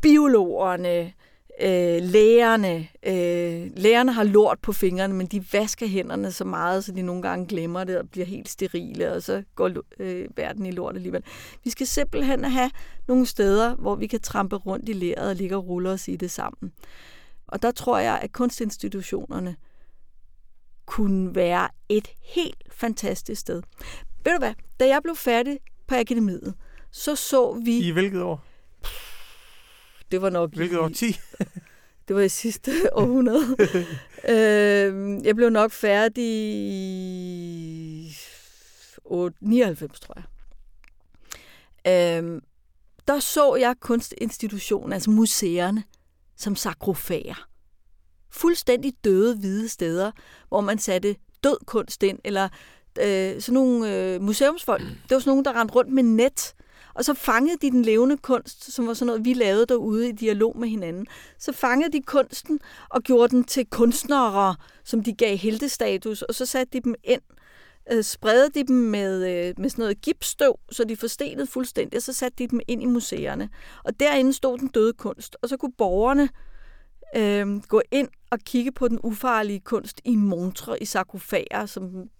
Biologerne, 0.00 1.12
øh, 1.60 2.02
lærerne, 2.02 2.88
øh, 3.06 3.70
lærerne 3.76 4.12
har 4.12 4.24
lort 4.24 4.58
på 4.62 4.72
fingrene, 4.72 5.14
men 5.14 5.26
de 5.26 5.44
vasker 5.52 5.86
hænderne 5.86 6.32
så 6.32 6.44
meget, 6.44 6.84
så 6.84 6.92
de 6.92 7.02
nogle 7.02 7.22
gange 7.22 7.46
glemmer 7.46 7.84
det 7.84 7.98
og 7.98 8.10
bliver 8.10 8.26
helt 8.26 8.48
sterile, 8.48 9.12
og 9.12 9.22
så 9.22 9.42
går 9.54 9.70
øh, 9.98 10.28
verden 10.36 10.66
i 10.66 10.70
lort 10.70 10.96
alligevel. 10.96 11.22
Vi 11.64 11.70
skal 11.70 11.86
simpelthen 11.86 12.44
have 12.44 12.70
nogle 13.08 13.26
steder, 13.26 13.74
hvor 13.74 13.94
vi 13.94 14.06
kan 14.06 14.20
trampe 14.20 14.56
rundt 14.56 14.88
i 14.88 14.92
læret 14.92 15.28
og 15.28 15.36
ligge 15.36 15.56
og 15.56 15.66
rulle 15.68 15.90
os 15.90 16.08
i 16.08 16.16
det 16.16 16.30
sammen. 16.30 16.72
Og 17.54 17.62
der 17.62 17.70
tror 17.70 17.98
jeg, 17.98 18.18
at 18.22 18.32
kunstinstitutionerne 18.32 19.56
kunne 20.86 21.34
være 21.34 21.68
et 21.88 22.08
helt 22.22 22.64
fantastisk 22.70 23.40
sted. 23.40 23.62
Ved 24.24 24.32
du 24.32 24.38
hvad? 24.38 24.54
Da 24.80 24.86
jeg 24.86 25.02
blev 25.02 25.16
færdig 25.16 25.58
på 25.86 25.94
akademiet, 25.94 26.54
så 26.90 27.16
så 27.16 27.52
vi... 27.52 27.78
I 27.78 27.90
hvilket 27.90 28.22
år? 28.22 28.44
Det 30.10 30.22
var 30.22 30.30
nok 30.30 30.54
Hvilket 30.54 30.78
år? 30.78 30.88
10? 30.88 31.06
det 32.08 32.16
var 32.16 32.22
i 32.22 32.28
sidste 32.28 32.72
århundrede. 32.92 33.56
øh, 34.28 35.24
jeg 35.26 35.36
blev 35.36 35.50
nok 35.50 35.72
færdig 35.72 36.24
i 36.24 38.16
99, 39.40 40.00
tror 40.00 40.14
jeg. 40.16 40.24
Øh, 42.22 42.42
der 43.08 43.20
så 43.20 43.54
jeg 43.54 43.74
kunstinstitutionen, 43.80 44.92
altså 44.92 45.10
museerne, 45.10 45.84
som 46.36 46.56
sakrofager. 46.56 47.48
Fuldstændig 48.30 48.92
døde 49.04 49.36
hvide 49.36 49.68
steder, 49.68 50.10
hvor 50.48 50.60
man 50.60 50.78
satte 50.78 51.16
død 51.44 51.56
kunst 51.66 52.02
ind, 52.02 52.18
eller 52.24 52.48
øh, 53.00 53.40
sådan 53.40 53.54
nogle 53.54 53.94
øh, 53.94 54.22
museumsfolk. 54.22 54.82
Det 54.82 55.10
var 55.10 55.18
sådan 55.18 55.30
nogle, 55.30 55.44
der 55.44 55.60
rendte 55.60 55.74
rundt 55.74 55.92
med 55.92 56.02
net, 56.02 56.54
og 56.94 57.04
så 57.04 57.14
fangede 57.14 57.56
de 57.62 57.70
den 57.70 57.82
levende 57.82 58.16
kunst, 58.16 58.72
som 58.72 58.86
var 58.86 58.94
sådan 58.94 59.06
noget, 59.06 59.24
vi 59.24 59.34
lavede 59.34 59.66
derude 59.66 60.08
i 60.08 60.12
dialog 60.12 60.58
med 60.58 60.68
hinanden. 60.68 61.06
Så 61.38 61.52
fangede 61.52 61.92
de 61.92 62.02
kunsten 62.02 62.60
og 62.88 63.02
gjorde 63.02 63.36
den 63.36 63.44
til 63.44 63.66
kunstnere, 63.66 64.56
som 64.84 65.02
de 65.02 65.12
gav 65.12 65.36
heltestatus, 65.36 66.22
og 66.22 66.34
så 66.34 66.46
satte 66.46 66.78
de 66.78 66.82
dem 66.84 66.94
ind 67.04 67.22
øh, 67.92 68.04
spredte 68.04 68.60
de 68.60 68.66
dem 68.66 68.76
med, 68.76 69.14
øh, 69.14 69.54
med 69.58 69.70
sådan 69.70 69.82
noget 69.82 70.00
gipsstøv, 70.00 70.58
så 70.70 70.84
de 70.84 70.96
forstenede 70.96 71.46
fuldstændig, 71.46 71.96
og 71.96 72.02
så 72.02 72.12
satte 72.12 72.36
de 72.38 72.48
dem 72.48 72.60
ind 72.68 72.82
i 72.82 72.86
museerne. 72.86 73.48
Og 73.84 74.00
derinde 74.00 74.32
stod 74.32 74.58
den 74.58 74.68
døde 74.68 74.92
kunst, 74.92 75.36
og 75.42 75.48
så 75.48 75.56
kunne 75.56 75.72
borgerne 75.78 76.28
øh, 77.16 77.62
gå 77.68 77.82
ind 77.90 78.08
og 78.30 78.38
kigge 78.38 78.72
på 78.72 78.88
den 78.88 79.00
ufarlige 79.02 79.60
kunst 79.60 80.00
i 80.04 80.16
montre, 80.16 80.82
i 80.82 80.84
sarkofager, 80.84 81.66
som 81.66 82.10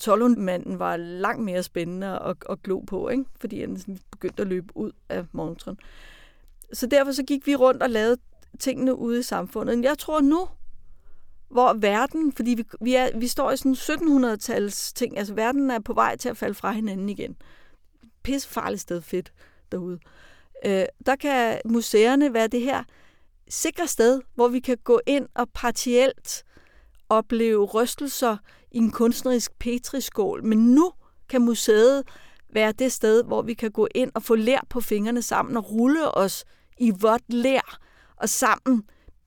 Tollundmanden 0.00 0.78
var 0.78 0.96
langt 0.96 1.44
mere 1.44 1.62
spændende 1.62 2.18
at, 2.18 2.36
at 2.50 2.62
glo 2.62 2.80
på, 2.80 3.08
ikke? 3.08 3.24
fordi 3.40 3.60
han 3.60 3.78
sådan 3.78 3.98
begyndte 4.10 4.42
at 4.42 4.48
løbe 4.48 4.76
ud 4.76 4.92
af 5.08 5.24
montren. 5.32 5.78
Så 6.72 6.86
derfor 6.86 7.12
så 7.12 7.22
gik 7.22 7.46
vi 7.46 7.56
rundt 7.56 7.82
og 7.82 7.90
lavede 7.90 8.16
tingene 8.58 8.94
ude 8.96 9.18
i 9.18 9.22
samfundet. 9.22 9.84
Jeg 9.84 9.98
tror 9.98 10.20
nu, 10.20 10.48
hvor 11.50 11.72
verden, 11.72 12.32
fordi 12.32 12.50
vi, 12.50 12.64
vi, 12.80 12.94
er, 12.94 13.18
vi 13.18 13.28
står 13.28 13.50
i 13.50 13.56
sådan 13.56 13.72
1700-tals 13.72 14.92
ting, 14.92 15.18
altså 15.18 15.34
verden 15.34 15.70
er 15.70 15.78
på 15.78 15.92
vej 15.92 16.16
til 16.16 16.28
at 16.28 16.36
falde 16.36 16.54
fra 16.54 16.72
hinanden 16.72 17.08
igen. 17.08 17.36
Pisse 18.22 18.48
farligt 18.48 18.82
sted 18.82 19.00
fedt 19.00 19.32
derude. 19.72 19.98
Øh, 20.66 20.84
der 21.06 21.16
kan 21.16 21.60
museerne 21.64 22.34
være 22.34 22.46
det 22.46 22.60
her 22.60 22.84
sikre 23.48 23.86
sted, 23.86 24.20
hvor 24.34 24.48
vi 24.48 24.60
kan 24.60 24.78
gå 24.84 25.00
ind 25.06 25.26
og 25.34 25.48
partielt 25.54 26.44
opleve 27.08 27.64
rystelser 27.64 28.36
i 28.70 28.78
en 28.78 28.90
kunstnerisk 28.90 29.58
petriskål. 29.58 30.44
Men 30.44 30.58
nu 30.74 30.92
kan 31.28 31.42
museet 31.42 32.02
være 32.52 32.72
det 32.72 32.92
sted, 32.92 33.24
hvor 33.24 33.42
vi 33.42 33.54
kan 33.54 33.70
gå 33.70 33.88
ind 33.94 34.10
og 34.14 34.22
få 34.22 34.34
lær 34.34 34.66
på 34.68 34.80
fingrene 34.80 35.22
sammen 35.22 35.56
og 35.56 35.72
rulle 35.72 36.14
os 36.14 36.44
i 36.78 36.90
vådt 36.90 37.32
lær 37.32 37.78
og 38.16 38.28
sammen 38.28 38.82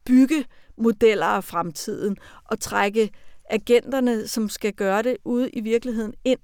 bygge 0.06 0.46
modeller 0.78 1.26
af 1.26 1.44
fremtiden 1.44 2.18
og 2.46 2.60
trække 2.60 3.10
agenterne, 3.50 4.28
som 4.28 4.50
skal 4.50 4.74
gøre 4.74 5.02
det 5.02 5.18
ude 5.26 5.50
i 5.50 5.62
virkeligheden 5.62 6.14
ind 6.24 6.40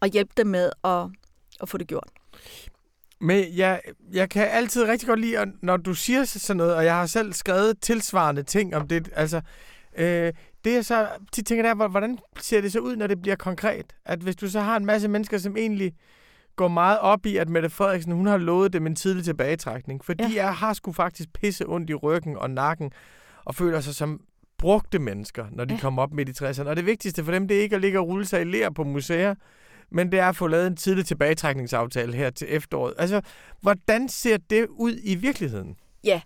og 0.00 0.08
hjælpe 0.08 0.32
dem 0.36 0.46
med 0.46 0.70
at, 0.84 1.06
at 1.62 1.68
få 1.68 1.78
det 1.78 1.86
gjort. 1.86 2.08
Men 3.20 3.56
jeg, 3.56 3.80
jeg 4.12 4.30
kan 4.30 4.48
altid 4.50 4.84
rigtig 4.88 5.08
godt 5.08 5.20
lide, 5.20 5.52
når 5.62 5.76
du 5.76 5.94
siger 5.94 6.24
sådan 6.24 6.56
noget, 6.56 6.74
og 6.74 6.84
jeg 6.84 6.94
har 6.94 7.06
selv 7.06 7.32
skrevet 7.32 7.80
tilsvarende 7.80 8.42
ting 8.42 8.76
om 8.76 8.88
det. 8.88 9.08
Altså, 9.12 9.40
øh, 9.96 10.32
det 10.64 10.74
jeg 10.74 10.84
så 10.84 11.08
tit 11.32 11.46
tænker, 11.46 11.74
der, 11.74 11.88
hvordan 11.88 12.18
ser 12.40 12.60
det 12.60 12.72
så 12.72 12.78
ud, 12.78 12.96
når 12.96 13.06
det 13.06 13.22
bliver 13.22 13.36
konkret? 13.36 13.96
At 14.04 14.18
hvis 14.18 14.36
du 14.36 14.50
så 14.50 14.60
har 14.60 14.76
en 14.76 14.86
masse 14.86 15.08
mennesker, 15.08 15.38
som 15.38 15.56
egentlig 15.56 15.92
går 16.56 16.68
meget 16.68 16.98
op 16.98 17.26
i, 17.26 17.36
at 17.36 17.48
Mette 17.48 17.70
Frederiksen, 17.70 18.12
hun 18.12 18.26
har 18.26 18.36
lovet 18.36 18.72
dem 18.72 18.86
en 18.86 18.96
tidlig 18.96 19.24
tilbagetrækning. 19.24 20.04
Fordi 20.04 20.24
ja. 20.24 20.44
jeg 20.44 20.54
har 20.54 20.72
sgu 20.72 20.92
faktisk 20.92 21.32
pisse 21.32 21.68
ondt 21.68 21.90
i 21.90 21.94
ryggen 21.94 22.36
og 22.36 22.50
nakken, 22.50 22.92
og 23.44 23.54
føler 23.54 23.80
sig 23.80 23.94
som 23.94 24.20
brugte 24.58 24.98
mennesker, 24.98 25.46
når 25.52 25.64
de 25.64 25.74
ja. 25.74 25.80
kommer 25.80 26.02
op 26.02 26.12
midt 26.12 26.28
i 26.28 26.44
60'erne. 26.44 26.68
Og 26.68 26.76
det 26.76 26.86
vigtigste 26.86 27.24
for 27.24 27.32
dem, 27.32 27.48
det 27.48 27.56
er 27.56 27.62
ikke 27.62 27.76
at 27.76 27.82
ligge 27.82 27.98
og 27.98 28.06
rulle 28.08 28.26
sig 28.26 28.40
i 28.40 28.44
lær 28.44 28.70
på 28.70 28.84
museer, 28.84 29.34
men 29.90 30.12
det 30.12 30.20
er 30.20 30.28
at 30.28 30.36
få 30.36 30.46
lavet 30.46 30.66
en 30.66 30.76
tidlig 30.76 31.06
tilbagetrækningsaftale 31.06 32.14
her 32.14 32.30
til 32.30 32.46
efteråret. 32.50 32.94
Altså, 32.98 33.20
hvordan 33.60 34.08
ser 34.08 34.36
det 34.36 34.66
ud 34.68 34.98
i 35.02 35.14
virkeligheden? 35.14 35.76
Ja, 36.04 36.20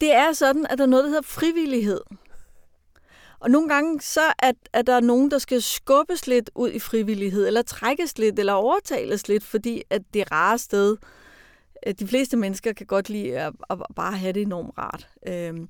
det 0.00 0.14
er 0.14 0.32
sådan, 0.32 0.66
at 0.70 0.78
der 0.78 0.84
er 0.84 0.88
noget, 0.88 1.04
der 1.04 1.08
hedder 1.08 1.22
frivillighed. 1.22 2.00
Og 3.40 3.50
nogle 3.50 3.68
gange 3.68 4.00
så 4.00 4.20
er, 4.38 4.52
er 4.72 4.82
der 4.82 5.00
nogen, 5.00 5.30
der 5.30 5.38
skal 5.38 5.62
skubbes 5.62 6.26
lidt 6.26 6.50
ud 6.54 6.70
i 6.70 6.78
frivillighed, 6.78 7.46
eller 7.46 7.62
trækkes 7.62 8.18
lidt, 8.18 8.38
eller 8.38 8.52
overtales 8.52 9.28
lidt, 9.28 9.44
fordi 9.44 9.82
at 9.90 10.02
det 10.14 10.32
rare 10.32 10.58
sted, 10.58 10.96
de 11.98 12.06
fleste 12.06 12.36
mennesker 12.36 12.72
kan 12.72 12.86
godt 12.86 13.08
lide 13.08 13.38
at, 13.38 13.52
at 13.70 13.78
bare 13.96 14.16
have 14.16 14.32
det 14.32 14.42
enormt 14.42 14.78
rart. 14.78 15.08
Øhm, 15.26 15.68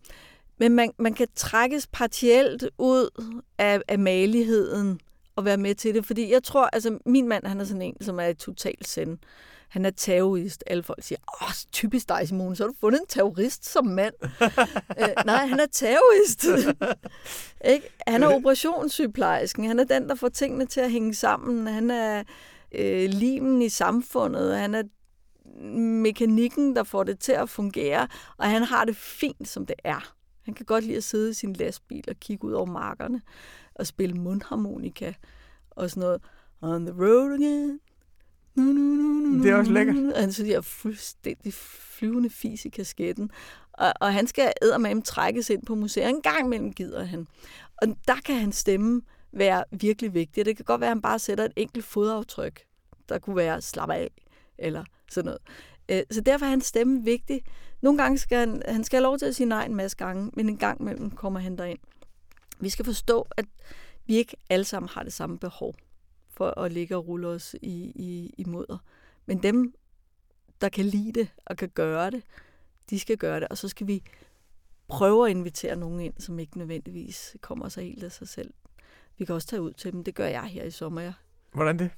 men 0.60 0.74
man, 0.74 0.92
man 0.98 1.14
kan 1.14 1.28
trækkes 1.34 1.86
partielt 1.86 2.70
ud 2.78 3.24
af, 3.58 3.80
af 3.88 3.98
maligheden 3.98 5.00
og 5.36 5.44
være 5.44 5.56
med 5.56 5.74
til 5.74 5.94
det, 5.94 6.06
fordi 6.06 6.32
jeg 6.32 6.42
tror, 6.42 6.66
altså 6.72 6.98
min 7.06 7.28
mand, 7.28 7.46
han 7.46 7.60
er 7.60 7.64
sådan 7.64 7.82
en, 7.82 7.96
som 8.00 8.20
er 8.20 8.32
totalt 8.32 8.88
send. 8.88 9.18
Han 9.68 9.84
er 9.84 9.90
terrorist. 9.90 10.64
Alle 10.66 10.82
folk 10.82 11.02
siger, 11.02 11.18
åh, 11.42 11.52
typisk 11.72 12.08
dig, 12.08 12.28
Simone, 12.28 12.56
så 12.56 12.62
har 12.62 12.68
du 12.68 12.74
fundet 12.80 13.00
en 13.00 13.06
terrorist 13.06 13.72
som 13.72 13.86
mand. 13.86 14.14
øh, 15.00 15.08
nej, 15.26 15.46
han 15.46 15.60
er 15.60 15.66
terrorist. 15.72 16.44
ikke? 17.74 17.88
Han 18.06 18.22
er 18.22 18.26
operationssygeplejersken. 18.26 19.64
Han 19.64 19.78
er 19.78 19.84
den, 19.84 20.08
der 20.08 20.14
får 20.14 20.28
tingene 20.28 20.66
til 20.66 20.80
at 20.80 20.90
hænge 20.90 21.14
sammen. 21.14 21.66
Han 21.66 21.90
er 21.90 22.22
øh, 22.72 23.08
limen 23.08 23.62
i 23.62 23.68
samfundet. 23.68 24.56
Han 24.56 24.74
er 24.74 24.82
mekanikken, 26.02 26.76
der 26.76 26.82
får 26.82 27.04
det 27.04 27.18
til 27.18 27.32
at 27.32 27.48
fungere. 27.48 28.08
Og 28.36 28.50
han 28.50 28.62
har 28.62 28.84
det 28.84 28.96
fint, 28.96 29.48
som 29.48 29.66
det 29.66 29.76
er. 29.84 30.14
Han 30.50 30.54
kan 30.54 30.66
godt 30.66 30.84
lide 30.84 30.96
at 30.96 31.04
sidde 31.04 31.30
i 31.30 31.34
sin 31.34 31.52
lastbil 31.52 32.04
og 32.08 32.16
kigge 32.16 32.44
ud 32.44 32.52
over 32.52 32.66
markerne 32.66 33.22
og 33.74 33.86
spille 33.86 34.16
mundharmonika 34.16 35.12
og 35.70 35.90
sådan 35.90 36.00
noget. 36.00 36.22
On 36.60 36.86
the 36.86 37.04
road 37.04 37.32
again. 37.32 37.80
Nu, 38.54 38.62
nu, 38.62 38.72
nu, 38.72 39.02
nu, 39.02 39.42
det 39.42 39.50
er 39.50 39.54
også 39.54 39.72
lækkert. 39.72 39.96
Han 40.16 40.32
så 40.32 40.42
de 40.42 40.48
her 40.48 40.60
fuldstændig 40.60 41.54
flyvende 41.54 42.30
fis 42.30 42.64
i 42.64 42.68
kasketten. 42.68 43.30
Og, 43.72 43.92
og 44.00 44.14
han 44.14 44.26
skal 44.26 44.52
med 44.80 45.02
trækkes 45.02 45.50
ind 45.50 45.66
på 45.66 45.74
museet. 45.74 46.08
En 46.08 46.22
gang 46.22 46.46
imellem 46.46 46.72
gider 46.72 47.04
han. 47.04 47.26
Og 47.82 47.88
der 48.08 48.16
kan 48.24 48.36
hans 48.36 48.56
stemme 48.56 49.02
være 49.32 49.64
virkelig 49.80 50.14
vigtig. 50.14 50.44
Det 50.44 50.56
kan 50.56 50.64
godt 50.64 50.80
være, 50.80 50.90
at 50.90 50.96
han 50.96 51.02
bare 51.02 51.18
sætter 51.18 51.44
et 51.44 51.52
enkelt 51.56 51.84
fodaftryk, 51.84 52.62
der 53.08 53.18
kunne 53.18 53.36
være 53.36 53.60
slap 53.60 53.90
af, 53.90 54.10
eller 54.58 54.84
sådan 55.10 55.24
noget. 55.24 55.40
Øh, 55.88 56.02
så 56.10 56.20
derfor 56.20 56.46
er 56.46 56.50
hans 56.50 56.66
stemme 56.66 57.04
vigtig. 57.04 57.42
Nogle 57.82 58.02
gange 58.02 58.18
skal 58.18 58.38
han, 58.38 58.62
han 58.68 58.84
skal 58.84 58.96
have 58.96 59.02
lov 59.02 59.18
til 59.18 59.26
at 59.26 59.36
sige 59.36 59.46
nej 59.46 59.64
en 59.64 59.74
masse 59.74 59.96
gange, 59.96 60.30
men 60.32 60.48
en 60.48 60.56
gang 60.56 60.80
imellem 60.80 61.10
kommer 61.10 61.40
han 61.40 61.58
derind. 61.58 61.78
Vi 62.60 62.68
skal 62.68 62.84
forstå, 62.84 63.26
at 63.36 63.44
vi 64.06 64.16
ikke 64.16 64.36
alle 64.50 64.64
sammen 64.64 64.88
har 64.88 65.02
det 65.02 65.12
samme 65.12 65.38
behov 65.38 65.74
for 66.28 66.60
at 66.60 66.72
ligge 66.72 66.96
og 66.96 67.08
rulle 67.08 67.28
os 67.28 67.56
i, 67.62 67.92
i, 67.94 68.34
i 68.38 68.44
mudder. 68.44 68.78
Men 69.26 69.42
dem, 69.42 69.74
der 70.60 70.68
kan 70.68 70.84
lide 70.84 71.12
det 71.12 71.28
og 71.46 71.56
kan 71.56 71.68
gøre 71.68 72.10
det, 72.10 72.22
de 72.90 73.00
skal 73.00 73.16
gøre 73.16 73.40
det, 73.40 73.48
og 73.48 73.58
så 73.58 73.68
skal 73.68 73.86
vi 73.86 74.02
prøve 74.88 75.26
at 75.26 75.30
invitere 75.30 75.76
nogen 75.76 76.00
ind, 76.00 76.14
som 76.18 76.38
ikke 76.38 76.58
nødvendigvis 76.58 77.36
kommer 77.40 77.68
sig 77.68 77.84
helt 77.84 78.04
af 78.04 78.12
sig 78.12 78.28
selv. 78.28 78.54
Vi 79.18 79.24
kan 79.24 79.34
også 79.34 79.48
tage 79.48 79.62
ud 79.62 79.72
til 79.72 79.92
dem. 79.92 80.04
Det 80.04 80.14
gør 80.14 80.26
jeg 80.26 80.44
her 80.44 80.64
i 80.64 80.70
sommer. 80.70 81.00
Ja. 81.00 81.12
Hvordan 81.52 81.78
det? 81.78 81.90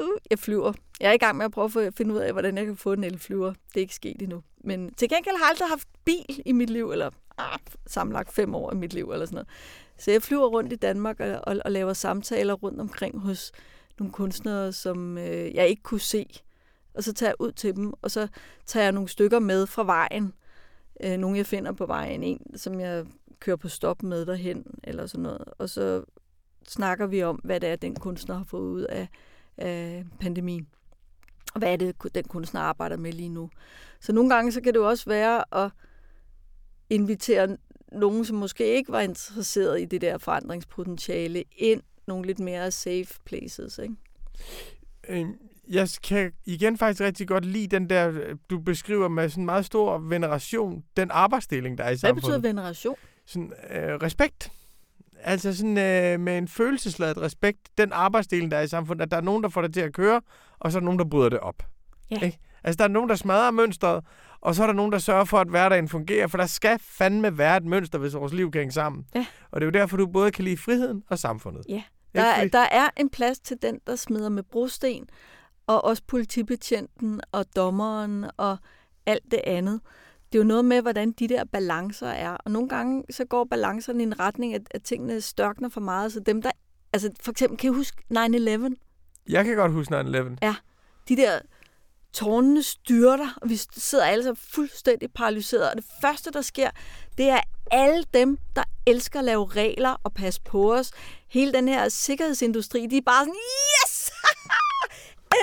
Uh, 0.00 0.16
jeg 0.30 0.38
flyver. 0.38 0.72
Jeg 1.00 1.08
er 1.08 1.12
i 1.12 1.18
gang 1.18 1.36
med 1.36 1.44
at 1.44 1.52
prøve 1.52 1.86
at 1.86 1.94
finde 1.94 2.14
ud 2.14 2.18
af, 2.18 2.32
hvordan 2.32 2.58
jeg 2.58 2.66
kan 2.66 2.76
få 2.76 2.92
en 2.92 3.04
elflyver. 3.04 3.48
Det 3.48 3.76
er 3.76 3.80
ikke 3.80 3.94
sket 3.94 4.22
endnu. 4.22 4.42
Men 4.64 4.94
til 4.94 5.08
gengæld 5.08 5.36
har 5.36 5.44
jeg 5.44 5.50
aldrig 5.50 5.68
haft 5.68 5.88
bil 6.04 6.42
i 6.46 6.52
mit 6.52 6.70
liv, 6.70 6.90
eller 6.90 7.10
ah, 7.38 7.58
sammenlagt 7.86 8.32
fem 8.32 8.54
år 8.54 8.72
i 8.72 8.76
mit 8.76 8.94
liv, 8.94 9.10
eller 9.10 9.26
sådan 9.26 9.34
noget. 9.34 9.48
Så 9.98 10.10
jeg 10.10 10.22
flyver 10.22 10.46
rundt 10.46 10.72
i 10.72 10.76
Danmark 10.76 11.20
og, 11.20 11.40
og, 11.42 11.56
og 11.64 11.72
laver 11.72 11.92
samtaler 11.92 12.54
rundt 12.54 12.80
omkring 12.80 13.18
hos 13.18 13.52
nogle 13.98 14.12
kunstnere, 14.12 14.72
som 14.72 15.18
øh, 15.18 15.54
jeg 15.54 15.68
ikke 15.68 15.82
kunne 15.82 16.00
se. 16.00 16.26
Og 16.94 17.04
så 17.04 17.12
tager 17.12 17.30
jeg 17.30 17.36
ud 17.38 17.52
til 17.52 17.76
dem, 17.76 17.92
og 18.02 18.10
så 18.10 18.28
tager 18.66 18.84
jeg 18.84 18.92
nogle 18.92 19.08
stykker 19.08 19.38
med 19.38 19.66
fra 19.66 19.84
vejen. 19.84 20.32
Øh, 21.04 21.16
nogle, 21.16 21.36
jeg 21.36 21.46
finder 21.46 21.72
på 21.72 21.86
vejen. 21.86 22.22
En, 22.22 22.58
som 22.58 22.80
jeg 22.80 23.06
kører 23.40 23.56
på 23.56 23.68
stop 23.68 24.02
med 24.02 24.26
derhen, 24.26 24.64
eller 24.84 25.06
sådan 25.06 25.22
noget. 25.22 25.44
Og 25.58 25.68
så 25.68 26.04
snakker 26.68 27.06
vi 27.06 27.22
om, 27.22 27.36
hvad 27.36 27.60
det 27.60 27.68
er, 27.68 27.76
den 27.76 27.94
kunstner 27.94 28.36
har 28.36 28.44
fået 28.44 28.70
ud 28.70 28.82
af, 28.82 29.08
af 29.58 30.04
pandemien. 30.20 30.66
Og 31.54 31.58
hvad 31.58 31.72
er 31.72 31.76
det, 31.76 32.14
den 32.14 32.24
kunstner 32.24 32.60
arbejder 32.60 32.96
med 32.96 33.12
lige 33.12 33.28
nu. 33.28 33.50
Så 34.00 34.12
nogle 34.12 34.34
gange 34.34 34.52
så 34.52 34.60
kan 34.60 34.74
det 34.74 34.80
jo 34.80 34.88
også 34.88 35.04
være 35.06 35.64
at 35.64 35.70
invitere 36.90 37.56
nogen, 37.92 38.24
som 38.24 38.36
måske 38.36 38.74
ikke 38.76 38.92
var 38.92 39.00
interesseret 39.00 39.80
i 39.80 39.84
det 39.84 40.00
der 40.00 40.18
forandringspotentiale, 40.18 41.44
ind 41.56 41.82
nogle 42.06 42.26
lidt 42.26 42.38
mere 42.38 42.70
safe 42.70 43.06
places, 43.24 43.78
ikke? 43.78 43.94
Øh, 45.08 45.26
jeg 45.68 45.88
kan 46.02 46.32
igen 46.44 46.78
faktisk 46.78 47.00
rigtig 47.00 47.28
godt 47.28 47.44
lide 47.44 47.66
den 47.66 47.90
der, 47.90 48.08
øh, 48.08 48.36
du 48.50 48.58
beskriver 48.58 49.08
med 49.08 49.28
sådan 49.28 49.42
en 49.42 49.46
meget 49.46 49.64
stor 49.64 49.98
veneration, 49.98 50.84
den 50.96 51.10
arbejdsdeling, 51.10 51.78
der 51.78 51.84
er 51.84 51.88
i 51.88 51.90
Hvad 51.90 51.98
samfundet. 51.98 52.22
betyder 52.22 52.38
veneration? 52.38 52.96
Sådan, 53.26 53.52
øh, 53.70 53.94
respekt. 53.94 54.52
Altså 55.22 55.56
sådan 55.56 55.78
øh, 55.78 56.20
med 56.20 56.38
en 56.38 56.48
følelsesladet 56.48 57.18
respekt, 57.18 57.58
den 57.78 57.92
arbejdsdeling, 57.92 58.50
der 58.50 58.56
er 58.56 58.62
i 58.62 58.68
samfundet, 58.68 59.02
at 59.02 59.10
der 59.10 59.16
er 59.16 59.20
nogen, 59.20 59.42
der 59.42 59.48
får 59.48 59.62
det 59.62 59.74
til 59.74 59.80
at 59.80 59.92
køre, 59.92 60.20
og 60.58 60.72
så 60.72 60.78
er 60.78 60.80
der 60.80 60.84
nogen, 60.84 60.98
der 60.98 61.04
bryder 61.04 61.28
det 61.28 61.38
op. 61.40 61.62
Ja. 62.10 62.20
Ikke? 62.20 62.38
Altså 62.64 62.76
der 62.78 62.84
er 62.84 62.88
nogen, 62.88 63.08
der 63.08 63.14
smadrer 63.16 63.50
mønstret, 63.50 64.04
og 64.40 64.54
så 64.54 64.62
er 64.62 64.66
der 64.66 64.74
nogen, 64.74 64.92
der 64.92 64.98
sørger 64.98 65.24
for, 65.24 65.38
at 65.38 65.48
hverdagen 65.48 65.88
fungerer, 65.88 66.26
for 66.26 66.38
der 66.38 66.46
skal 66.46 66.78
fandme 66.78 67.38
være 67.38 67.56
et 67.56 67.64
mønster, 67.64 67.98
hvis 67.98 68.14
vores 68.14 68.32
liv 68.32 68.50
kan 68.50 68.58
hænge 68.58 68.72
sammen. 68.72 69.04
Ja. 69.14 69.26
Og 69.50 69.60
det 69.60 69.66
er 69.66 69.66
jo 69.66 69.80
derfor, 69.80 69.96
du 69.96 70.06
både 70.06 70.30
kan 70.30 70.44
lide 70.44 70.56
friheden 70.56 71.02
og 71.08 71.18
samfundet. 71.18 71.62
Ja. 71.68 71.82
Der, 72.14 72.22
er- 72.24 72.48
der 72.48 72.66
er 72.70 72.88
en 72.96 73.10
plads 73.10 73.38
til 73.40 73.56
den, 73.62 73.78
der 73.86 73.96
smider 73.96 74.28
med 74.28 74.42
brosten, 74.42 75.06
og 75.66 75.84
også 75.84 76.02
politibetjenten 76.06 77.20
og 77.32 77.44
dommeren 77.56 78.26
og 78.36 78.56
alt 79.06 79.22
det 79.30 79.40
andet. 79.46 79.80
Det 80.32 80.38
er 80.38 80.42
jo 80.42 80.48
noget 80.48 80.64
med, 80.64 80.82
hvordan 80.82 81.12
de 81.12 81.28
der 81.28 81.44
balancer 81.44 82.08
er. 82.08 82.30
Og 82.30 82.50
nogle 82.50 82.68
gange 82.68 83.04
så 83.10 83.24
går 83.24 83.44
balancerne 83.44 84.02
i 84.02 84.06
en 84.06 84.20
retning, 84.20 84.54
at, 84.54 84.62
at 84.70 84.82
tingene 84.82 85.20
størkner 85.20 85.68
for 85.68 85.80
meget. 85.80 86.12
Så 86.12 86.20
dem, 86.20 86.42
der... 86.42 86.50
Altså 86.92 87.10
for 87.20 87.30
eksempel, 87.30 87.58
kan 87.58 87.70
I 87.70 87.74
huske 87.74 87.96
9-11? 88.12 88.14
Jeg 89.28 89.44
kan 89.44 89.56
godt 89.56 89.72
huske 89.72 90.00
9-11. 90.00 90.36
de 91.08 91.16
der 91.16 91.38
tårnene 92.12 92.62
styrter, 92.62 93.38
og 93.42 93.48
vi 93.50 93.56
sidder 93.56 94.04
alle 94.04 94.24
sammen 94.24 94.42
fuldstændig 94.50 95.12
paralyseret. 95.12 95.70
Og 95.70 95.76
det 95.76 95.84
første, 96.00 96.30
der 96.30 96.42
sker, 96.42 96.70
det 97.18 97.28
er 97.28 97.40
alle 97.70 98.04
dem, 98.14 98.38
der 98.56 98.62
elsker 98.86 99.18
at 99.18 99.24
lave 99.24 99.46
regler 99.46 99.96
og 100.04 100.14
passe 100.14 100.40
på 100.42 100.74
os. 100.74 100.90
Hele 101.28 101.52
den 101.52 101.68
her 101.68 101.88
sikkerhedsindustri, 101.88 102.86
de 102.86 102.96
er 102.96 103.02
bare 103.06 103.24
sådan, 103.24 103.34
yes! 103.84 104.10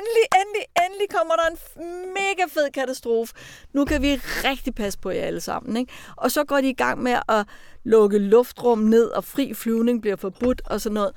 endelig, 0.03 0.41
endelig, 0.41 0.65
endelig 0.85 1.09
kommer 1.09 1.33
der 1.35 1.47
en 1.49 2.13
mega 2.13 2.45
fed 2.49 2.71
katastrofe. 2.71 3.33
Nu 3.73 3.85
kan 3.85 4.01
vi 4.01 4.15
rigtig 4.43 4.75
passe 4.75 4.99
på 4.99 5.09
jer 5.09 5.25
alle 5.25 5.41
sammen. 5.41 5.77
Ikke? 5.77 5.93
Og 6.15 6.31
så 6.31 6.43
går 6.43 6.61
de 6.61 6.69
i 6.69 6.73
gang 6.73 7.03
med 7.03 7.15
at 7.29 7.47
lukke 7.83 8.17
luftrum 8.17 8.79
ned, 8.79 9.05
og 9.05 9.23
fri 9.23 9.53
flyvning 9.53 10.01
bliver 10.01 10.15
forbudt 10.15 10.61
og 10.65 10.81
sådan 10.81 10.93
noget. 10.93 11.11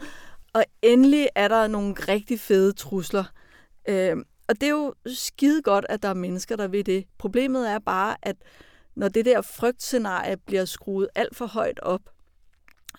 Og 0.52 0.64
endelig 0.82 1.28
er 1.34 1.48
der 1.48 1.66
nogle 1.66 1.94
rigtig 1.94 2.40
fede 2.40 2.72
trusler. 2.72 3.24
Øh, 3.88 4.16
og 4.48 4.60
det 4.60 4.62
er 4.62 4.70
jo 4.70 4.94
skide 5.06 5.62
godt, 5.62 5.86
at 5.88 6.02
der 6.02 6.08
er 6.08 6.14
mennesker, 6.14 6.56
der 6.56 6.68
ved 6.68 6.84
det. 6.84 7.04
Problemet 7.18 7.70
er 7.70 7.78
bare, 7.78 8.16
at 8.22 8.36
når 8.96 9.08
det 9.08 9.24
der 9.24 9.40
frygtscenarie 9.40 10.36
bliver 10.36 10.64
skruet 10.64 11.08
alt 11.14 11.36
for 11.36 11.46
højt 11.46 11.80
op, 11.80 12.00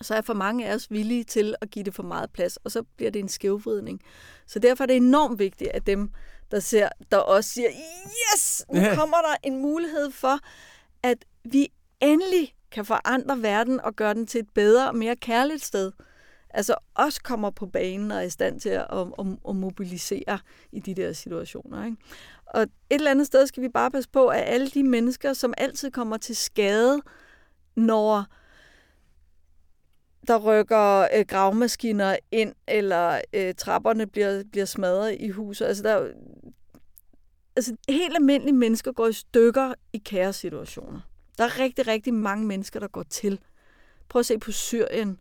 så 0.01 0.15
er 0.15 0.21
for 0.21 0.33
mange 0.33 0.67
af 0.67 0.73
os 0.75 0.91
villige 0.91 1.23
til 1.23 1.55
at 1.61 1.69
give 1.69 1.85
det 1.85 1.93
for 1.95 2.03
meget 2.03 2.31
plads, 2.31 2.57
og 2.57 2.71
så 2.71 2.83
bliver 2.97 3.11
det 3.11 3.19
en 3.19 3.29
skævvridning. 3.29 4.01
Så 4.47 4.59
derfor 4.59 4.83
er 4.83 4.85
det 4.85 4.95
enormt 4.95 5.39
vigtigt, 5.39 5.71
at 5.71 5.87
dem, 5.87 6.09
der 6.51 6.59
ser, 6.59 6.89
der 7.11 7.17
også 7.17 7.49
siger, 7.49 7.69
yes, 8.35 8.65
nu 8.73 8.81
kommer 8.95 9.17
der 9.17 9.35
en 9.43 9.61
mulighed 9.61 10.11
for, 10.11 10.39
at 11.03 11.25
vi 11.43 11.67
endelig 12.01 12.55
kan 12.71 12.85
forandre 12.85 13.41
verden 13.41 13.81
og 13.81 13.95
gøre 13.95 14.13
den 14.13 14.27
til 14.27 14.39
et 14.39 14.49
bedre 14.49 14.87
og 14.89 14.95
mere 14.95 15.15
kærligt 15.15 15.63
sted. 15.63 15.91
Altså 16.49 16.75
også 16.95 17.23
kommer 17.23 17.49
på 17.49 17.65
banen 17.65 18.11
og 18.11 18.17
er 18.17 18.21
i 18.21 18.29
stand 18.29 18.59
til 18.59 18.69
at, 18.69 18.85
at, 18.91 19.07
at, 19.19 19.25
at 19.49 19.55
mobilisere 19.55 20.39
i 20.71 20.79
de 20.79 20.93
der 20.93 21.13
situationer. 21.13 21.85
Ikke? 21.85 21.97
Og 22.45 22.61
et 22.61 22.69
eller 22.89 23.11
andet 23.11 23.27
sted 23.27 23.47
skal 23.47 23.63
vi 23.63 23.69
bare 23.69 23.91
passe 23.91 24.09
på, 24.09 24.27
at 24.27 24.43
alle 24.45 24.69
de 24.69 24.83
mennesker, 24.83 25.33
som 25.33 25.53
altid 25.57 25.91
kommer 25.91 26.17
til 26.17 26.35
skade, 26.35 27.01
når 27.75 28.25
der 30.27 30.37
rykker 30.37 31.07
øh, 31.15 31.25
gravmaskiner 31.27 32.17
ind, 32.31 32.55
eller 32.67 33.21
øh, 33.33 33.53
trapperne 33.55 34.07
bliver, 34.07 34.43
bliver 34.51 34.65
smadret 34.65 35.17
i 35.19 35.29
huset. 35.29 35.65
Altså, 35.65 35.83
der, 35.83 36.07
altså, 37.55 37.75
helt 37.89 38.15
almindelige 38.15 38.55
mennesker 38.55 38.91
går 38.91 39.07
i 39.07 39.13
stykker 39.13 39.73
i 39.93 39.97
kaos-situationer. 39.97 40.99
Der 41.37 41.43
er 41.43 41.59
rigtig, 41.59 41.87
rigtig 41.87 42.13
mange 42.13 42.45
mennesker, 42.45 42.79
der 42.79 42.87
går 42.87 43.03
til. 43.03 43.39
Prøv 44.09 44.19
at 44.19 44.25
se 44.25 44.39
på 44.39 44.51
Syrien. 44.51 45.19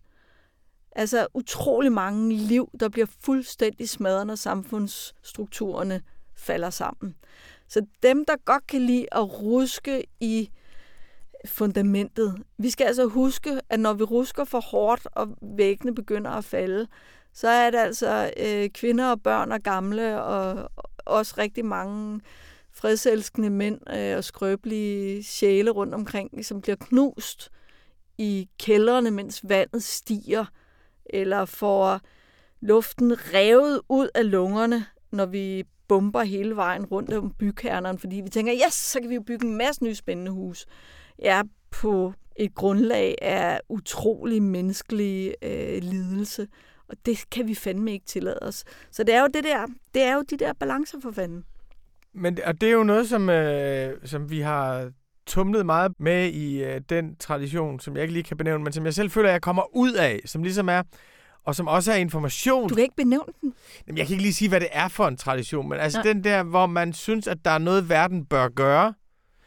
Altså 0.93 1.27
utrolig 1.35 1.93
mange 1.93 2.35
liv, 2.35 2.71
der 2.81 2.89
bliver 2.89 3.07
fuldstændig 3.21 3.89
smadret, 3.89 4.27
når 4.27 4.35
samfundsstrukturerne 4.35 6.03
falder 6.35 6.71
sammen. 6.71 7.15
Så 7.69 7.87
dem, 8.03 8.25
der 8.25 8.37
godt 8.45 8.67
kan 8.67 8.81
lide 8.81 9.07
at 9.13 9.43
ruske 9.43 10.05
i 10.21 10.51
fundamentet. 11.47 12.37
Vi 12.59 12.71
skal 12.71 12.85
altså 12.85 13.07
huske, 13.07 13.61
at 13.71 13.81
når 13.81 13.93
vi 13.93 14.03
rusker 14.03 14.45
for 14.45 14.61
hårdt, 14.61 15.09
og 15.13 15.29
væggene 15.43 15.95
begynder 15.95 16.31
at 16.31 16.45
falde, 16.45 16.87
så 17.33 17.49
er 17.49 17.71
det 17.71 17.79
altså 17.79 18.33
øh, 18.37 18.71
kvinder 18.71 19.11
og 19.11 19.23
børn 19.23 19.53
og 19.53 19.61
gamle, 19.61 20.23
og 20.23 20.71
også 20.99 21.35
rigtig 21.39 21.65
mange 21.65 22.21
fredselskende 22.73 23.51
mænd 23.51 23.81
øh, 23.97 24.17
og 24.17 24.25
skrøbelige 24.25 25.25
sjæle 25.25 25.71
rundt 25.71 25.95
omkring, 25.95 26.45
som 26.45 26.61
bliver 26.61 26.77
knust 26.77 27.51
i 28.19 28.49
kældrene, 28.59 29.11
mens 29.11 29.41
vandet 29.49 29.83
stiger, 29.83 30.45
eller 31.07 31.45
får 31.45 32.01
luften 32.61 33.17
revet 33.35 33.81
ud 33.89 34.09
af 34.15 34.31
lungerne, 34.31 34.87
når 35.11 35.27
vi 35.27 35.65
bomber 35.89 36.23
hele 36.23 36.57
vejen 36.57 36.87
rundt 36.87 37.13
om 37.13 37.35
bykernerne, 37.39 37.99
fordi 37.99 38.17
vi 38.17 38.29
tænker, 38.29 38.55
yes, 38.67 38.75
så 38.75 39.01
kan 39.01 39.11
vi 39.11 39.15
jo 39.15 39.23
bygge 39.23 39.47
en 39.47 39.57
masse 39.57 39.85
nye 39.85 39.95
spændende 39.95 40.31
hus. 40.31 40.67
Ja, 41.23 41.43
på 41.71 42.13
et 42.37 42.55
grundlag 42.55 43.15
af 43.23 43.61
utrolig 43.69 44.43
menneskelig 44.43 45.35
øh, 45.43 45.83
lidelse. 45.83 46.47
Og 46.89 46.97
det 47.07 47.25
kan 47.31 47.49
vi 47.49 47.55
fandme 47.55 47.93
ikke 47.93 48.07
tillade 48.07 48.39
os. 48.43 48.65
Så 48.91 49.05
det 49.05 49.15
er 49.15 49.21
jo 49.21 49.27
det 49.35 49.45
der, 49.45 49.67
det 49.95 50.03
er 50.03 50.15
jo 50.15 50.23
de 50.31 50.37
der 50.37 50.53
balancer 50.53 50.99
for 51.03 51.11
fanden. 51.11 51.45
Men 52.15 52.39
og 52.45 52.61
det 52.61 52.69
er 52.69 52.73
jo 52.73 52.85
noget, 52.85 53.09
som, 53.09 53.31
øh, 53.31 53.97
som 54.05 54.31
vi 54.31 54.41
har 54.41 54.91
tumlet 55.27 55.67
meget 55.67 55.93
med 55.99 56.29
i 56.29 56.65
øh, 56.65 56.81
den 56.89 57.17
tradition, 57.17 57.81
som 57.81 57.95
jeg 57.95 58.03
ikke 58.03 58.13
lige 58.15 58.23
kan 58.25 58.37
benævne, 58.37 58.65
men 58.65 58.73
som 58.73 58.85
jeg 58.85 58.95
selv 58.95 59.11
føler, 59.11 59.31
jeg 59.31 59.43
kommer 59.43 59.77
ud 59.77 59.93
af, 59.93 60.21
som 60.25 60.43
ligesom 60.43 60.69
er, 60.69 60.83
og 61.45 61.55
som 61.55 61.69
også 61.69 61.93
er 61.93 61.97
information. 61.97 62.69
Du 62.69 62.75
kan 62.75 62.83
ikke 62.83 62.97
benævne 62.97 63.33
den. 63.41 63.55
Jamen, 63.87 63.99
jeg 63.99 64.07
kan 64.07 64.15
ikke 64.15 64.23
lige 64.23 64.35
sige, 64.35 64.49
hvad 64.49 64.61
det 64.61 64.69
er 64.73 64.89
for 64.89 65.09
en 65.09 65.17
tradition, 65.17 65.69
men 65.69 65.79
altså 65.79 65.99
Nej. 65.99 66.13
den 66.13 66.25
der, 66.25 66.43
hvor 66.43 66.67
man 66.67 66.93
synes, 66.93 67.27
at 67.27 67.39
der 67.45 67.51
er 67.51 67.59
noget, 67.59 67.89
verden 67.89 68.25
bør 68.25 68.49
gøre. 68.49 68.95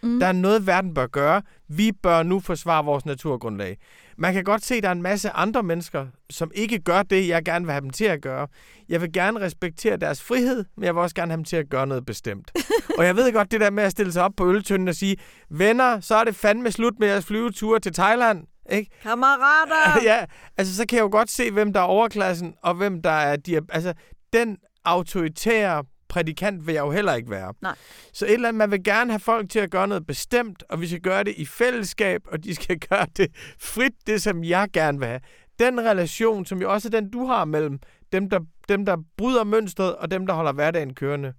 Mm. 0.04 0.20
Der 0.20 0.28
er 0.28 0.32
noget, 0.32 0.68
verden 0.68 0.94
bør 0.94 1.08
gøre. 1.08 1.42
Vi 1.68 1.92
bør 1.92 2.24
nu 2.24 2.40
forsvare 2.40 2.86
vores 2.86 3.06
naturgrundlag. 3.06 3.78
Man 4.18 4.34
kan 4.34 4.44
godt 4.44 4.66
se, 4.66 4.76
at 4.76 4.84
der 4.84 4.90
er 4.90 4.94
en 4.94 5.02
masse 5.02 5.30
andre 5.30 5.64
mennesker, 5.64 6.08
som 6.30 6.52
ikke 6.56 6.80
gør 6.80 7.04
det, 7.04 7.28
jeg 7.28 7.44
gerne 7.44 7.66
vil 7.66 7.72
have 7.72 7.82
dem 7.82 7.90
til 7.90 8.06
at 8.06 8.22
gøre. 8.22 8.48
Jeg 8.90 9.02
vil 9.02 9.14
gerne 9.14 9.40
respektere 9.40 9.98
deres 9.98 10.24
frihed, 10.24 10.66
men 10.78 10.86
jeg 10.86 10.96
vil 10.96 11.02
også 11.02 11.16
gerne 11.16 11.32
have 11.32 11.38
dem 11.38 11.44
til 11.44 11.56
at 11.56 11.70
gøre 11.70 11.88
noget 11.88 12.06
bestemt. 12.06 12.52
og 12.98 13.06
jeg 13.06 13.16
ved 13.16 13.34
godt, 13.34 13.52
det 13.52 13.62
der 13.62 13.70
med 13.70 13.84
at 13.84 13.92
stille 13.92 14.12
sig 14.12 14.24
op 14.24 14.32
på 14.38 14.50
øltønden 14.50 14.88
og 14.88 14.96
sige, 14.96 15.18
venner, 15.50 16.00
så 16.00 16.16
er 16.16 16.24
det 16.24 16.36
fandme 16.36 16.72
slut 16.72 17.00
med 17.00 17.08
jeres 17.08 17.26
flyveture 17.26 17.80
til 17.80 17.94
Thailand. 17.94 18.44
Ikke? 18.72 18.92
Kammerater! 19.04 20.04
ja, 20.12 20.26
altså 20.58 20.76
så 20.76 20.86
kan 20.86 20.96
jeg 20.96 21.04
jo 21.04 21.10
godt 21.12 21.32
se, 21.32 21.52
hvem 21.52 21.74
der 21.74 21.80
er 21.80 21.84
overklassen, 21.84 22.54
og 22.64 22.74
hvem 22.74 23.02
der 23.02 23.10
er... 23.10 23.36
De, 23.36 23.60
altså, 23.70 23.94
den 24.34 24.58
autoritære 24.86 25.84
prædikant 26.10 26.68
vil 26.68 26.74
jeg 26.74 26.82
jo 26.82 26.92
heller 26.92 27.14
ikke 27.14 27.30
være. 27.30 27.54
Nej. 27.62 27.76
Så 28.14 28.26
et 28.26 28.34
eller 28.34 28.48
andet, 28.48 28.58
man 28.58 28.72
vil 28.72 28.84
gerne 28.84 29.12
have 29.12 29.20
folk 29.20 29.50
til 29.50 29.60
at 29.60 29.72
gøre 29.72 29.88
noget 29.88 30.06
bestemt, 30.06 30.64
og 30.70 30.82
vi 30.82 30.88
skal 30.88 31.02
gøre 31.02 31.24
det 31.24 31.34
i 31.38 31.46
fællesskab, 31.46 32.22
og 32.28 32.44
de 32.44 32.56
skal 32.56 32.80
gøre 32.90 33.06
det 33.18 33.28
frit, 33.60 33.94
det 34.08 34.22
som 34.22 34.44
jeg 34.44 34.68
gerne 34.74 35.00
vil 35.00 35.08
have. 35.08 35.22
den 35.60 35.82
relation, 35.82 36.46
som 36.46 36.62
jo 36.62 36.74
også 36.74 36.88
er 36.88 36.90
den, 36.90 37.10
du 37.10 37.26
har 37.26 37.46
mellem 37.46 37.80
dem, 38.12 38.30
der, 38.30 38.40
dem, 38.70 38.86
der 38.86 38.98
bryder 39.18 39.44
mønstret, 39.44 39.96
og 39.96 40.12
dem, 40.12 40.28
der 40.28 40.34
holder 40.34 40.52
hverdagen 40.52 40.94
kørende. 40.94 41.34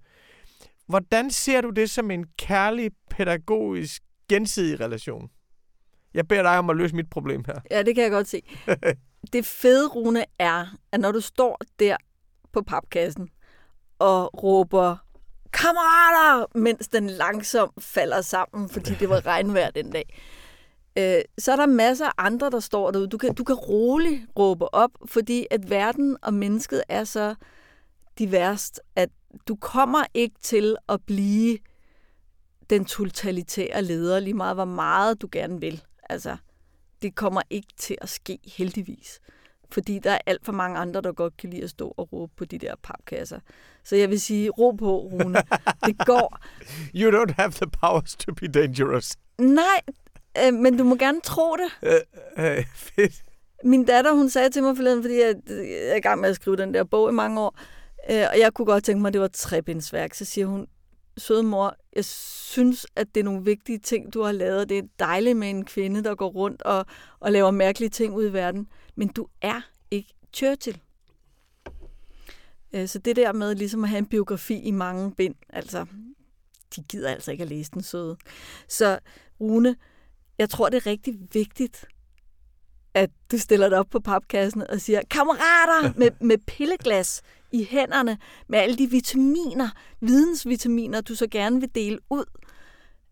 Hvordan 0.87 1.29
ser 1.31 1.61
du 1.61 1.69
det 1.69 1.89
som 1.89 2.11
en 2.11 2.25
kærlig, 2.37 2.91
pædagogisk, 3.09 4.03
gensidig 4.29 4.79
relation? 4.79 5.29
Jeg 6.13 6.27
beder 6.27 6.41
dig 6.41 6.59
om 6.59 6.69
at 6.69 6.77
løse 6.77 6.95
mit 6.95 7.09
problem 7.09 7.43
her. 7.47 7.59
Ja, 7.71 7.83
det 7.83 7.95
kan 7.95 8.03
jeg 8.03 8.11
godt 8.11 8.27
se. 8.27 8.41
det 9.33 9.45
fede, 9.45 9.87
Rune, 9.87 10.25
er, 10.39 10.65
at 10.91 10.99
når 10.99 11.11
du 11.11 11.21
står 11.21 11.61
der 11.79 11.97
på 12.53 12.61
papkassen 12.61 13.29
og 14.01 14.43
råber 14.43 14.97
kammerater, 15.53 16.57
mens 16.57 16.87
den 16.87 17.07
langsomt 17.07 17.83
falder 17.83 18.21
sammen, 18.21 18.69
fordi 18.69 18.93
det 18.93 19.09
var 19.09 19.25
regnvejr 19.25 19.69
den 19.69 19.91
dag. 19.91 20.19
Øh, 20.97 21.21
så 21.37 21.51
er 21.51 21.55
der 21.55 21.65
masser 21.65 22.05
af 22.05 22.11
andre, 22.17 22.49
der 22.49 22.59
står 22.59 22.91
derude. 22.91 23.07
Du 23.07 23.17
kan, 23.17 23.33
du 23.35 23.43
kan 23.43 23.55
roligt 23.55 24.21
råbe 24.39 24.73
op, 24.73 24.91
fordi 25.05 25.47
at 25.51 25.69
verden 25.69 26.17
og 26.21 26.33
mennesket 26.33 26.83
er 26.89 27.03
så 27.03 27.35
diverst, 28.19 28.81
at 28.95 29.09
du 29.47 29.55
kommer 29.55 30.03
ikke 30.13 30.35
til 30.41 30.75
at 30.89 30.99
blive 31.05 31.57
den 32.69 32.85
totalitære 32.85 33.81
leder, 33.81 34.19
lige 34.19 34.33
meget 34.33 34.55
hvor 34.55 34.65
meget 34.65 35.21
du 35.21 35.29
gerne 35.31 35.59
vil. 35.59 35.83
Altså, 36.09 36.37
det 37.01 37.15
kommer 37.15 37.41
ikke 37.49 37.73
til 37.77 37.97
at 38.01 38.09
ske, 38.09 38.39
heldigvis. 38.45 39.19
Fordi 39.71 39.99
der 39.99 40.11
er 40.11 40.19
alt 40.25 40.45
for 40.45 40.51
mange 40.51 40.79
andre, 40.79 41.01
der 41.01 41.11
godt 41.11 41.37
kan 41.37 41.49
lide 41.49 41.63
at 41.63 41.69
stå 41.69 41.93
og 41.97 42.13
råbe 42.13 42.33
på 42.37 42.45
de 42.45 42.57
der 42.57 42.75
papkasser. 42.83 43.39
Så 43.83 43.95
jeg 43.95 44.09
vil 44.09 44.21
sige, 44.21 44.49
ro 44.49 44.71
på, 44.71 44.97
Rune. 44.97 45.41
Det 45.85 45.97
går. 46.05 46.39
You 46.99 47.11
don't 47.11 47.33
have 47.37 47.51
the 47.51 47.67
powers 47.81 48.15
to 48.15 48.33
be 48.33 48.47
dangerous. 48.47 49.15
Nej, 49.37 49.81
øh, 50.45 50.53
men 50.53 50.77
du 50.77 50.83
må 50.83 50.95
gerne 50.95 51.21
tro 51.23 51.55
det. 51.55 51.91
Øh, 52.37 52.57
øh, 52.57 52.65
fedt. 52.75 53.23
Min 53.63 53.85
datter, 53.85 54.13
hun 54.13 54.29
sagde 54.29 54.49
til 54.49 54.63
mig 54.63 54.75
forleden, 54.75 55.03
fordi 55.03 55.19
jeg, 55.19 55.35
jeg 55.47 55.91
er 55.91 55.95
i 55.95 55.99
gang 55.99 56.21
med 56.21 56.29
at 56.29 56.35
skrive 56.35 56.57
den 56.57 56.73
der 56.73 56.83
bog 56.83 57.09
i 57.09 57.13
mange 57.13 57.41
år, 57.41 57.59
øh, 58.11 58.25
og 58.33 58.39
jeg 58.39 58.53
kunne 58.53 58.65
godt 58.65 58.83
tænke 58.83 59.01
mig, 59.01 59.07
at 59.07 59.13
det 59.13 59.21
var 59.21 59.25
et 59.25 59.33
trebindsværk. 59.33 60.13
Så 60.13 60.25
siger 60.25 60.47
hun, 60.47 60.67
søde 61.17 61.43
mor, 61.43 61.75
jeg 61.95 62.05
synes, 62.05 62.87
at 62.95 63.07
det 63.15 63.19
er 63.19 63.23
nogle 63.23 63.43
vigtige 63.45 63.79
ting, 63.79 64.13
du 64.13 64.21
har 64.21 64.31
lavet. 64.31 64.69
Det 64.69 64.77
er 64.77 64.83
dejligt 64.99 65.37
med 65.37 65.49
en 65.49 65.65
kvinde, 65.65 66.03
der 66.03 66.15
går 66.15 66.29
rundt 66.29 66.61
og, 66.61 66.85
og 67.19 67.31
laver 67.31 67.51
mærkelige 67.51 67.89
ting 67.89 68.15
ud 68.15 68.29
i 68.29 68.33
verden. 68.33 68.67
Men 68.95 69.07
du 69.07 69.27
er 69.41 69.61
ikke 69.91 70.13
Churchill. 70.33 70.81
Øh, 72.73 72.87
så 72.87 72.99
det 72.99 73.15
der 73.15 73.33
med 73.33 73.55
ligesom 73.55 73.83
at 73.83 73.89
have 73.89 73.97
en 73.97 74.05
biografi 74.05 74.59
i 74.59 74.71
mange 74.71 75.11
bind, 75.11 75.35
altså, 75.49 75.85
de 76.75 76.83
gider 76.89 77.09
altså 77.09 77.31
ikke 77.31 77.41
at 77.41 77.49
læse 77.49 77.71
den 77.71 77.83
søde. 77.83 78.17
Så 78.67 78.99
Rune, 79.41 79.75
jeg 80.37 80.49
tror, 80.49 80.69
det 80.69 80.77
er 80.77 80.85
rigtig 80.85 81.19
vigtigt, 81.33 81.85
at 82.93 83.09
du 83.31 83.37
stiller 83.37 83.69
dig 83.69 83.77
op 83.79 83.89
på 83.89 83.99
papkassen 83.99 84.67
og 84.67 84.81
siger, 84.81 85.01
kammerater 85.09 85.93
med, 85.99 86.11
med 86.21 86.37
pilleglas 86.37 87.21
i 87.51 87.67
hænderne, 87.69 88.17
med 88.47 88.59
alle 88.59 88.77
de 88.77 88.89
vitaminer, 88.89 89.69
vidensvitaminer, 89.99 91.01
du 91.01 91.15
så 91.15 91.27
gerne 91.27 91.59
vil 91.59 91.75
dele 91.75 91.99
ud. 92.09 92.25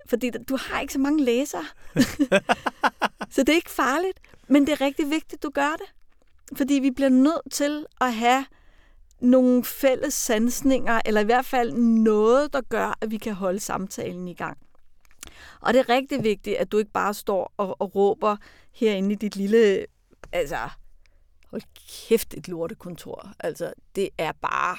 Fordi 0.10 0.30
du 0.30 0.58
har 0.62 0.80
ikke 0.82 0.94
så 0.94 1.00
mange 1.00 1.24
læsere. 1.24 1.66
så 3.30 3.44
det 3.44 3.50
er 3.50 3.56
ikke 3.56 3.72
farligt, 3.72 4.20
men 4.48 4.68
det 4.68 4.72
er 4.72 4.82
rigtig 4.82 5.10
vigtigt, 5.10 5.44
du 5.44 5.50
gør 5.50 5.76
det. 5.80 5.94
Fordi 6.58 6.74
vi 6.74 6.92
bliver 6.92 7.10
nødt 7.10 7.52
til 7.52 7.86
at 8.02 8.14
have 8.14 8.46
nogle 9.20 9.64
fælles 9.64 10.14
sansninger, 10.14 11.02
eller 11.06 11.22
i 11.22 11.26
hvert 11.26 11.46
fald 11.46 11.74
noget, 12.04 12.54
der 12.54 12.62
gør, 12.62 12.98
at 13.02 13.12
vi 13.12 13.18
kan 13.18 13.34
holde 13.34 13.60
samtalen 13.60 14.28
i 14.28 14.34
gang. 14.34 14.58
Og 15.62 15.74
det 15.74 15.80
er 15.80 15.90
rigtig 15.90 16.24
vigtigt, 16.24 16.58
at 16.58 16.72
du 16.72 16.78
ikke 16.78 16.92
bare 16.92 17.14
står 17.14 17.54
og, 17.58 17.82
og 17.82 17.96
råber 17.96 18.38
herinde 18.72 19.12
i 19.12 19.16
dit 19.16 19.36
lille, 19.36 19.86
altså, 20.32 20.70
hold 21.50 21.62
kæft, 22.08 22.34
et 22.34 22.48
lortekontor. 22.48 23.34
Altså, 23.40 23.74
det 23.96 24.10
er 24.18 24.32
bare, 24.32 24.78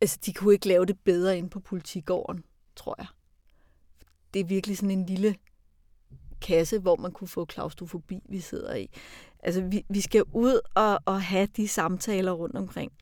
altså, 0.00 0.18
de 0.26 0.32
kunne 0.32 0.54
ikke 0.54 0.68
lave 0.68 0.86
det 0.86 1.00
bedre 1.04 1.38
ind 1.38 1.50
på 1.50 1.60
politigården, 1.60 2.44
tror 2.76 2.94
jeg. 2.98 3.06
Det 4.34 4.40
er 4.40 4.44
virkelig 4.44 4.76
sådan 4.76 4.90
en 4.90 5.06
lille 5.06 5.36
kasse, 6.42 6.78
hvor 6.78 6.96
man 6.96 7.12
kunne 7.12 7.28
få 7.28 7.44
klaustrofobi, 7.44 8.20
vi 8.28 8.40
sidder 8.40 8.74
i. 8.74 8.88
Altså, 9.42 9.62
vi, 9.62 9.84
vi 9.88 10.00
skal 10.00 10.22
ud 10.32 10.60
og, 10.74 11.00
og 11.04 11.22
have 11.22 11.48
de 11.56 11.68
samtaler 11.68 12.32
rundt 12.32 12.56
omkring. 12.56 12.92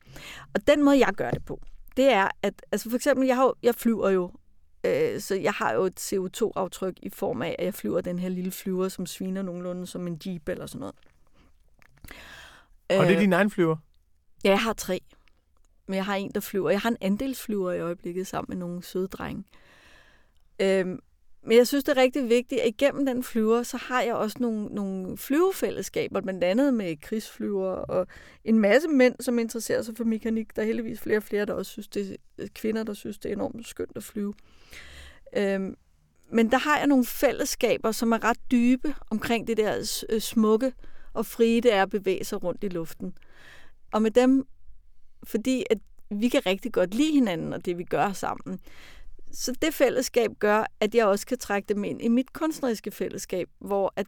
Og 0.53 0.67
den 0.67 0.83
måde, 0.83 0.99
jeg 0.99 1.13
gør 1.17 1.31
det 1.31 1.45
på, 1.45 1.61
det 1.97 2.13
er, 2.13 2.27
at 2.41 2.53
altså 2.71 2.89
for 2.89 2.95
eksempel, 2.95 3.27
jeg, 3.27 3.35
har, 3.35 3.53
jeg 3.63 3.75
flyver 3.75 4.09
jo 4.09 4.31
Øh, 4.83 5.19
så 5.19 5.35
jeg 5.35 5.53
har 5.53 5.73
jo 5.73 5.83
et 5.83 6.13
CO2-aftryk 6.13 6.93
i 7.01 7.09
form 7.09 7.41
af, 7.41 7.55
at 7.59 7.65
jeg 7.65 7.73
flyver 7.73 8.01
den 8.01 8.19
her 8.19 8.29
lille 8.29 8.51
flyver, 8.51 8.89
som 8.89 9.05
sviner 9.05 9.41
nogenlunde 9.41 9.87
som 9.87 10.07
en 10.07 10.21
jeep 10.25 10.49
eller 10.49 10.65
sådan 10.65 10.79
noget. 10.79 10.95
Og 12.89 13.05
det 13.05 13.11
er 13.11 13.15
øh, 13.15 13.21
din 13.21 13.33
egen 13.33 13.49
flyver? 13.49 13.77
Ja, 14.43 14.49
jeg 14.49 14.59
har 14.59 14.73
tre. 14.73 15.01
Men 15.87 15.95
jeg 15.95 16.05
har 16.05 16.15
en, 16.15 16.31
der 16.31 16.39
flyver. 16.39 16.69
Jeg 16.69 16.79
har 16.79 16.89
en 16.89 16.97
andelsflyver 17.01 17.71
i 17.71 17.79
øjeblikket 17.79 18.27
sammen 18.27 18.45
med 18.49 18.57
nogle 18.57 18.83
søde 18.83 19.07
drenge. 19.07 19.43
Øhm, 20.59 20.99
men 21.43 21.57
jeg 21.57 21.67
synes, 21.67 21.83
det 21.83 21.97
er 21.97 22.01
rigtig 22.01 22.29
vigtigt, 22.29 22.61
at 22.61 22.67
igennem 22.67 23.05
den 23.05 23.23
flyver, 23.23 23.63
så 23.63 23.77
har 23.77 24.01
jeg 24.01 24.15
også 24.15 24.37
nogle, 24.39 24.65
nogle 24.65 25.17
flyvefællesskaber, 25.17 26.21
blandt 26.21 26.43
andet 26.43 26.73
med 26.73 26.97
krigsflyver 27.01 27.69
og 27.69 28.07
en 28.43 28.59
masse 28.59 28.87
mænd, 28.87 29.15
som 29.19 29.39
interesserer 29.39 29.81
sig 29.81 29.97
for 29.97 30.03
mekanik. 30.03 30.55
Der 30.55 30.61
er 30.61 30.65
heldigvis 30.65 30.99
flere 30.99 31.17
og 31.17 31.23
flere, 31.23 31.45
der 31.45 31.53
også 31.53 31.71
synes, 31.71 31.87
det 31.87 32.17
er 32.37 32.47
kvinder, 32.55 32.83
der 32.83 32.93
synes, 32.93 33.19
det 33.19 33.29
er 33.29 33.35
enormt 33.35 33.67
skønt 33.67 33.91
at 33.95 34.03
flyve. 34.03 34.33
Øhm, 35.37 35.75
men 36.31 36.51
der 36.51 36.57
har 36.57 36.77
jeg 36.77 36.87
nogle 36.87 37.05
fællesskaber, 37.05 37.91
som 37.91 38.11
er 38.11 38.23
ret 38.23 38.39
dybe 38.51 38.95
omkring 39.09 39.47
det 39.47 39.57
der 39.57 40.03
øh, 40.09 40.21
smukke 40.21 40.73
og 41.13 41.25
frie, 41.25 41.61
det 41.61 41.73
er 41.73 41.81
at 41.81 41.89
bevæge 41.89 42.23
sig 42.23 42.43
rundt 42.43 42.63
i 42.63 42.67
luften. 42.67 43.13
Og 43.91 44.01
med 44.01 44.11
dem, 44.11 44.47
fordi 45.23 45.63
at 45.69 45.77
vi 46.09 46.29
kan 46.29 46.45
rigtig 46.45 46.73
godt 46.73 46.93
lide 46.93 47.13
hinanden 47.13 47.53
og 47.53 47.65
det, 47.65 47.77
vi 47.77 47.83
gør 47.83 48.11
sammen. 48.11 48.59
Så 49.31 49.53
det 49.61 49.73
fællesskab 49.73 50.31
gør, 50.39 50.65
at 50.79 50.95
jeg 50.95 51.05
også 51.05 51.25
kan 51.25 51.37
trække 51.37 51.73
dem 51.73 51.83
ind 51.83 52.01
i 52.01 52.07
mit 52.07 52.33
kunstneriske 52.33 52.91
fællesskab, 52.91 53.49
hvor 53.59 53.93
at 53.95 54.07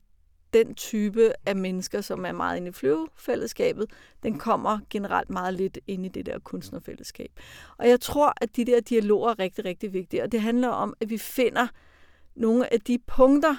den 0.54 0.76
type 0.76 1.34
af 1.46 1.56
mennesker, 1.56 2.02
som 2.02 2.26
er 2.26 2.32
meget 2.32 2.58
inde 2.58 2.70
i 2.70 2.72
flyvefællesskabet, 2.72 3.92
den 4.24 4.40
kommer 4.40 4.80
generelt 4.90 5.30
meget 5.30 5.54
lidt 5.54 5.80
ind 5.88 6.06
i 6.06 6.10
det 6.10 6.26
der 6.26 6.40
kunstnerfællesskab. 6.40 7.32
Og 7.78 7.90
jeg 7.90 8.02
tror, 8.02 8.34
at 8.42 8.56
de 8.56 8.66
der 8.66 8.80
dialoger 8.80 9.30
er 9.30 9.40
rigtig, 9.40 9.66
rigtig 9.66 9.94
vigtige, 9.94 10.24
og 10.24 10.32
det 10.32 10.42
handler 10.42 10.68
om, 10.68 10.94
at 11.02 11.10
vi 11.10 11.18
finder 11.18 11.68
nogle 12.36 12.74
af 12.74 12.82
de 12.82 13.00
punkter, 13.08 13.56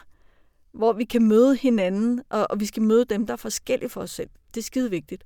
hvor 0.73 0.93
vi 0.93 1.05
kan 1.05 1.29
møde 1.29 1.57
hinanden, 1.57 2.23
og, 2.31 2.47
og 2.51 2.61
vi 2.61 2.67
skal 2.67 2.83
møde 2.83 3.05
dem, 3.05 3.27
der 3.27 3.33
er 3.33 3.37
forskellige 3.37 3.89
for 3.89 4.01
os 4.01 4.11
selv. 4.11 4.31
Det 4.55 4.61
er 4.61 4.65
skide 4.65 4.91
vigtigt. 4.91 5.25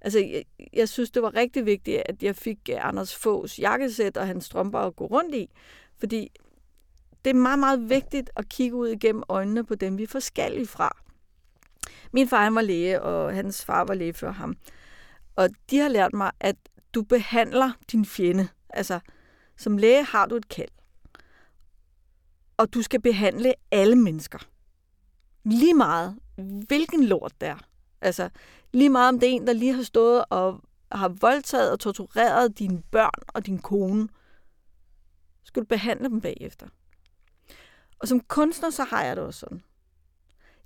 Altså, 0.00 0.18
jeg, 0.18 0.44
jeg 0.72 0.88
synes, 0.88 1.10
det 1.10 1.22
var 1.22 1.34
rigtig 1.34 1.66
vigtigt, 1.66 2.02
at 2.06 2.22
jeg 2.22 2.36
fik 2.36 2.58
øh, 2.70 2.88
Anders 2.88 3.16
Fås 3.16 3.58
jakkesæt 3.58 4.16
og 4.16 4.26
hans 4.26 4.44
strømper 4.44 4.78
at 4.78 4.96
gå 4.96 5.06
rundt 5.06 5.34
i, 5.34 5.50
fordi 5.98 6.30
det 7.24 7.30
er 7.30 7.34
meget, 7.34 7.58
meget 7.58 7.90
vigtigt 7.90 8.30
at 8.36 8.48
kigge 8.48 8.76
ud 8.76 8.88
igennem 8.88 9.22
øjnene 9.28 9.64
på 9.64 9.74
dem, 9.74 9.98
vi 9.98 10.02
er 10.02 10.08
forskellige 10.08 10.66
fra. 10.66 10.96
Min 12.12 12.28
far 12.28 12.44
han 12.44 12.54
var 12.54 12.60
læge, 12.60 13.02
og 13.02 13.34
hans 13.34 13.64
far 13.64 13.84
var 13.84 13.94
læge 13.94 14.12
før 14.12 14.30
ham. 14.30 14.56
Og 15.36 15.48
de 15.70 15.78
har 15.78 15.88
lært 15.88 16.12
mig, 16.12 16.30
at 16.40 16.56
du 16.94 17.02
behandler 17.02 17.72
din 17.92 18.04
fjende. 18.04 18.48
Altså, 18.70 19.00
som 19.56 19.78
læge 19.78 20.04
har 20.04 20.26
du 20.26 20.36
et 20.36 20.48
kald. 20.48 20.68
Og 22.56 22.74
du 22.74 22.82
skal 22.82 23.00
behandle 23.00 23.54
alle 23.70 23.96
mennesker. 23.96 24.38
Lige 25.44 25.74
meget, 25.74 26.18
hvilken 26.66 27.04
lort 27.04 27.32
der 27.40 27.46
er. 27.46 27.58
Altså, 28.00 28.28
lige 28.72 28.90
meget 28.90 29.08
om 29.08 29.20
det 29.20 29.28
er 29.28 29.32
en, 29.32 29.46
der 29.46 29.52
lige 29.52 29.74
har 29.74 29.82
stået 29.82 30.24
og 30.30 30.60
har 30.92 31.08
voldtaget 31.08 31.72
og 31.72 31.80
tortureret 31.80 32.58
dine 32.58 32.82
børn 32.90 33.22
og 33.28 33.46
din 33.46 33.58
kone, 33.58 34.08
skal 35.44 35.62
du 35.62 35.66
behandle 35.66 36.08
dem 36.08 36.20
bagefter. 36.20 36.66
Og 37.98 38.08
som 38.08 38.20
kunstner, 38.20 38.70
så 38.70 38.84
har 38.84 39.04
jeg 39.04 39.16
det 39.16 39.24
også 39.24 39.40
sådan. 39.40 39.62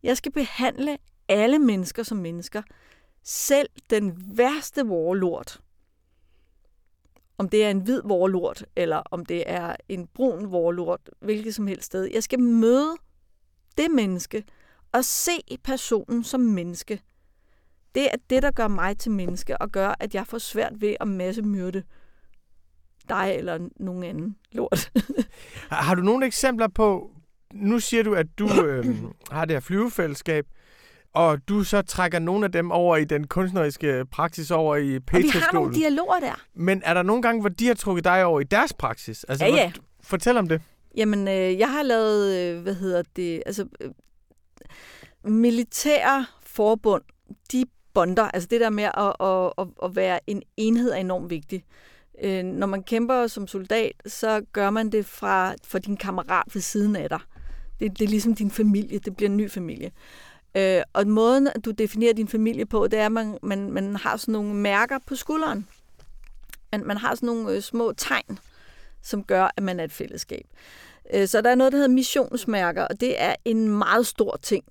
Jeg 0.02 0.16
skal 0.16 0.32
behandle 0.32 0.98
alle 1.28 1.58
mennesker 1.58 2.02
som 2.02 2.18
mennesker. 2.18 2.62
Selv 3.22 3.68
den 3.90 4.22
værste 4.38 4.84
warlord. 4.84 5.60
Om 7.38 7.48
det 7.48 7.64
er 7.64 7.70
en 7.70 7.80
hvid 7.80 8.04
warlord, 8.04 8.62
eller 8.76 8.96
om 8.96 9.26
det 9.26 9.44
er 9.46 9.76
en 9.88 10.06
brun 10.06 10.46
warlord, 10.46 11.00
hvilket 11.20 11.54
som 11.54 11.66
helst 11.66 11.86
sted. 11.86 12.04
Jeg 12.04 12.22
skal 12.22 12.40
møde 12.40 12.96
det 13.78 13.90
menneske 13.90 14.44
og 14.92 15.04
se 15.04 15.58
personen 15.64 16.24
som 16.24 16.40
menneske. 16.40 17.02
Det 17.94 18.04
er 18.04 18.16
det, 18.30 18.42
der 18.42 18.50
gør 18.50 18.68
mig 18.68 18.98
til 18.98 19.10
menneske, 19.12 19.58
og 19.58 19.70
gør, 19.70 19.94
at 20.00 20.14
jeg 20.14 20.26
får 20.26 20.38
svært 20.38 20.80
ved 20.80 20.96
at 21.00 21.08
masse 21.08 21.42
myrde 21.42 21.82
dig 23.08 23.34
eller 23.38 23.68
nogen 23.76 24.02
anden 24.02 24.36
lort. 24.52 24.90
har 25.70 25.94
du 25.94 26.02
nogle 26.02 26.26
eksempler 26.26 26.68
på, 26.68 27.10
nu 27.54 27.80
siger 27.80 28.02
du, 28.02 28.14
at 28.14 28.26
du 28.38 28.64
øh, 28.64 28.86
har 29.32 29.44
det 29.44 29.54
her 29.54 29.60
flyvefællesskab, 29.60 30.46
og 31.14 31.48
du 31.48 31.64
så 31.64 31.82
trækker 31.82 32.18
nogle 32.18 32.44
af 32.44 32.52
dem 32.52 32.70
over 32.70 32.96
i 32.96 33.04
den 33.04 33.26
kunstneriske 33.26 34.04
praksis 34.12 34.50
over 34.50 34.76
i 34.76 34.98
Petra 34.98 35.18
Og 35.18 35.22
vi 35.22 35.28
har 35.28 35.52
nogle 35.52 35.74
dialoger 35.74 36.20
der. 36.20 36.44
Men 36.54 36.82
er 36.84 36.94
der 36.94 37.02
nogle 37.02 37.22
gange, 37.22 37.40
hvor 37.40 37.48
de 37.48 37.66
har 37.66 37.74
trukket 37.74 38.04
dig 38.04 38.24
over 38.24 38.40
i 38.40 38.44
deres 38.44 38.72
praksis? 38.72 39.24
Altså, 39.24 39.46
ja, 39.46 39.54
ja. 39.54 39.72
Fortæl 40.02 40.36
om 40.36 40.48
det. 40.48 40.62
Jamen, 40.96 41.28
øh, 41.28 41.58
jeg 41.58 41.72
har 41.72 41.82
lavet, 41.82 42.36
øh, 42.36 42.62
hvad 42.62 42.74
hedder 42.74 43.02
det, 43.16 43.42
altså 43.46 43.66
øh, 43.80 43.90
militære 45.32 46.26
forbund, 46.42 47.02
de 47.52 47.64
bonder. 47.94 48.22
Altså 48.22 48.48
det 48.50 48.60
der 48.60 48.70
med 48.70 48.84
at, 48.84 49.14
at, 49.20 49.52
at, 49.58 49.66
at 49.84 49.96
være 49.96 50.20
en 50.26 50.42
enhed 50.56 50.90
er 50.90 50.96
enormt 50.96 51.30
vigtigt. 51.30 51.64
Øh, 52.22 52.44
når 52.44 52.66
man 52.66 52.82
kæmper 52.82 53.26
som 53.26 53.46
soldat, 53.46 53.92
så 54.06 54.42
gør 54.52 54.70
man 54.70 54.92
det 54.92 55.06
fra, 55.06 55.54
for 55.64 55.78
din 55.78 55.96
kammerat 55.96 56.44
ved 56.54 56.62
siden 56.62 56.96
af 56.96 57.08
dig. 57.08 57.20
Det, 57.80 57.98
det 57.98 58.04
er 58.04 58.08
ligesom 58.08 58.34
din 58.34 58.50
familie. 58.50 58.98
Det 58.98 59.16
bliver 59.16 59.30
en 59.30 59.36
ny 59.36 59.50
familie. 59.50 59.90
Øh, 60.54 60.82
og 60.92 61.06
måden, 61.06 61.48
du 61.64 61.70
definerer 61.70 62.12
din 62.12 62.28
familie 62.28 62.66
på, 62.66 62.86
det 62.86 62.98
er, 62.98 63.06
at 63.06 63.12
man, 63.12 63.38
man, 63.42 63.70
man 63.70 63.96
har 63.96 64.16
sådan 64.16 64.32
nogle 64.32 64.54
mærker 64.54 64.98
på 65.06 65.14
skulderen. 65.14 65.66
Man, 66.72 66.86
man 66.86 66.96
har 66.96 67.14
sådan 67.14 67.26
nogle 67.26 67.52
øh, 67.52 67.62
små 67.62 67.92
tegn, 67.92 68.38
som 69.02 69.24
gør, 69.24 69.50
at 69.56 69.62
man 69.62 69.80
er 69.80 69.84
et 69.84 69.92
fællesskab. 69.92 70.46
Øh, 71.14 71.28
så 71.28 71.40
der 71.40 71.50
er 71.50 71.54
noget, 71.54 71.72
der 71.72 71.78
hedder 71.78 71.94
missionsmærker, 71.94 72.82
og 72.82 73.00
det 73.00 73.22
er 73.22 73.34
en 73.44 73.68
meget 73.68 74.06
stor 74.06 74.38
ting. 74.42 74.64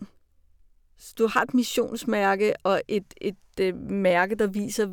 Så 1.00 1.14
du 1.18 1.28
har 1.28 1.42
et 1.42 1.54
missionsmærke 1.54 2.54
og 2.64 2.82
et, 2.88 3.14
et, 3.22 3.36
et 3.58 3.66
øh, 3.66 3.76
mærke, 3.76 4.36
der 4.36 4.48
viser 4.48 4.88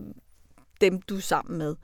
dem, 0.81 1.03
du 1.03 1.17
er 1.17 1.21
sammen 1.21 1.59
med. 1.59 1.77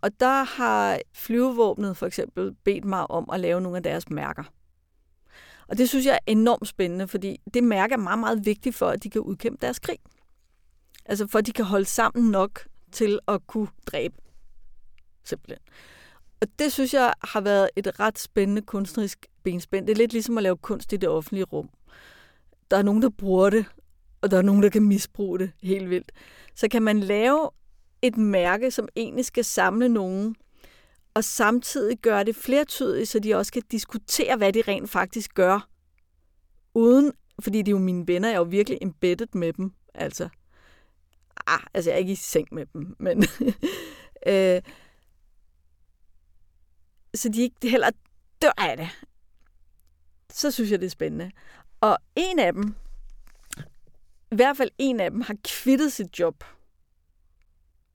Og 0.00 0.20
der 0.20 0.42
har 0.42 0.98
flyvevåbnet 1.12 1.96
for 1.96 2.06
eksempel 2.06 2.54
bedt 2.64 2.84
mig 2.84 3.10
om 3.10 3.30
at 3.32 3.40
lave 3.40 3.60
nogle 3.60 3.76
af 3.76 3.82
deres 3.82 4.10
mærker. 4.10 4.44
Og 5.68 5.78
det 5.78 5.88
synes 5.88 6.06
jeg 6.06 6.14
er 6.14 6.32
enormt 6.32 6.68
spændende, 6.68 7.08
fordi 7.08 7.40
det 7.54 7.64
mærke 7.64 7.92
er 7.92 7.98
meget, 7.98 8.18
meget 8.18 8.46
vigtigt 8.46 8.76
for, 8.76 8.88
at 8.88 9.02
de 9.04 9.10
kan 9.10 9.20
udkæmpe 9.20 9.58
deres 9.60 9.78
krig. 9.78 9.98
Altså 11.04 11.26
for, 11.26 11.38
at 11.38 11.46
de 11.46 11.52
kan 11.52 11.64
holde 11.64 11.84
sammen 11.84 12.30
nok 12.30 12.68
til 12.92 13.18
at 13.28 13.46
kunne 13.46 13.68
dræbe. 13.86 14.14
Simpelthen. 15.24 15.58
Og 16.40 16.48
det 16.58 16.72
synes 16.72 16.94
jeg 16.94 17.12
har 17.24 17.40
været 17.40 17.70
et 17.76 18.00
ret 18.00 18.18
spændende 18.18 18.62
kunstnerisk 18.62 19.26
benspænd. 19.42 19.86
Det 19.86 19.92
er 19.92 19.96
lidt 19.96 20.12
ligesom 20.12 20.38
at 20.38 20.42
lave 20.42 20.56
kunst 20.56 20.92
i 20.92 20.96
det 20.96 21.08
offentlige 21.08 21.44
rum. 21.44 21.70
Der 22.70 22.76
er 22.76 22.82
nogen, 22.82 23.02
der 23.02 23.10
bruger 23.10 23.50
det, 23.50 23.66
og 24.20 24.30
der 24.30 24.38
er 24.38 24.42
nogen, 24.42 24.62
der 24.62 24.68
kan 24.68 24.82
misbruge 24.82 25.38
det 25.38 25.52
helt 25.62 25.90
vildt. 25.90 26.12
Så 26.54 26.68
kan 26.68 26.82
man 26.82 27.00
lave 27.00 27.50
et 28.02 28.16
mærke, 28.16 28.70
som 28.70 28.88
egentlig 28.96 29.24
skal 29.24 29.44
samle 29.44 29.88
nogen, 29.88 30.36
og 31.14 31.24
samtidig 31.24 31.98
gøre 31.98 32.24
det 32.24 32.36
flertydigt, 32.36 33.08
så 33.08 33.18
de 33.18 33.34
også 33.34 33.52
kan 33.52 33.62
diskutere, 33.70 34.36
hvad 34.36 34.52
de 34.52 34.62
rent 34.68 34.90
faktisk 34.90 35.34
gør. 35.34 35.68
Uden, 36.74 37.12
fordi 37.40 37.58
det 37.58 37.68
er 37.68 37.76
jo 37.76 37.78
mine 37.78 38.08
venner, 38.08 38.28
jeg 38.28 38.34
er 38.34 38.38
jo 38.38 38.44
virkelig 38.44 38.78
embedded 38.82 39.26
med 39.32 39.52
dem. 39.52 39.72
Altså, 39.94 40.28
ah, 41.46 41.60
altså 41.74 41.90
jeg 41.90 41.94
er 41.94 41.98
ikke 41.98 42.12
i 42.12 42.16
seng 42.16 42.48
med 42.52 42.66
dem, 42.66 42.96
men... 42.98 43.24
øh, 44.32 44.62
så 47.14 47.28
de 47.28 47.42
ikke 47.42 47.70
heller 47.70 47.90
dør 48.42 48.52
af 48.58 48.76
det. 48.76 48.88
Så 50.30 50.50
synes 50.50 50.70
jeg, 50.70 50.80
det 50.80 50.86
er 50.86 50.90
spændende. 50.90 51.30
Og 51.84 51.98
en 52.16 52.38
af 52.38 52.52
dem, 52.52 52.74
i 54.32 54.36
hvert 54.36 54.56
fald 54.56 54.70
en 54.78 55.00
af 55.00 55.10
dem, 55.10 55.20
har 55.20 55.36
kvittet 55.44 55.92
sit 55.92 56.18
job 56.18 56.44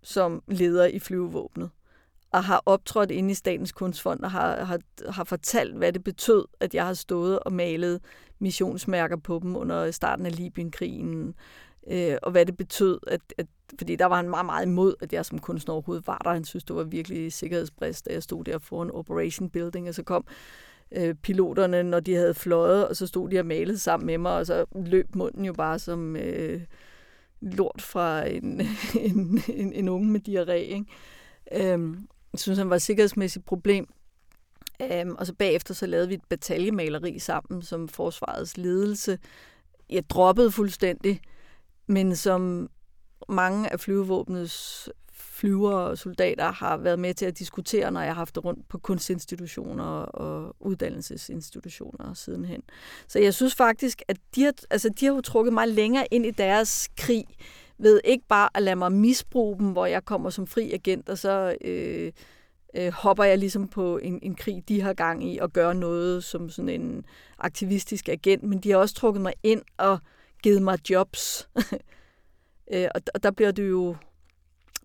som 0.01 0.43
leder 0.47 0.85
i 0.85 0.99
flyvevåbnet 0.99 1.69
og 2.31 2.43
har 2.43 2.63
optrådt 2.65 3.11
inde 3.11 3.31
i 3.31 3.33
Statens 3.33 3.71
Kunstfond 3.71 4.19
og 4.19 4.31
har, 4.31 4.63
har, 4.63 4.79
har 5.11 5.23
fortalt, 5.23 5.77
hvad 5.77 5.93
det 5.93 6.03
betød, 6.03 6.45
at 6.59 6.73
jeg 6.75 6.85
har 6.85 6.93
stået 6.93 7.39
og 7.39 7.53
malet 7.53 8.01
missionsmærker 8.39 9.17
på 9.17 9.39
dem 9.43 9.55
under 9.55 9.91
starten 9.91 10.25
af 10.25 10.35
Libyenkrigen, 10.35 11.35
øh, 11.87 12.17
og 12.23 12.31
hvad 12.31 12.45
det 12.45 12.57
betød, 12.57 12.99
at, 13.07 13.21
at, 13.37 13.47
fordi 13.79 13.95
der 13.95 14.05
var 14.05 14.15
han 14.15 14.29
meget, 14.29 14.45
meget 14.45 14.65
imod, 14.65 14.95
at 15.01 15.13
jeg 15.13 15.25
som 15.25 15.39
kunstner 15.39 15.73
overhovedet 15.73 16.07
var 16.07 16.17
der. 16.17 16.33
Han 16.33 16.45
synes, 16.45 16.63
det 16.63 16.75
var 16.75 16.83
virkelig 16.83 17.33
sikkerhedsbrist, 17.33 18.05
da 18.05 18.13
jeg 18.13 18.23
stod 18.23 18.43
der 18.43 18.57
foran 18.57 18.91
Operation 18.91 19.49
Building, 19.49 19.87
og 19.87 19.95
så 19.95 20.03
kom 20.03 20.25
øh, 20.91 21.15
piloterne, 21.15 21.83
når 21.83 21.99
de 21.99 22.15
havde 22.15 22.33
fløjet, 22.33 22.87
og 22.87 22.95
så 22.95 23.07
stod 23.07 23.29
de 23.29 23.39
og 23.39 23.45
malede 23.45 23.79
sammen 23.79 24.07
med 24.07 24.17
mig, 24.17 24.31
og 24.31 24.45
så 24.45 24.65
løb 24.75 25.15
munden 25.15 25.45
jo 25.45 25.53
bare 25.53 25.79
som 25.79 26.15
øh, 26.15 26.61
lort 27.41 27.81
fra 27.81 28.27
en, 28.27 28.61
en, 29.09 29.41
en, 29.47 29.73
en 29.73 29.89
unge 29.89 30.11
med 30.11 30.19
diarré. 30.27 30.51
Ikke? 30.51 30.85
Øhm, 31.51 32.07
jeg 32.33 32.39
synes, 32.39 32.57
han 32.57 32.69
var 32.69 32.75
et 32.75 32.81
sikkerhedsmæssigt 32.81 33.45
problem. 33.45 33.87
Øhm, 34.81 35.15
og 35.15 35.25
så 35.25 35.33
bagefter 35.33 35.73
så 35.73 35.85
lavede 35.85 36.07
vi 36.07 36.13
et 36.13 36.25
bataljemaleri 36.29 37.19
sammen 37.19 37.61
som 37.61 37.87
forsvarets 37.87 38.57
ledelse. 38.57 39.19
Jeg 39.89 40.09
droppede 40.09 40.51
fuldstændig, 40.51 41.21
men 41.87 42.15
som 42.15 42.69
mange 43.29 43.73
af 43.73 43.79
flyvevåbnets 43.79 44.89
flyvere 45.19 45.89
og 45.89 45.97
soldater 45.97 46.51
har 46.51 46.77
været 46.77 46.99
med 46.99 47.13
til 47.13 47.25
at 47.25 47.39
diskutere, 47.39 47.91
når 47.91 48.01
jeg 48.01 48.09
har 48.09 48.15
haft 48.15 48.35
det 48.35 48.45
rundt 48.45 48.67
på 48.69 48.77
kunstinstitutioner 48.77 49.83
og 50.01 50.55
uddannelsesinstitutioner 50.59 52.13
sidenhen. 52.13 52.61
Så 53.07 53.19
jeg 53.19 53.33
synes 53.33 53.55
faktisk, 53.55 54.01
at 54.07 54.17
de 54.35 54.43
har, 54.43 54.53
altså, 54.69 54.89
de 54.89 55.05
har 55.05 55.13
jo 55.13 55.21
trukket 55.21 55.53
mig 55.53 55.67
længere 55.67 56.07
ind 56.11 56.25
i 56.25 56.31
deres 56.31 56.89
krig, 56.97 57.25
ved 57.77 58.01
ikke 58.03 58.25
bare 58.27 58.49
at 58.55 58.63
lade 58.63 58.75
mig 58.75 58.91
misbruge 58.91 59.57
dem, 59.59 59.71
hvor 59.71 59.85
jeg 59.85 60.05
kommer 60.05 60.29
som 60.29 60.47
fri 60.47 60.71
agent, 60.71 61.09
og 61.09 61.17
så 61.17 61.57
øh, 61.61 62.11
øh, 62.75 62.91
hopper 62.91 63.23
jeg 63.23 63.37
ligesom 63.37 63.67
på 63.67 63.97
en, 63.97 64.19
en 64.21 64.35
krig, 64.35 64.63
de 64.67 64.81
har 64.81 64.93
gang 64.93 65.33
i, 65.33 65.37
og 65.37 65.53
gør 65.53 65.73
noget 65.73 66.23
som 66.23 66.49
sådan 66.49 66.69
en 66.69 67.05
aktivistisk 67.37 68.09
agent, 68.09 68.43
men 68.43 68.59
de 68.59 68.71
har 68.71 68.77
også 68.77 68.95
trukket 68.95 69.21
mig 69.21 69.33
ind 69.43 69.61
og 69.77 69.99
givet 70.43 70.61
mig 70.61 70.89
jobs. 70.89 71.49
øh, 72.73 72.87
og, 72.95 73.01
og 73.13 73.23
der 73.23 73.31
bliver 73.31 73.51
det 73.51 73.69
jo 73.69 73.95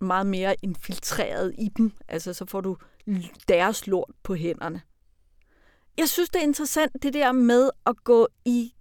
meget 0.05 0.27
mere 0.27 0.57
infiltreret 0.63 1.55
i 1.59 1.69
dem. 1.77 1.93
Altså, 2.09 2.33
så 2.33 2.47
får 2.47 2.61
du 2.61 2.77
deres 3.49 3.87
lort 3.87 4.11
på 4.23 4.35
hænderne. 4.35 4.83
Jeg 5.99 6.09
synes, 6.09 6.31
det 6.31 6.39
er 6.39 6.43
interessant, 6.43 7.03
det 7.03 7.15
der 7.15 7.33
med 7.33 7.71
at 7.87 8.05
gå 8.05 8.29
i 8.45 8.75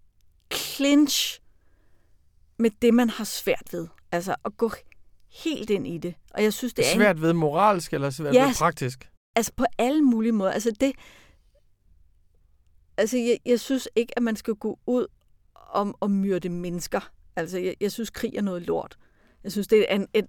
clinch 0.53 1.41
med 2.57 2.71
det, 2.81 2.93
man 2.93 3.09
har 3.09 3.23
svært 3.23 3.67
ved. 3.71 3.87
Altså 4.11 4.35
at 4.45 4.57
gå 4.57 4.71
helt 5.31 5.69
ind 5.69 5.87
i 5.87 5.97
det. 5.97 6.15
Og 6.31 6.43
jeg 6.43 6.53
synes, 6.53 6.73
det 6.73 6.85
er... 6.91 6.95
Svært 6.95 7.21
ved 7.21 7.33
moralsk 7.33 7.93
eller 7.93 8.09
svært 8.09 8.33
ja, 8.33 8.45
ved 8.45 8.55
praktisk? 8.55 9.09
Altså 9.35 9.51
på 9.55 9.65
alle 9.77 10.01
mulige 10.01 10.31
måder. 10.31 10.51
Altså 10.51 10.71
det... 10.79 10.91
Altså 12.97 13.17
jeg, 13.17 13.37
jeg 13.45 13.59
synes 13.59 13.89
ikke, 13.95 14.17
at 14.17 14.23
man 14.23 14.35
skal 14.35 14.55
gå 14.55 14.79
ud 14.85 15.07
om 15.55 15.95
at 16.01 16.11
myrde 16.11 16.49
mennesker. 16.49 17.11
Altså 17.35 17.57
jeg, 17.57 17.75
jeg 17.81 17.91
synes, 17.91 18.09
krig 18.09 18.35
er 18.35 18.41
noget 18.41 18.61
lort. 18.61 18.97
Jeg 19.43 19.51
synes, 19.51 19.67
det 19.67 19.91
er 19.91 19.95
en, 19.95 20.07
et 20.13 20.27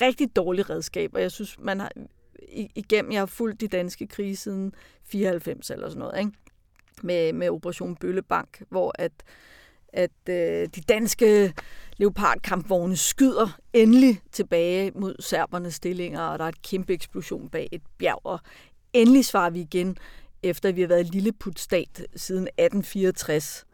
rigtig 0.00 0.36
dårligt 0.36 0.70
redskab, 0.70 1.10
og 1.14 1.20
jeg 1.20 1.32
synes, 1.32 1.58
man 1.58 1.80
har 1.80 1.92
igennem, 2.74 3.12
jeg 3.12 3.20
har 3.20 3.26
fulgt 3.26 3.60
de 3.60 3.68
danske 3.68 4.06
krige 4.06 4.36
siden 4.36 4.72
94 5.04 5.70
eller 5.70 5.88
sådan 5.88 5.98
noget, 5.98 6.18
ikke? 6.18 6.32
Med, 7.02 7.32
med 7.32 7.50
Operation 7.50 7.96
Bøllebank, 7.96 8.62
hvor 8.68 8.92
at 8.98 9.12
at 9.96 10.10
øh, 10.28 10.68
de 10.74 10.80
danske 10.88 11.54
leopardkampvogne 11.96 12.96
skyder 12.96 13.58
endelig 13.72 14.20
tilbage 14.32 14.92
mod 14.94 15.14
serbernes 15.20 15.74
stillinger, 15.74 16.20
og 16.20 16.38
der 16.38 16.44
er 16.44 16.48
et 16.48 16.62
kæmpe 16.62 16.92
eksplosion 16.92 17.48
bag 17.48 17.68
et 17.72 17.82
bjerg, 17.98 18.20
og 18.24 18.40
endelig 18.92 19.24
svarer 19.24 19.50
vi 19.50 19.60
igen, 19.60 19.96
efter 20.42 20.72
vi 20.72 20.80
har 20.80 20.88
været 20.88 21.14
lilleputstat 21.14 22.06
siden 22.16 22.42
1864, 22.42 23.66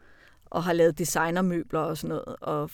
og 0.45 0.63
har 0.63 0.73
lavet 0.73 0.97
designermøbler 0.97 1.79
og 1.79 1.97
sådan 1.97 2.09
noget, 2.09 2.35
og 2.41 2.69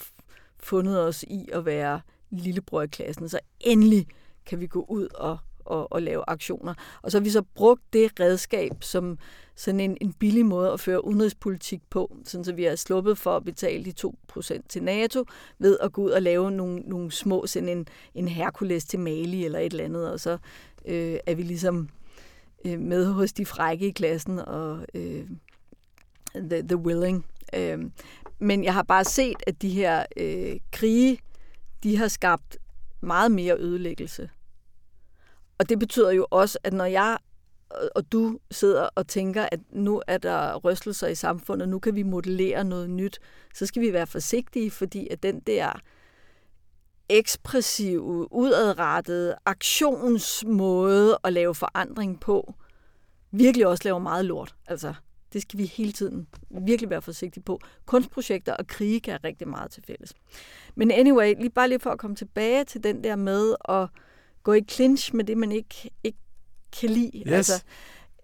fundet 0.59 1.01
os 1.01 1.23
i 1.23 1.49
at 1.53 1.65
være 1.65 2.01
lillebror 2.31 2.81
i 2.81 2.87
klassen, 2.87 3.29
så 3.29 3.39
endelig 3.59 4.07
kan 4.45 4.59
vi 4.59 4.67
gå 4.67 4.85
ud 4.89 5.07
og, 5.15 5.37
og, 5.65 5.91
og 5.91 6.01
lave 6.01 6.23
aktioner. 6.27 6.73
Og 7.01 7.11
så 7.11 7.19
har 7.19 7.23
vi 7.23 7.29
så 7.29 7.41
brugt 7.41 7.81
det 7.93 8.19
redskab 8.19 8.71
som 8.81 9.17
sådan 9.55 9.79
en, 9.79 9.97
en 10.01 10.13
billig 10.13 10.45
måde 10.45 10.71
at 10.71 10.79
føre 10.79 11.05
udenrigspolitik 11.05 11.81
på, 11.89 12.15
sådan 12.25 12.43
så 12.43 12.53
vi 12.53 12.63
har 12.63 12.75
sluppet 12.75 13.17
for 13.17 13.35
at 13.35 13.43
betale 13.43 13.85
de 13.85 13.93
2% 14.37 14.59
til 14.69 14.83
NATO, 14.83 15.25
ved 15.59 15.77
at 15.81 15.93
gå 15.93 16.03
ud 16.03 16.09
og 16.09 16.21
lave 16.21 16.51
nogle, 16.51 16.79
nogle 16.79 17.11
små, 17.11 17.47
sådan 17.47 17.69
en, 17.69 17.87
en 18.15 18.27
Herkules 18.27 18.85
til 18.85 18.99
Mali 18.99 19.45
eller 19.45 19.59
et 19.59 19.71
eller 19.71 19.85
andet, 19.85 20.11
og 20.11 20.19
så 20.19 20.37
øh, 20.85 21.17
er 21.25 21.35
vi 21.35 21.41
ligesom 21.41 21.89
øh, 22.65 22.79
med 22.79 23.05
hos 23.05 23.33
de 23.33 23.45
frække 23.45 23.87
i 23.87 23.91
klassen 23.91 24.39
og 24.39 24.85
øh, 24.93 25.27
the, 26.35 26.61
the 26.61 26.77
willing. 26.77 27.25
Øh, 27.55 27.79
men 28.39 28.63
jeg 28.63 28.73
har 28.73 28.83
bare 28.83 29.03
set, 29.03 29.37
at 29.47 29.61
de 29.61 29.69
her 29.69 30.05
øh, 30.17 30.59
krige, 30.71 31.19
de 31.83 31.97
har 31.97 32.07
skabt 32.07 32.57
meget 33.01 33.31
mere 33.31 33.57
ødelæggelse. 33.57 34.29
Og 35.57 35.69
det 35.69 35.79
betyder 35.79 36.11
jo 36.11 36.27
også, 36.31 36.59
at 36.63 36.73
når 36.73 36.85
jeg 36.85 37.17
og 37.95 38.11
du 38.11 38.39
sidder 38.51 38.89
og 38.95 39.07
tænker, 39.07 39.47
at 39.51 39.59
nu 39.71 40.01
er 40.07 40.17
der 40.17 40.55
rystelser 40.57 41.07
i 41.07 41.15
samfundet, 41.15 41.69
nu 41.69 41.79
kan 41.79 41.95
vi 41.95 42.03
modellere 42.03 42.63
noget 42.63 42.89
nyt, 42.89 43.19
så 43.55 43.65
skal 43.65 43.81
vi 43.81 43.93
være 43.93 44.07
forsigtige, 44.07 44.71
fordi 44.71 45.07
at 45.11 45.23
den 45.23 45.39
der 45.39 45.81
ekspressive, 47.09 48.33
udadrettede 48.33 49.35
aktionsmåde 49.45 51.17
at 51.23 51.33
lave 51.33 51.55
forandring 51.55 52.19
på, 52.19 52.53
virkelig 53.31 53.67
også 53.67 53.81
laver 53.83 53.99
meget 53.99 54.25
lort. 54.25 54.55
Altså, 54.67 54.93
det 55.33 55.41
skal 55.41 55.59
vi 55.59 55.65
hele 55.65 55.91
tiden 55.91 56.27
virkelig 56.49 56.89
være 56.89 57.01
forsigtige 57.01 57.43
på. 57.43 57.59
Kunstprojekter 57.85 58.53
og 58.53 58.67
krige 58.67 58.99
kan 58.99 59.23
rigtig 59.23 59.47
meget 59.47 59.71
til 59.71 59.83
fælles. 59.83 60.13
Men 60.75 60.91
anyway, 60.91 61.35
lige 61.37 61.49
bare 61.49 61.69
lige 61.69 61.79
for 61.79 61.89
at 61.89 61.99
komme 61.99 62.15
tilbage 62.15 62.63
til 62.63 62.83
den 62.83 63.03
der 63.03 63.15
med 63.15 63.55
at 63.69 63.87
gå 64.43 64.53
i 64.53 64.61
clinch 64.69 65.15
med 65.15 65.23
det, 65.23 65.37
man 65.37 65.51
ikke, 65.51 65.91
ikke 66.03 66.19
kan 66.79 66.89
lide. 66.89 67.23
Yes. 67.27 67.33
Altså, 67.33 67.63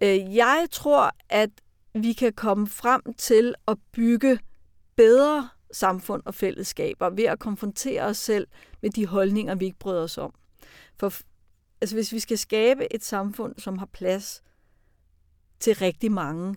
øh, 0.00 0.36
jeg 0.36 0.66
tror, 0.70 1.10
at 1.28 1.50
vi 1.94 2.12
kan 2.12 2.32
komme 2.32 2.66
frem 2.66 3.02
til 3.18 3.54
at 3.68 3.78
bygge 3.92 4.38
bedre 4.96 5.48
samfund 5.72 6.22
og 6.24 6.34
fællesskaber 6.34 7.10
ved 7.10 7.24
at 7.24 7.38
konfrontere 7.38 8.02
os 8.02 8.16
selv 8.16 8.46
med 8.82 8.90
de 8.90 9.06
holdninger, 9.06 9.54
vi 9.54 9.64
ikke 9.64 9.78
bryder 9.78 10.02
os 10.02 10.18
om. 10.18 10.34
For 10.96 11.12
altså, 11.80 11.96
hvis 11.96 12.12
vi 12.12 12.18
skal 12.18 12.38
skabe 12.38 12.94
et 12.94 13.04
samfund, 13.04 13.54
som 13.58 13.78
har 13.78 13.86
plads 13.86 14.42
til 15.60 15.74
rigtig 15.74 16.12
mange, 16.12 16.56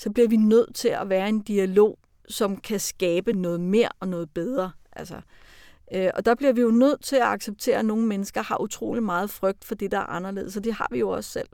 så 0.00 0.10
bliver 0.10 0.28
vi 0.28 0.36
nødt 0.36 0.74
til 0.74 0.88
at 0.88 1.08
være 1.08 1.28
en 1.28 1.40
dialog, 1.40 1.98
som 2.28 2.56
kan 2.56 2.80
skabe 2.80 3.32
noget 3.32 3.60
mere 3.60 3.88
og 4.00 4.08
noget 4.08 4.30
bedre. 4.30 4.72
Altså, 4.92 5.20
øh, 5.94 6.10
og 6.14 6.24
der 6.24 6.34
bliver 6.34 6.52
vi 6.52 6.60
jo 6.60 6.70
nødt 6.70 7.02
til 7.02 7.16
at 7.16 7.22
acceptere, 7.22 7.78
at 7.78 7.84
nogle 7.84 8.06
mennesker 8.06 8.42
har 8.42 8.60
utrolig 8.60 9.02
meget 9.02 9.30
frygt 9.30 9.64
for 9.64 9.74
det, 9.74 9.90
der 9.90 9.98
er 9.98 10.06
anderledes, 10.06 10.56
og 10.56 10.64
det 10.64 10.74
har 10.74 10.88
vi 10.90 10.98
jo 10.98 11.08
også 11.10 11.30
selv. 11.30 11.48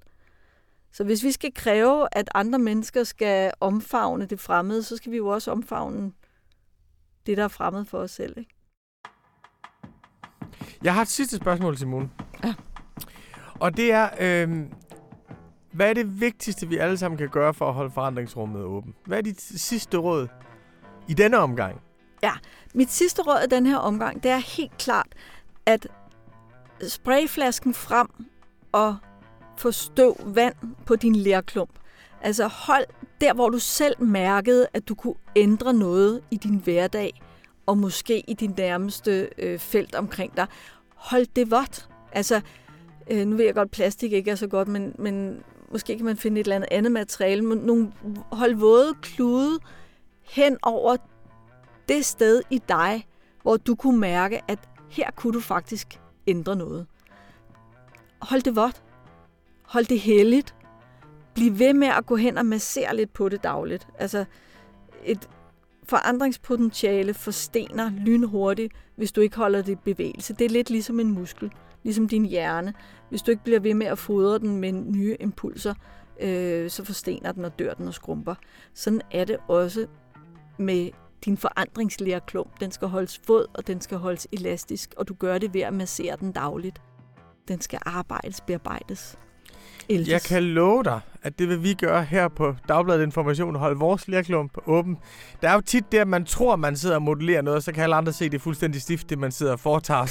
Så 0.92 1.04
hvis 1.04 1.24
vi 1.24 1.32
skal 1.32 1.54
kræve, 1.54 2.08
at 2.12 2.28
andre 2.34 2.58
mennesker 2.58 3.04
skal 3.04 3.52
omfavne 3.60 4.26
det 4.26 4.40
fremmede, 4.40 4.82
så 4.82 4.96
skal 4.96 5.12
vi 5.12 5.16
jo 5.16 5.26
også 5.26 5.50
omfavne 5.50 6.12
det, 7.26 7.36
der 7.36 7.44
er 7.44 7.48
fremmed 7.48 7.84
for 7.84 7.98
os 7.98 8.10
selv. 8.10 8.38
Ikke? 8.38 8.54
Jeg 10.82 10.94
har 10.94 11.02
et 11.02 11.08
sidste 11.08 11.36
spørgsmål, 11.36 11.76
Simone. 11.76 12.10
Ja. 12.44 12.54
Og 13.60 13.76
det 13.76 13.92
er, 13.92 14.08
øh, 14.20 14.66
hvad 15.76 15.90
er 15.90 15.94
det 15.94 16.20
vigtigste, 16.20 16.68
vi 16.68 16.76
alle 16.76 16.98
sammen 16.98 17.18
kan 17.18 17.28
gøre 17.28 17.54
for 17.54 17.68
at 17.68 17.74
holde 17.74 17.90
forandringsrummet 17.90 18.62
åbent? 18.62 18.96
Hvad 19.04 19.18
er 19.18 19.22
dit 19.22 19.40
sidste 19.40 19.96
råd 19.96 20.28
i 21.08 21.14
denne 21.14 21.38
omgang? 21.38 21.80
Ja, 22.22 22.32
mit 22.74 22.90
sidste 22.90 23.22
råd 23.22 23.44
i 23.44 23.46
den 23.46 23.66
her 23.66 23.76
omgang, 23.76 24.22
det 24.22 24.30
er 24.30 24.56
helt 24.56 24.78
klart, 24.78 25.06
at 25.66 25.88
sprayflasken 26.88 27.74
frem 27.74 28.08
og 28.72 28.96
få 29.56 29.70
støv 29.70 30.16
vand 30.24 30.54
på 30.86 30.96
din 30.96 31.16
lærklump. 31.16 31.70
Altså 32.22 32.46
hold 32.46 32.84
der, 33.20 33.34
hvor 33.34 33.50
du 33.50 33.58
selv 33.58 34.02
mærkede, 34.02 34.66
at 34.74 34.88
du 34.88 34.94
kunne 34.94 35.14
ændre 35.36 35.74
noget 35.74 36.20
i 36.30 36.36
din 36.36 36.56
hverdag, 36.56 37.22
og 37.66 37.78
måske 37.78 38.20
i 38.30 38.34
din 38.34 38.54
nærmeste 38.56 39.28
øh, 39.38 39.58
felt 39.58 39.94
omkring 39.94 40.36
dig. 40.36 40.46
Hold 40.94 41.26
det 41.36 41.50
vådt. 41.50 41.88
Altså, 42.12 42.40
øh, 43.10 43.26
nu 43.26 43.36
ved 43.36 43.44
jeg 43.44 43.54
godt, 43.54 43.66
at 43.66 43.70
plastik 43.70 44.12
ikke 44.12 44.30
er 44.30 44.34
så 44.34 44.46
godt, 44.46 44.68
men, 44.68 44.94
men 44.98 45.42
måske 45.72 45.96
kan 45.96 46.04
man 46.04 46.16
finde 46.16 46.40
et 46.40 46.44
eller 46.44 46.56
andet 46.56 46.68
andet 46.70 46.92
materiale. 46.92 47.42
Men 47.42 47.58
nogle, 47.58 47.92
hold 48.32 48.54
våde 48.54 48.94
klude 49.02 49.58
hen 50.22 50.58
over 50.62 50.96
det 51.88 52.04
sted 52.04 52.42
i 52.50 52.62
dig, 52.68 53.06
hvor 53.42 53.56
du 53.56 53.74
kunne 53.74 54.00
mærke, 54.00 54.40
at 54.48 54.58
her 54.90 55.10
kunne 55.10 55.32
du 55.32 55.40
faktisk 55.40 56.00
ændre 56.26 56.56
noget. 56.56 56.86
Hold 58.18 58.42
det 58.42 58.56
vådt. 58.56 58.82
Hold 59.62 59.84
det 59.84 60.00
heldigt. 60.00 60.54
Bliv 61.34 61.58
ved 61.58 61.74
med 61.74 61.88
at 61.88 62.06
gå 62.06 62.16
hen 62.16 62.38
og 62.38 62.46
massere 62.46 62.96
lidt 62.96 63.12
på 63.12 63.28
det 63.28 63.42
dagligt. 63.42 63.88
Altså, 63.98 64.24
et 65.04 65.28
forandringspotentiale 65.84 67.14
forstener 67.14 67.90
lynhurtigt, 67.90 68.72
hvis 68.96 69.12
du 69.12 69.20
ikke 69.20 69.36
holder 69.36 69.62
det 69.62 69.72
i 69.72 69.74
bevægelse. 69.74 70.34
Det 70.34 70.44
er 70.44 70.48
lidt 70.48 70.70
ligesom 70.70 71.00
en 71.00 71.10
muskel, 71.10 71.52
ligesom 71.86 72.08
din 72.08 72.24
hjerne. 72.24 72.74
Hvis 73.08 73.22
du 73.22 73.30
ikke 73.30 73.44
bliver 73.44 73.60
ved 73.60 73.74
med 73.74 73.86
at 73.86 73.98
fodre 73.98 74.38
den 74.38 74.56
med 74.56 74.72
nye 74.72 75.16
impulser, 75.20 75.74
øh, 76.20 76.70
så 76.70 76.84
forstener 76.84 77.32
den 77.32 77.44
og 77.44 77.58
dør 77.58 77.74
den 77.74 77.88
og 77.88 77.94
skrumper. 77.94 78.34
Sådan 78.74 79.00
er 79.10 79.24
det 79.24 79.36
også 79.48 79.86
med 80.58 80.90
din 81.24 81.36
forandringslærklump. 81.36 82.60
Den 82.60 82.70
skal 82.70 82.88
holdes 82.88 83.20
våd, 83.28 83.46
og 83.54 83.66
den 83.66 83.80
skal 83.80 83.98
holdes 83.98 84.28
elastisk, 84.32 84.94
og 84.96 85.08
du 85.08 85.14
gør 85.14 85.38
det 85.38 85.54
ved 85.54 85.60
at 85.60 85.74
massere 85.74 86.16
den 86.20 86.32
dagligt. 86.32 86.82
Den 87.48 87.60
skal 87.60 87.78
arbejdes, 87.86 88.40
bearbejdes. 88.40 89.18
Eldes. 89.88 90.08
Jeg 90.08 90.22
kan 90.22 90.42
love 90.42 90.84
dig, 90.84 91.00
at 91.22 91.38
det 91.38 91.48
vil 91.48 91.62
vi 91.62 91.74
gøre 91.74 92.04
her 92.04 92.28
på 92.28 92.54
Dagbladet 92.68 93.02
Information 93.02 93.54
holde 93.54 93.78
vores 93.78 94.08
lærklump 94.08 94.58
åben. 94.66 94.98
Der 95.42 95.48
er 95.48 95.54
jo 95.54 95.60
tit 95.60 95.92
det, 95.92 95.98
at 95.98 96.08
man 96.08 96.24
tror, 96.24 96.56
man 96.56 96.76
sidder 96.76 96.94
og 96.94 97.02
modellerer 97.02 97.42
noget, 97.42 97.56
og 97.56 97.62
så 97.62 97.72
kan 97.72 97.82
alle 97.82 97.96
andre 97.96 98.12
se, 98.12 98.24
at 98.24 98.32
det 98.32 98.40
fuldstændig 98.40 98.82
stift, 98.82 99.10
det 99.10 99.18
man 99.18 99.32
sidder 99.32 99.52
og 99.52 99.60
foretager 99.60 100.06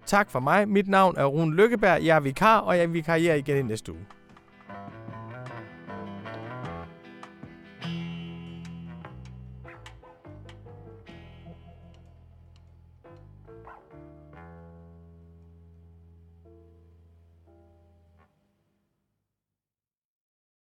Tak 0.05 0.29
for 0.29 0.39
mig. 0.39 0.69
Mit 0.69 0.87
navn 0.87 1.15
er 1.17 1.25
Rune 1.25 1.55
Lykkeberg. 1.55 2.03
Jeg 2.03 2.15
er 2.15 2.19
vikar, 2.19 2.59
og 2.59 2.77
jeg 2.77 2.93
vikarierer 2.93 3.35
igen 3.35 3.57
i 3.57 3.61
næste 3.61 3.91
uge. 3.91 4.05